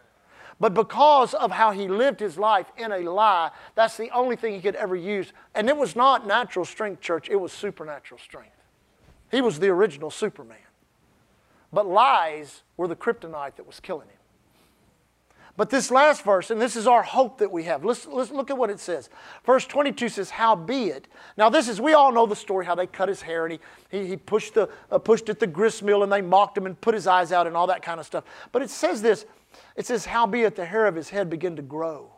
But 0.62 0.74
because 0.74 1.34
of 1.34 1.50
how 1.50 1.72
he 1.72 1.88
lived 1.88 2.20
his 2.20 2.38
life 2.38 2.70
in 2.78 2.92
a 2.92 3.00
lie, 3.00 3.50
that's 3.74 3.96
the 3.96 4.12
only 4.12 4.36
thing 4.36 4.54
he 4.54 4.60
could 4.60 4.76
ever 4.76 4.94
use. 4.94 5.32
And 5.56 5.68
it 5.68 5.76
was 5.76 5.96
not 5.96 6.24
natural 6.24 6.64
strength, 6.64 7.00
church, 7.00 7.28
it 7.28 7.34
was 7.34 7.52
supernatural 7.52 8.20
strength. 8.20 8.54
He 9.28 9.40
was 9.40 9.58
the 9.58 9.70
original 9.70 10.08
Superman. 10.08 10.58
But 11.72 11.88
lies 11.88 12.62
were 12.76 12.86
the 12.86 12.94
kryptonite 12.94 13.56
that 13.56 13.66
was 13.66 13.80
killing 13.80 14.06
him. 14.06 14.16
But 15.56 15.68
this 15.68 15.90
last 15.90 16.22
verse, 16.22 16.52
and 16.52 16.62
this 16.62 16.76
is 16.76 16.86
our 16.86 17.02
hope 17.02 17.38
that 17.38 17.50
we 17.50 17.64
have. 17.64 17.84
Let's, 17.84 18.06
let's 18.06 18.30
look 18.30 18.48
at 18.48 18.56
what 18.56 18.70
it 18.70 18.78
says. 18.78 19.10
Verse 19.44 19.66
22 19.66 20.10
says, 20.10 20.30
How 20.30 20.54
be 20.54 20.84
it. 20.84 21.08
Now, 21.36 21.48
this 21.50 21.68
is, 21.68 21.80
we 21.80 21.92
all 21.92 22.12
know 22.12 22.24
the 22.24 22.36
story 22.36 22.66
how 22.66 22.76
they 22.76 22.86
cut 22.86 23.08
his 23.08 23.20
hair 23.20 23.46
and 23.46 23.58
he, 23.90 23.98
he, 23.98 24.06
he 24.10 24.16
pushed, 24.16 24.54
the, 24.54 24.68
uh, 24.92 24.98
pushed 24.98 25.28
at 25.28 25.40
the 25.40 25.46
grist 25.48 25.82
mill 25.82 26.04
and 26.04 26.12
they 26.12 26.22
mocked 26.22 26.56
him 26.56 26.66
and 26.66 26.80
put 26.80 26.94
his 26.94 27.08
eyes 27.08 27.32
out 27.32 27.48
and 27.48 27.56
all 27.56 27.66
that 27.66 27.82
kind 27.82 27.98
of 27.98 28.06
stuff. 28.06 28.22
But 28.52 28.62
it 28.62 28.70
says 28.70 29.02
this 29.02 29.26
it 29.76 29.86
says, 29.86 30.06
Howbeit 30.06 30.56
the 30.56 30.64
hair 30.64 30.86
of 30.86 30.94
his 30.94 31.10
head 31.10 31.30
began 31.30 31.56
to 31.56 31.62
grow 31.62 32.12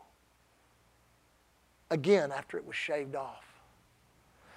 again 1.91 2.32
after 2.32 2.57
it 2.57 2.66
was 2.66 2.76
shaved 2.76 3.14
off. 3.14 3.45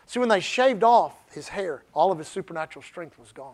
See, 0.05 0.19
when 0.19 0.30
they 0.30 0.39
shaved 0.39 0.84
off 0.84 1.13
his 1.32 1.49
hair, 1.49 1.84
all 1.93 2.11
of 2.11 2.17
his 2.17 2.28
supernatural 2.28 2.84
strength 2.84 3.19
was 3.19 3.32
gone. 3.32 3.53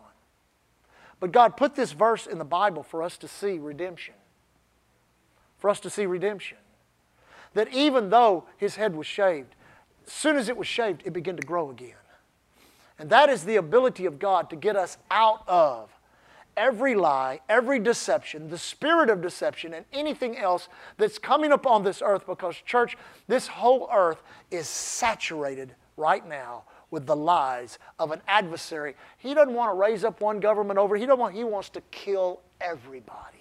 But 1.20 1.32
God 1.32 1.56
put 1.56 1.74
this 1.74 1.92
verse 1.92 2.26
in 2.26 2.38
the 2.38 2.44
Bible 2.44 2.82
for 2.82 3.02
us 3.02 3.16
to 3.18 3.28
see 3.28 3.58
redemption 3.58 4.14
for 5.64 5.70
us 5.70 5.80
to 5.80 5.88
see 5.88 6.04
redemption. 6.04 6.58
That 7.54 7.72
even 7.72 8.10
though 8.10 8.44
his 8.58 8.76
head 8.76 8.94
was 8.94 9.06
shaved, 9.06 9.54
as 10.06 10.12
soon 10.12 10.36
as 10.36 10.50
it 10.50 10.58
was 10.58 10.66
shaved, 10.66 11.00
it 11.06 11.14
began 11.14 11.38
to 11.38 11.46
grow 11.46 11.70
again. 11.70 11.94
And 12.98 13.08
that 13.08 13.30
is 13.30 13.44
the 13.44 13.56
ability 13.56 14.04
of 14.04 14.18
God 14.18 14.50
to 14.50 14.56
get 14.56 14.76
us 14.76 14.98
out 15.10 15.42
of 15.48 15.88
every 16.56 16.94
lie, 16.94 17.40
every 17.48 17.78
deception, 17.78 18.48
the 18.48 18.58
spirit 18.58 19.10
of 19.10 19.20
deception, 19.20 19.74
and 19.74 19.84
anything 19.92 20.36
else 20.36 20.68
that's 20.96 21.18
coming 21.18 21.52
upon 21.52 21.82
this 21.82 22.02
earth 22.04 22.26
because, 22.26 22.56
church, 22.56 22.96
this 23.28 23.46
whole 23.46 23.88
earth 23.92 24.22
is 24.50 24.68
saturated 24.68 25.74
right 25.96 26.26
now 26.28 26.64
with 26.90 27.06
the 27.06 27.16
lies 27.16 27.78
of 27.98 28.12
an 28.12 28.22
adversary. 28.28 28.94
He 29.18 29.34
doesn't 29.34 29.54
want 29.54 29.70
to 29.70 29.74
raise 29.74 30.04
up 30.04 30.20
one 30.20 30.40
government 30.40 30.78
over, 30.78 30.96
he, 30.96 31.06
don't 31.06 31.18
want, 31.18 31.34
he 31.34 31.44
wants 31.44 31.68
to 31.70 31.80
kill 31.90 32.40
everybody. 32.60 33.38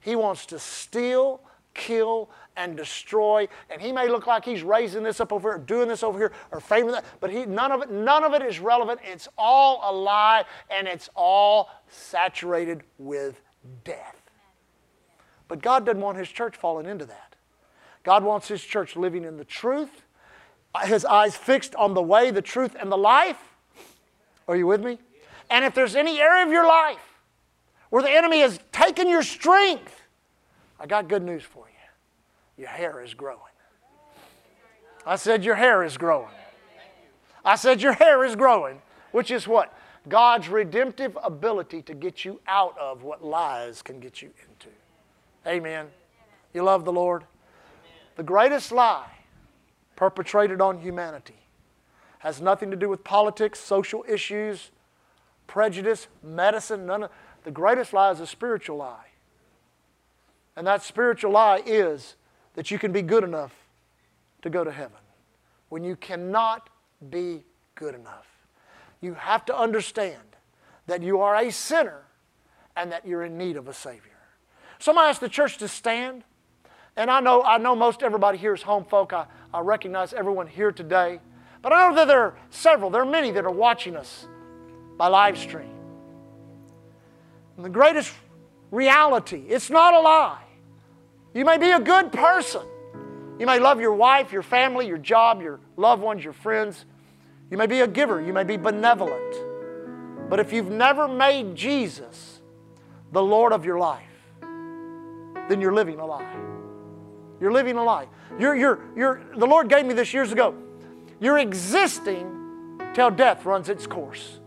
He 0.00 0.14
wants 0.14 0.46
to 0.46 0.58
steal, 0.58 1.40
kill, 1.74 2.30
and 2.56 2.76
destroy. 2.76 3.48
And 3.70 3.80
he 3.80 3.92
may 3.92 4.08
look 4.08 4.26
like 4.26 4.44
he's 4.44 4.62
raising 4.62 5.02
this 5.02 5.20
up 5.20 5.32
over 5.32 5.52
here, 5.52 5.58
doing 5.58 5.88
this 5.88 6.02
over 6.02 6.18
here, 6.18 6.32
or 6.50 6.60
framing 6.60 6.92
that, 6.92 7.04
but 7.20 7.30
he, 7.30 7.44
none, 7.46 7.72
of 7.72 7.82
it, 7.82 7.90
none 7.90 8.24
of 8.24 8.34
it 8.34 8.42
is 8.42 8.58
relevant. 8.58 9.00
It's 9.04 9.28
all 9.36 9.80
a 9.84 9.92
lie, 9.92 10.44
and 10.70 10.88
it's 10.88 11.08
all 11.14 11.70
saturated 11.88 12.82
with 12.98 13.40
death. 13.84 14.16
But 15.48 15.62
God 15.62 15.86
doesn't 15.86 16.00
want 16.00 16.18
his 16.18 16.28
church 16.28 16.56
falling 16.56 16.86
into 16.86 17.04
that. 17.06 17.36
God 18.02 18.24
wants 18.24 18.48
his 18.48 18.62
church 18.62 18.96
living 18.96 19.24
in 19.24 19.36
the 19.36 19.44
truth, 19.44 20.02
his 20.84 21.04
eyes 21.04 21.36
fixed 21.36 21.74
on 21.74 21.94
the 21.94 22.02
way, 22.02 22.30
the 22.30 22.42
truth, 22.42 22.76
and 22.78 22.90
the 22.90 22.98
life. 22.98 23.54
Are 24.46 24.56
you 24.56 24.66
with 24.66 24.84
me? 24.84 24.98
And 25.50 25.64
if 25.64 25.74
there's 25.74 25.96
any 25.96 26.20
area 26.20 26.44
of 26.44 26.52
your 26.52 26.66
life 26.66 27.20
where 27.90 28.02
the 28.02 28.10
enemy 28.10 28.40
has 28.40 28.60
taken 28.72 29.08
your 29.08 29.22
strength, 29.22 30.02
I 30.78 30.86
got 30.86 31.08
good 31.08 31.22
news 31.22 31.42
for 31.42 31.65
you. 31.65 31.65
Your 32.56 32.68
hair 32.68 33.02
is 33.02 33.14
growing. 33.14 33.40
I 35.04 35.16
said, 35.16 35.44
Your 35.44 35.54
hair 35.54 35.84
is 35.84 35.96
growing. 35.96 36.34
I 37.44 37.56
said, 37.56 37.80
Your 37.80 37.92
hair 37.92 38.24
is 38.24 38.34
growing, 38.34 38.80
which 39.12 39.30
is 39.30 39.46
what? 39.46 39.72
God's 40.08 40.48
redemptive 40.48 41.16
ability 41.22 41.82
to 41.82 41.94
get 41.94 42.24
you 42.24 42.40
out 42.46 42.76
of 42.78 43.02
what 43.02 43.24
lies 43.24 43.82
can 43.82 44.00
get 44.00 44.22
you 44.22 44.30
into. 44.48 44.68
Amen. 45.46 45.86
You 46.54 46.62
love 46.62 46.84
the 46.84 46.92
Lord? 46.92 47.24
The 48.16 48.22
greatest 48.22 48.72
lie 48.72 49.10
perpetrated 49.94 50.60
on 50.60 50.78
humanity 50.78 51.34
has 52.18 52.40
nothing 52.40 52.70
to 52.70 52.76
do 52.76 52.88
with 52.88 53.04
politics, 53.04 53.60
social 53.60 54.04
issues, 54.08 54.70
prejudice, 55.46 56.08
medicine, 56.22 56.86
none 56.86 57.04
of 57.04 57.10
the 57.44 57.50
greatest 57.50 57.92
lie 57.92 58.10
is 58.10 58.20
a 58.20 58.26
spiritual 58.26 58.78
lie. 58.78 59.06
And 60.56 60.66
that 60.66 60.82
spiritual 60.82 61.32
lie 61.32 61.62
is 61.64 62.16
that 62.56 62.70
you 62.70 62.78
can 62.78 62.90
be 62.90 63.02
good 63.02 63.22
enough 63.22 63.54
to 64.42 64.50
go 64.50 64.64
to 64.64 64.72
heaven 64.72 64.98
when 65.68 65.84
you 65.84 65.94
cannot 65.94 66.68
be 67.10 67.44
good 67.74 67.94
enough. 67.94 68.26
You 69.00 69.14
have 69.14 69.44
to 69.46 69.56
understand 69.56 70.22
that 70.86 71.02
you 71.02 71.20
are 71.20 71.36
a 71.36 71.52
sinner 71.52 72.02
and 72.74 72.90
that 72.92 73.06
you're 73.06 73.24
in 73.24 73.38
need 73.38 73.56
of 73.56 73.68
a 73.68 73.74
Savior. 73.74 74.12
So 74.78 74.90
I'm 74.90 74.96
going 74.96 75.04
to 75.04 75.10
ask 75.10 75.20
the 75.20 75.28
church 75.28 75.58
to 75.58 75.68
stand. 75.68 76.24
And 76.96 77.10
I 77.10 77.20
know, 77.20 77.42
I 77.42 77.58
know 77.58 77.76
most 77.76 78.02
everybody 78.02 78.38
here 78.38 78.54
is 78.54 78.62
home 78.62 78.84
folk. 78.84 79.12
I, 79.12 79.26
I 79.52 79.60
recognize 79.60 80.12
everyone 80.12 80.46
here 80.46 80.72
today. 80.72 81.20
But 81.62 81.72
I 81.72 81.88
know 81.88 81.96
that 81.96 82.06
there 82.06 82.20
are 82.20 82.38
several, 82.50 82.90
there 82.90 83.02
are 83.02 83.06
many 83.06 83.30
that 83.32 83.44
are 83.44 83.50
watching 83.50 83.96
us 83.96 84.26
by 84.96 85.08
live 85.08 85.36
stream. 85.36 85.74
And 87.56 87.64
the 87.64 87.70
greatest 87.70 88.12
reality, 88.70 89.44
it's 89.48 89.68
not 89.68 89.92
a 89.94 90.00
lie. 90.00 90.45
You 91.36 91.44
may 91.44 91.58
be 91.58 91.70
a 91.70 91.78
good 91.78 92.12
person. 92.12 92.62
You 93.38 93.44
may 93.44 93.58
love 93.58 93.78
your 93.78 93.92
wife, 93.92 94.32
your 94.32 94.42
family, 94.42 94.86
your 94.86 94.96
job, 94.96 95.42
your 95.42 95.60
loved 95.76 96.00
ones, 96.00 96.24
your 96.24 96.32
friends. 96.32 96.86
You 97.50 97.58
may 97.58 97.66
be 97.66 97.80
a 97.80 97.86
giver. 97.86 98.22
You 98.22 98.32
may 98.32 98.42
be 98.42 98.56
benevolent. 98.56 100.30
But 100.30 100.40
if 100.40 100.50
you've 100.50 100.70
never 100.70 101.06
made 101.06 101.54
Jesus 101.54 102.40
the 103.12 103.22
Lord 103.22 103.52
of 103.52 103.66
your 103.66 103.78
life, 103.78 104.02
then 104.40 105.60
you're 105.60 105.74
living 105.74 106.00
a 106.00 106.06
lie. 106.06 106.36
You're 107.38 107.52
living 107.52 107.76
a 107.76 107.84
lie. 107.84 108.06
You're, 108.38 108.56
you're, 108.56 108.80
you're, 108.96 109.20
the 109.36 109.46
Lord 109.46 109.68
gave 109.68 109.84
me 109.84 109.92
this 109.92 110.14
years 110.14 110.32
ago. 110.32 110.54
You're 111.20 111.36
existing 111.36 112.80
till 112.94 113.10
death 113.10 113.44
runs 113.44 113.68
its 113.68 113.86
course. 113.86 114.40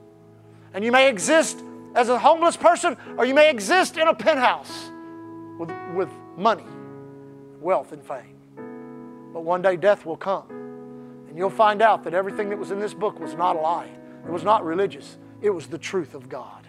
And 0.74 0.84
you 0.84 0.92
may 0.92 1.08
exist 1.08 1.64
as 1.94 2.10
a 2.10 2.18
homeless 2.18 2.58
person, 2.58 2.98
or 3.16 3.26
you 3.26 3.36
may 3.36 3.52
exist 3.52 3.96
in 3.96 4.08
a 4.08 4.16
penthouse 4.16 4.90
with, 5.60 5.72
with 5.94 6.10
money, 6.36 6.66
wealth, 7.62 7.92
and 7.92 8.04
fame. 8.04 8.38
But 9.34 9.44
one 9.44 9.62
day 9.62 9.76
death 9.76 10.06
will 10.06 10.18
come, 10.18 10.50
and 11.28 11.38
you'll 11.38 11.50
find 11.50 11.82
out 11.82 12.04
that 12.04 12.14
everything 12.14 12.50
that 12.50 12.58
was 12.58 12.72
in 12.72 12.80
this 12.80 12.94
book 12.94 13.20
was 13.20 13.36
not 13.36 13.56
a 13.56 13.60
lie. 13.60 13.90
It 14.26 14.32
was 14.32 14.44
not 14.44 14.66
religious, 14.66 15.18
it 15.42 15.50
was 15.50 15.68
the 15.68 15.78
truth 15.78 16.14
of 16.14 16.30
God. 16.30 16.68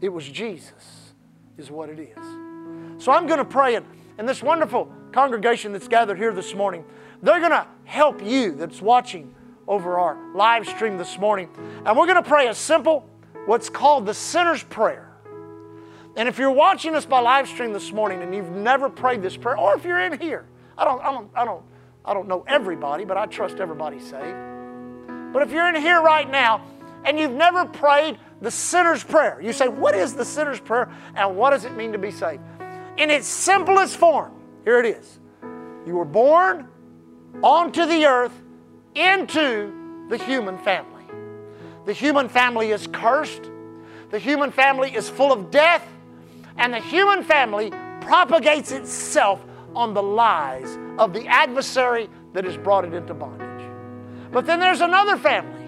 It 0.00 0.08
was 0.08 0.28
Jesus, 0.28 1.14
is 1.58 1.70
what 1.70 1.90
it 1.90 1.98
is. 1.98 3.04
So 3.04 3.12
I'm 3.12 3.26
going 3.26 3.38
to 3.38 3.44
pray, 3.44 3.74
and, 3.74 3.86
and 4.18 4.28
this 4.28 4.42
wonderful 4.42 4.90
congregation 5.12 5.72
that's 5.72 5.88
gathered 5.88 6.18
here 6.18 6.32
this 6.32 6.54
morning, 6.54 6.84
they're 7.22 7.40
going 7.40 7.50
to 7.50 7.66
help 7.84 8.24
you 8.24 8.52
that's 8.52 8.80
watching 8.80 9.34
over 9.68 9.98
our 9.98 10.18
live 10.34 10.66
stream 10.66 10.96
this 10.96 11.18
morning. 11.18 11.48
And 11.84 11.96
we're 11.96 12.06
going 12.06 12.22
to 12.22 12.28
pray 12.28 12.48
a 12.48 12.54
simple 12.54 13.08
what's 13.46 13.68
called 13.68 14.06
the 14.06 14.14
sinner's 14.14 14.62
prayer. 14.64 15.09
And 16.16 16.28
if 16.28 16.38
you're 16.38 16.50
watching 16.50 16.94
us 16.94 17.06
by 17.06 17.20
live 17.20 17.48
stream 17.48 17.72
this 17.72 17.92
morning 17.92 18.22
and 18.22 18.34
you've 18.34 18.50
never 18.50 18.88
prayed 18.88 19.22
this 19.22 19.36
prayer, 19.36 19.56
or 19.56 19.76
if 19.76 19.84
you're 19.84 20.00
in 20.00 20.18
here, 20.20 20.46
I 20.76 20.84
don't, 20.84 21.00
I 21.02 21.12
don't, 21.12 21.30
I 21.34 21.44
don't, 21.44 21.62
I 22.04 22.14
don't 22.14 22.28
know 22.28 22.44
everybody, 22.48 23.04
but 23.04 23.16
I 23.16 23.26
trust 23.26 23.60
everybody's 23.60 24.04
saved. 24.04 24.36
But 25.32 25.42
if 25.42 25.52
you're 25.52 25.68
in 25.68 25.76
here 25.76 26.00
right 26.00 26.28
now 26.28 26.64
and 27.04 27.18
you've 27.18 27.32
never 27.32 27.64
prayed 27.64 28.18
the 28.40 28.50
sinner's 28.50 29.04
prayer, 29.04 29.40
you 29.40 29.52
say, 29.52 29.68
What 29.68 29.94
is 29.94 30.14
the 30.14 30.24
sinner's 30.24 30.60
prayer 30.60 30.90
and 31.14 31.36
what 31.36 31.50
does 31.50 31.64
it 31.64 31.76
mean 31.76 31.92
to 31.92 31.98
be 31.98 32.10
saved? 32.10 32.42
In 32.96 33.10
its 33.10 33.26
simplest 33.26 33.96
form, 33.96 34.32
here 34.64 34.80
it 34.80 34.86
is. 34.86 35.18
You 35.86 35.94
were 35.96 36.04
born 36.04 36.68
onto 37.42 37.86
the 37.86 38.06
earth 38.06 38.38
into 38.94 40.06
the 40.08 40.18
human 40.18 40.58
family. 40.58 41.04
The 41.86 41.92
human 41.92 42.28
family 42.28 42.72
is 42.72 42.86
cursed. 42.86 43.50
The 44.10 44.18
human 44.18 44.50
family 44.50 44.94
is 44.94 45.08
full 45.08 45.32
of 45.32 45.50
death. 45.50 45.86
And 46.60 46.72
the 46.72 46.78
human 46.78 47.24
family 47.24 47.70
propagates 48.02 48.70
itself 48.70 49.44
on 49.74 49.94
the 49.94 50.02
lies 50.02 50.78
of 50.98 51.12
the 51.12 51.26
adversary 51.26 52.08
that 52.34 52.44
has 52.44 52.56
brought 52.56 52.84
it 52.84 52.92
into 52.92 53.14
bondage. 53.14 53.66
But 54.30 54.46
then 54.46 54.60
there's 54.60 54.82
another 54.82 55.16
family. 55.16 55.66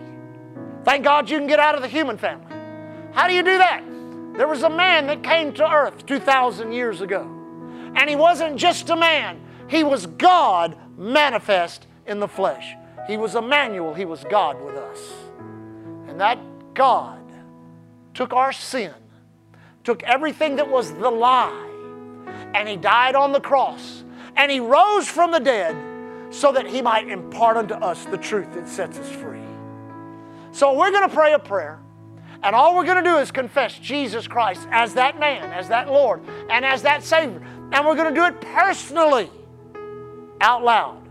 Thank 0.84 1.02
God 1.02 1.30
you 1.30 1.38
can 1.38 1.46
get 1.46 1.58
out 1.58 1.74
of 1.74 1.82
the 1.82 1.88
human 1.88 2.18
family. 2.18 2.54
How 3.12 3.26
do 3.26 3.34
you 3.34 3.42
do 3.42 3.58
that? 3.58 3.82
There 4.36 4.48
was 4.48 4.62
a 4.62 4.70
man 4.70 5.06
that 5.06 5.22
came 5.22 5.52
to 5.54 5.70
earth 5.70 6.04
2,000 6.06 6.72
years 6.72 7.00
ago. 7.00 7.22
And 7.94 8.08
he 8.08 8.16
wasn't 8.16 8.56
just 8.56 8.90
a 8.90 8.96
man, 8.96 9.40
he 9.68 9.84
was 9.84 10.06
God 10.06 10.76
manifest 10.98 11.86
in 12.06 12.20
the 12.20 12.28
flesh. 12.28 12.74
He 13.06 13.16
was 13.16 13.34
Emmanuel, 13.34 13.94
he 13.94 14.04
was 14.04 14.24
God 14.24 14.60
with 14.62 14.76
us. 14.76 15.12
And 16.08 16.20
that 16.20 16.38
God 16.74 17.20
took 18.14 18.32
our 18.32 18.52
sin, 18.52 18.92
took 19.84 20.02
everything 20.04 20.56
that 20.56 20.68
was 20.68 20.92
the 20.92 21.10
lie, 21.10 21.68
and 22.54 22.68
He 22.68 22.76
died 22.76 23.14
on 23.14 23.32
the 23.32 23.40
cross. 23.40 24.04
And 24.36 24.50
He 24.50 24.60
rose 24.60 25.08
from 25.08 25.30
the 25.30 25.40
dead 25.40 25.76
so 26.30 26.52
that 26.52 26.66
He 26.66 26.80
might 26.80 27.08
impart 27.08 27.56
unto 27.56 27.74
us 27.74 28.04
the 28.06 28.18
truth 28.18 28.52
that 28.54 28.68
sets 28.68 28.98
us 28.98 29.10
free. 29.10 29.40
So 30.52 30.74
we're 30.74 30.90
going 30.90 31.08
to 31.08 31.14
pray 31.14 31.32
a 31.32 31.38
prayer. 31.38 31.78
And 32.42 32.56
all 32.56 32.74
we're 32.74 32.84
going 32.84 33.02
to 33.02 33.08
do 33.08 33.18
is 33.18 33.30
confess 33.30 33.78
Jesus 33.78 34.26
Christ 34.26 34.66
as 34.70 34.94
that 34.94 35.20
man, 35.20 35.52
as 35.52 35.68
that 35.68 35.88
Lord, 35.88 36.22
and 36.50 36.64
as 36.64 36.82
that 36.82 37.04
Savior. 37.04 37.40
And 37.72 37.86
we're 37.86 37.94
going 37.94 38.12
to 38.12 38.20
do 38.20 38.24
it 38.26 38.40
personally, 38.40 39.30
out 40.40 40.64
loud, 40.64 41.02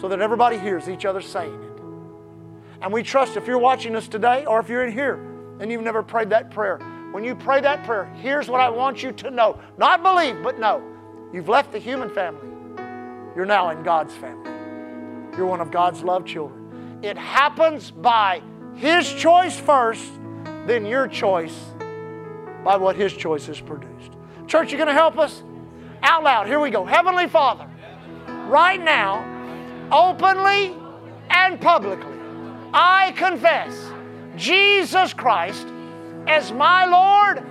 so 0.00 0.08
that 0.08 0.20
everybody 0.20 0.58
hears 0.58 0.88
each 0.88 1.04
other 1.04 1.20
saying 1.20 1.54
it. 1.54 1.82
And 2.82 2.92
we 2.92 3.02
trust 3.02 3.36
if 3.36 3.46
you're 3.46 3.58
watching 3.58 3.94
us 3.94 4.08
today 4.08 4.44
or 4.44 4.58
if 4.58 4.68
you're 4.68 4.84
in 4.84 4.92
here 4.92 5.14
and 5.60 5.70
you've 5.70 5.82
never 5.82 6.02
prayed 6.02 6.30
that 6.30 6.50
prayer, 6.50 6.80
when 7.16 7.24
you 7.24 7.34
pray 7.34 7.62
that 7.62 7.82
prayer, 7.84 8.12
here's 8.20 8.46
what 8.46 8.60
I 8.60 8.68
want 8.68 9.02
you 9.02 9.10
to 9.10 9.30
know. 9.30 9.58
Not 9.78 10.02
believe, 10.02 10.42
but 10.42 10.58
know. 10.58 10.82
You've 11.32 11.48
left 11.48 11.72
the 11.72 11.78
human 11.78 12.10
family. 12.10 12.46
You're 13.34 13.46
now 13.46 13.70
in 13.70 13.82
God's 13.82 14.12
family. 14.12 14.50
You're 15.34 15.46
one 15.46 15.62
of 15.62 15.70
God's 15.70 16.02
loved 16.02 16.28
children. 16.28 17.00
It 17.02 17.16
happens 17.16 17.90
by 17.90 18.42
His 18.74 19.10
choice 19.10 19.58
first, 19.58 20.06
then 20.66 20.84
your 20.84 21.08
choice 21.08 21.58
by 22.62 22.76
what 22.76 22.96
His 22.96 23.14
choice 23.14 23.46
has 23.46 23.62
produced. 23.62 24.12
Church, 24.46 24.70
you're 24.70 24.76
going 24.76 24.86
to 24.86 24.92
help 24.92 25.18
us? 25.18 25.42
Out 26.02 26.22
loud, 26.22 26.46
here 26.46 26.60
we 26.60 26.68
go. 26.68 26.84
Heavenly 26.84 27.28
Father, 27.28 27.66
right 28.46 28.78
now, 28.78 29.24
openly 29.90 30.76
and 31.30 31.58
publicly, 31.62 32.18
I 32.74 33.14
confess 33.16 33.90
Jesus 34.36 35.14
Christ 35.14 35.66
as 36.26 36.52
my 36.52 36.84
Lord 36.86 37.42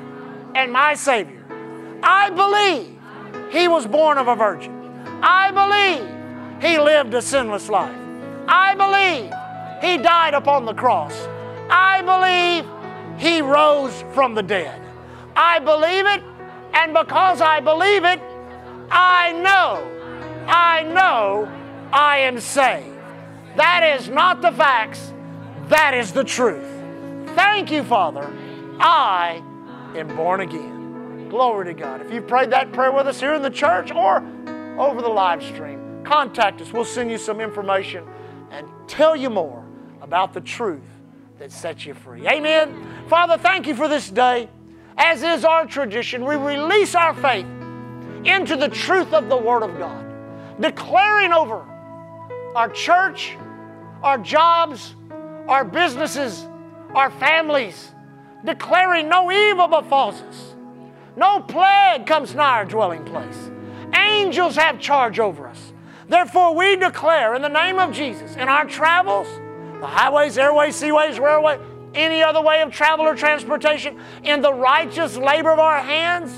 and 0.56 0.72
my 0.72 0.94
Savior. 0.94 1.44
I 2.04 2.30
believe 2.30 2.98
He 3.52 3.68
was 3.68 3.86
born 3.86 4.18
of 4.18 4.28
a 4.28 4.36
virgin. 4.36 4.74
I 5.22 5.52
believe 5.52 6.62
He 6.62 6.78
lived 6.78 7.14
a 7.14 7.22
sinless 7.22 7.70
life. 7.70 7.96
I 8.48 8.76
believe 8.76 9.32
He 9.82 9.98
died 9.98 10.34
upon 10.34 10.66
the 10.66 10.74
cross. 10.74 11.28
I 11.70 12.02
believe 12.02 12.66
He 13.20 13.42
rose 13.42 14.04
from 14.14 14.36
the 14.36 14.44
dead. 14.44 14.82
I 15.36 15.60
believe 15.60 16.06
it, 16.06 16.24
and 16.74 16.94
because 16.94 17.42
I 17.42 17.60
believe 17.60 18.06
it, 18.06 18.20
I 18.92 19.32
know, 19.34 19.84
I 20.48 20.84
know 20.84 21.52
I 21.92 22.20
am 22.20 22.40
saved. 22.40 22.96
That 23.56 23.98
is 23.98 24.10
not 24.10 24.42
the 24.42 24.52
facts, 24.52 25.14
that 25.68 25.94
is 25.94 26.12
the 26.12 26.24
truth. 26.24 26.70
Thank 27.36 27.72
you, 27.72 27.84
Father. 27.84 28.32
I 28.80 29.42
am 29.96 30.16
born 30.16 30.42
again. 30.42 31.30
Glory 31.30 31.66
to 31.66 31.74
God. 31.74 32.02
If 32.02 32.12
you've 32.12 32.28
prayed 32.28 32.52
that 32.52 32.72
prayer 32.72 32.92
with 32.92 33.08
us 33.08 33.20
here 33.20 33.34
in 33.34 33.42
the 33.42 33.50
church 33.50 33.92
or 33.92 34.18
over 34.78 35.02
the 35.02 35.10
live 35.10 35.44
stream, 35.44 36.04
contact 36.04 36.62
us. 36.62 36.72
We'll 36.72 36.86
send 36.86 37.10
you 37.12 37.18
some 37.18 37.40
information 37.40 38.06
and 38.52 38.68
tell 38.88 39.16
you 39.16 39.30
more 39.30 39.66
about 40.02 40.34
the 40.34 40.42
truth 40.42 40.84
that 41.40 41.52
sets 41.52 41.86
you 41.86 41.94
free. 41.94 42.28
Amen. 42.28 42.88
Father, 43.08 43.38
thank 43.38 43.68
you 43.68 43.76
for 43.76 43.88
this 43.88 44.10
day. 44.10 44.50
As 44.98 45.24
is 45.24 45.44
our 45.44 45.66
tradition, 45.66 46.26
we 46.26 46.36
release 46.36 46.96
our 46.96 47.14
faith 47.14 47.48
into 48.24 48.56
the 48.56 48.70
truth 48.70 49.14
of 49.14 49.30
the 49.30 49.38
Word 49.38 49.64
of 49.64 49.78
God, 49.78 50.06
declaring 50.62 51.34
over 51.34 51.66
our 52.56 52.70
church, 52.70 53.36
our 54.02 54.18
jobs, 54.18 54.96
our 55.48 55.66
businesses, 55.66 56.48
our 56.94 57.10
families, 57.12 57.92
declaring 58.46 59.10
no 59.10 59.32
evil 59.32 59.68
befalls 59.68 60.22
us. 60.22 60.56
No 61.18 61.39
plague 61.41 62.06
comes 62.06 62.36
nigh 62.36 62.58
our 62.58 62.66
dwelling 62.66 63.04
place. 63.06 63.52
Angels 63.93 64.56
have 64.56 64.80
charge 64.80 65.20
over 65.20 65.48
us. 65.48 65.74
Therefore, 66.08 66.54
we 66.56 66.76
declare 66.76 67.34
in 67.36 67.41
the 67.41 67.50
name 67.50 67.80
of 67.80 67.91
Jesus 67.91 68.36
in 68.36 68.48
our 68.48 68.66
travels, 68.66 69.28
the 69.80 69.88
highways, 69.88 70.38
airways, 70.38 70.76
seaways, 70.76 71.20
railway, 71.20 71.60
any 71.96 72.22
other 72.22 72.41
way 72.41 72.62
of 72.62 72.72
travel 72.72 73.06
or 73.06 73.16
transportation, 73.16 74.00
in 74.24 74.41
the 74.41 74.54
righteous 74.54 75.18
labor 75.18 75.52
of 75.52 75.60
our 75.60 75.80
hands. 75.80 76.32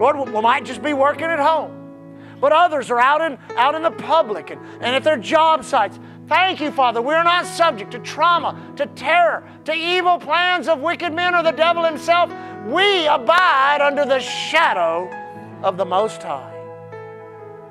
Lord, 0.00 0.16
we 0.16 0.40
might 0.40 0.64
just 0.64 0.82
be 0.82 0.94
working 0.94 1.26
at 1.26 1.38
home, 1.38 2.38
but 2.40 2.52
others 2.52 2.90
are 2.90 3.00
out 3.00 3.20
in, 3.20 3.38
out 3.56 3.74
in 3.74 3.82
the 3.82 3.90
public 3.90 4.50
and, 4.50 4.60
and 4.80 4.96
at 4.96 5.04
their 5.04 5.16
job 5.16 5.64
sites. 5.64 5.98
Thank 6.28 6.60
you, 6.60 6.70
Father. 6.70 7.00
We're 7.00 7.22
not 7.22 7.46
subject 7.46 7.90
to 7.92 7.98
trauma, 8.00 8.74
to 8.76 8.86
terror, 8.86 9.48
to 9.64 9.72
evil 9.72 10.18
plans 10.18 10.68
of 10.68 10.80
wicked 10.80 11.14
men 11.14 11.34
or 11.34 11.42
the 11.42 11.52
devil 11.52 11.84
himself. 11.84 12.30
We 12.66 13.06
abide 13.06 13.78
under 13.80 14.04
the 14.04 14.20
shadow 14.20 15.10
of 15.62 15.78
the 15.78 15.86
Most 15.86 16.22
High. 16.22 16.54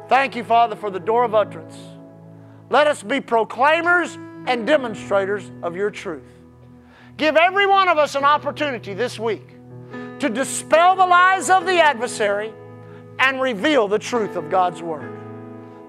Thank 0.10 0.36
you, 0.36 0.44
Father, 0.44 0.76
for 0.76 0.90
the 0.90 1.00
door 1.00 1.24
of 1.24 1.36
utterance. 1.36 1.78
Let 2.70 2.88
us 2.88 3.04
be 3.04 3.22
proclaimers 3.22 4.18
and 4.48 4.66
demonstrators 4.66 5.52
of 5.62 5.76
your 5.76 5.92
truth. 5.92 6.24
Give 7.18 7.36
every 7.36 7.68
one 7.68 7.88
of 7.90 7.98
us 7.98 8.16
an 8.16 8.24
opportunity 8.24 8.94
this 8.94 9.20
week 9.20 9.50
to 10.20 10.30
dispel 10.30 10.96
the 10.96 11.06
lies 11.06 11.50
of 11.50 11.66
the 11.66 11.80
adversary 11.80 12.54
and 13.20 13.40
reveal 13.40 13.88
the 13.88 14.00
truth 14.00 14.36
of 14.36 14.50
God's 14.50 14.82
Word. 14.82 15.12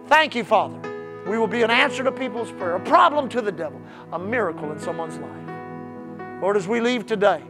Thank 0.06 0.34
you, 0.34 0.44
Father. 0.44 0.87
We 1.28 1.38
will 1.38 1.46
be 1.46 1.62
an 1.62 1.70
answer 1.70 2.02
to 2.02 2.10
people's 2.10 2.50
prayer, 2.52 2.76
a 2.76 2.80
problem 2.80 3.28
to 3.30 3.42
the 3.42 3.52
devil, 3.52 3.80
a 4.12 4.18
miracle 4.18 4.72
in 4.72 4.78
someone's 4.78 5.18
life. 5.18 6.40
Lord, 6.40 6.56
as 6.56 6.66
we 6.66 6.80
leave 6.80 7.04
today, 7.04 7.42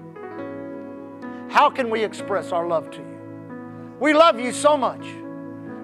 how 1.49 1.71
can 1.71 1.89
we 1.89 2.03
express 2.03 2.51
our 2.51 2.67
love 2.67 2.91
to 2.91 2.99
you? 2.99 3.97
We 4.01 4.15
love 4.15 4.41
you 4.41 4.53
so 4.53 4.77
much. 4.77 5.07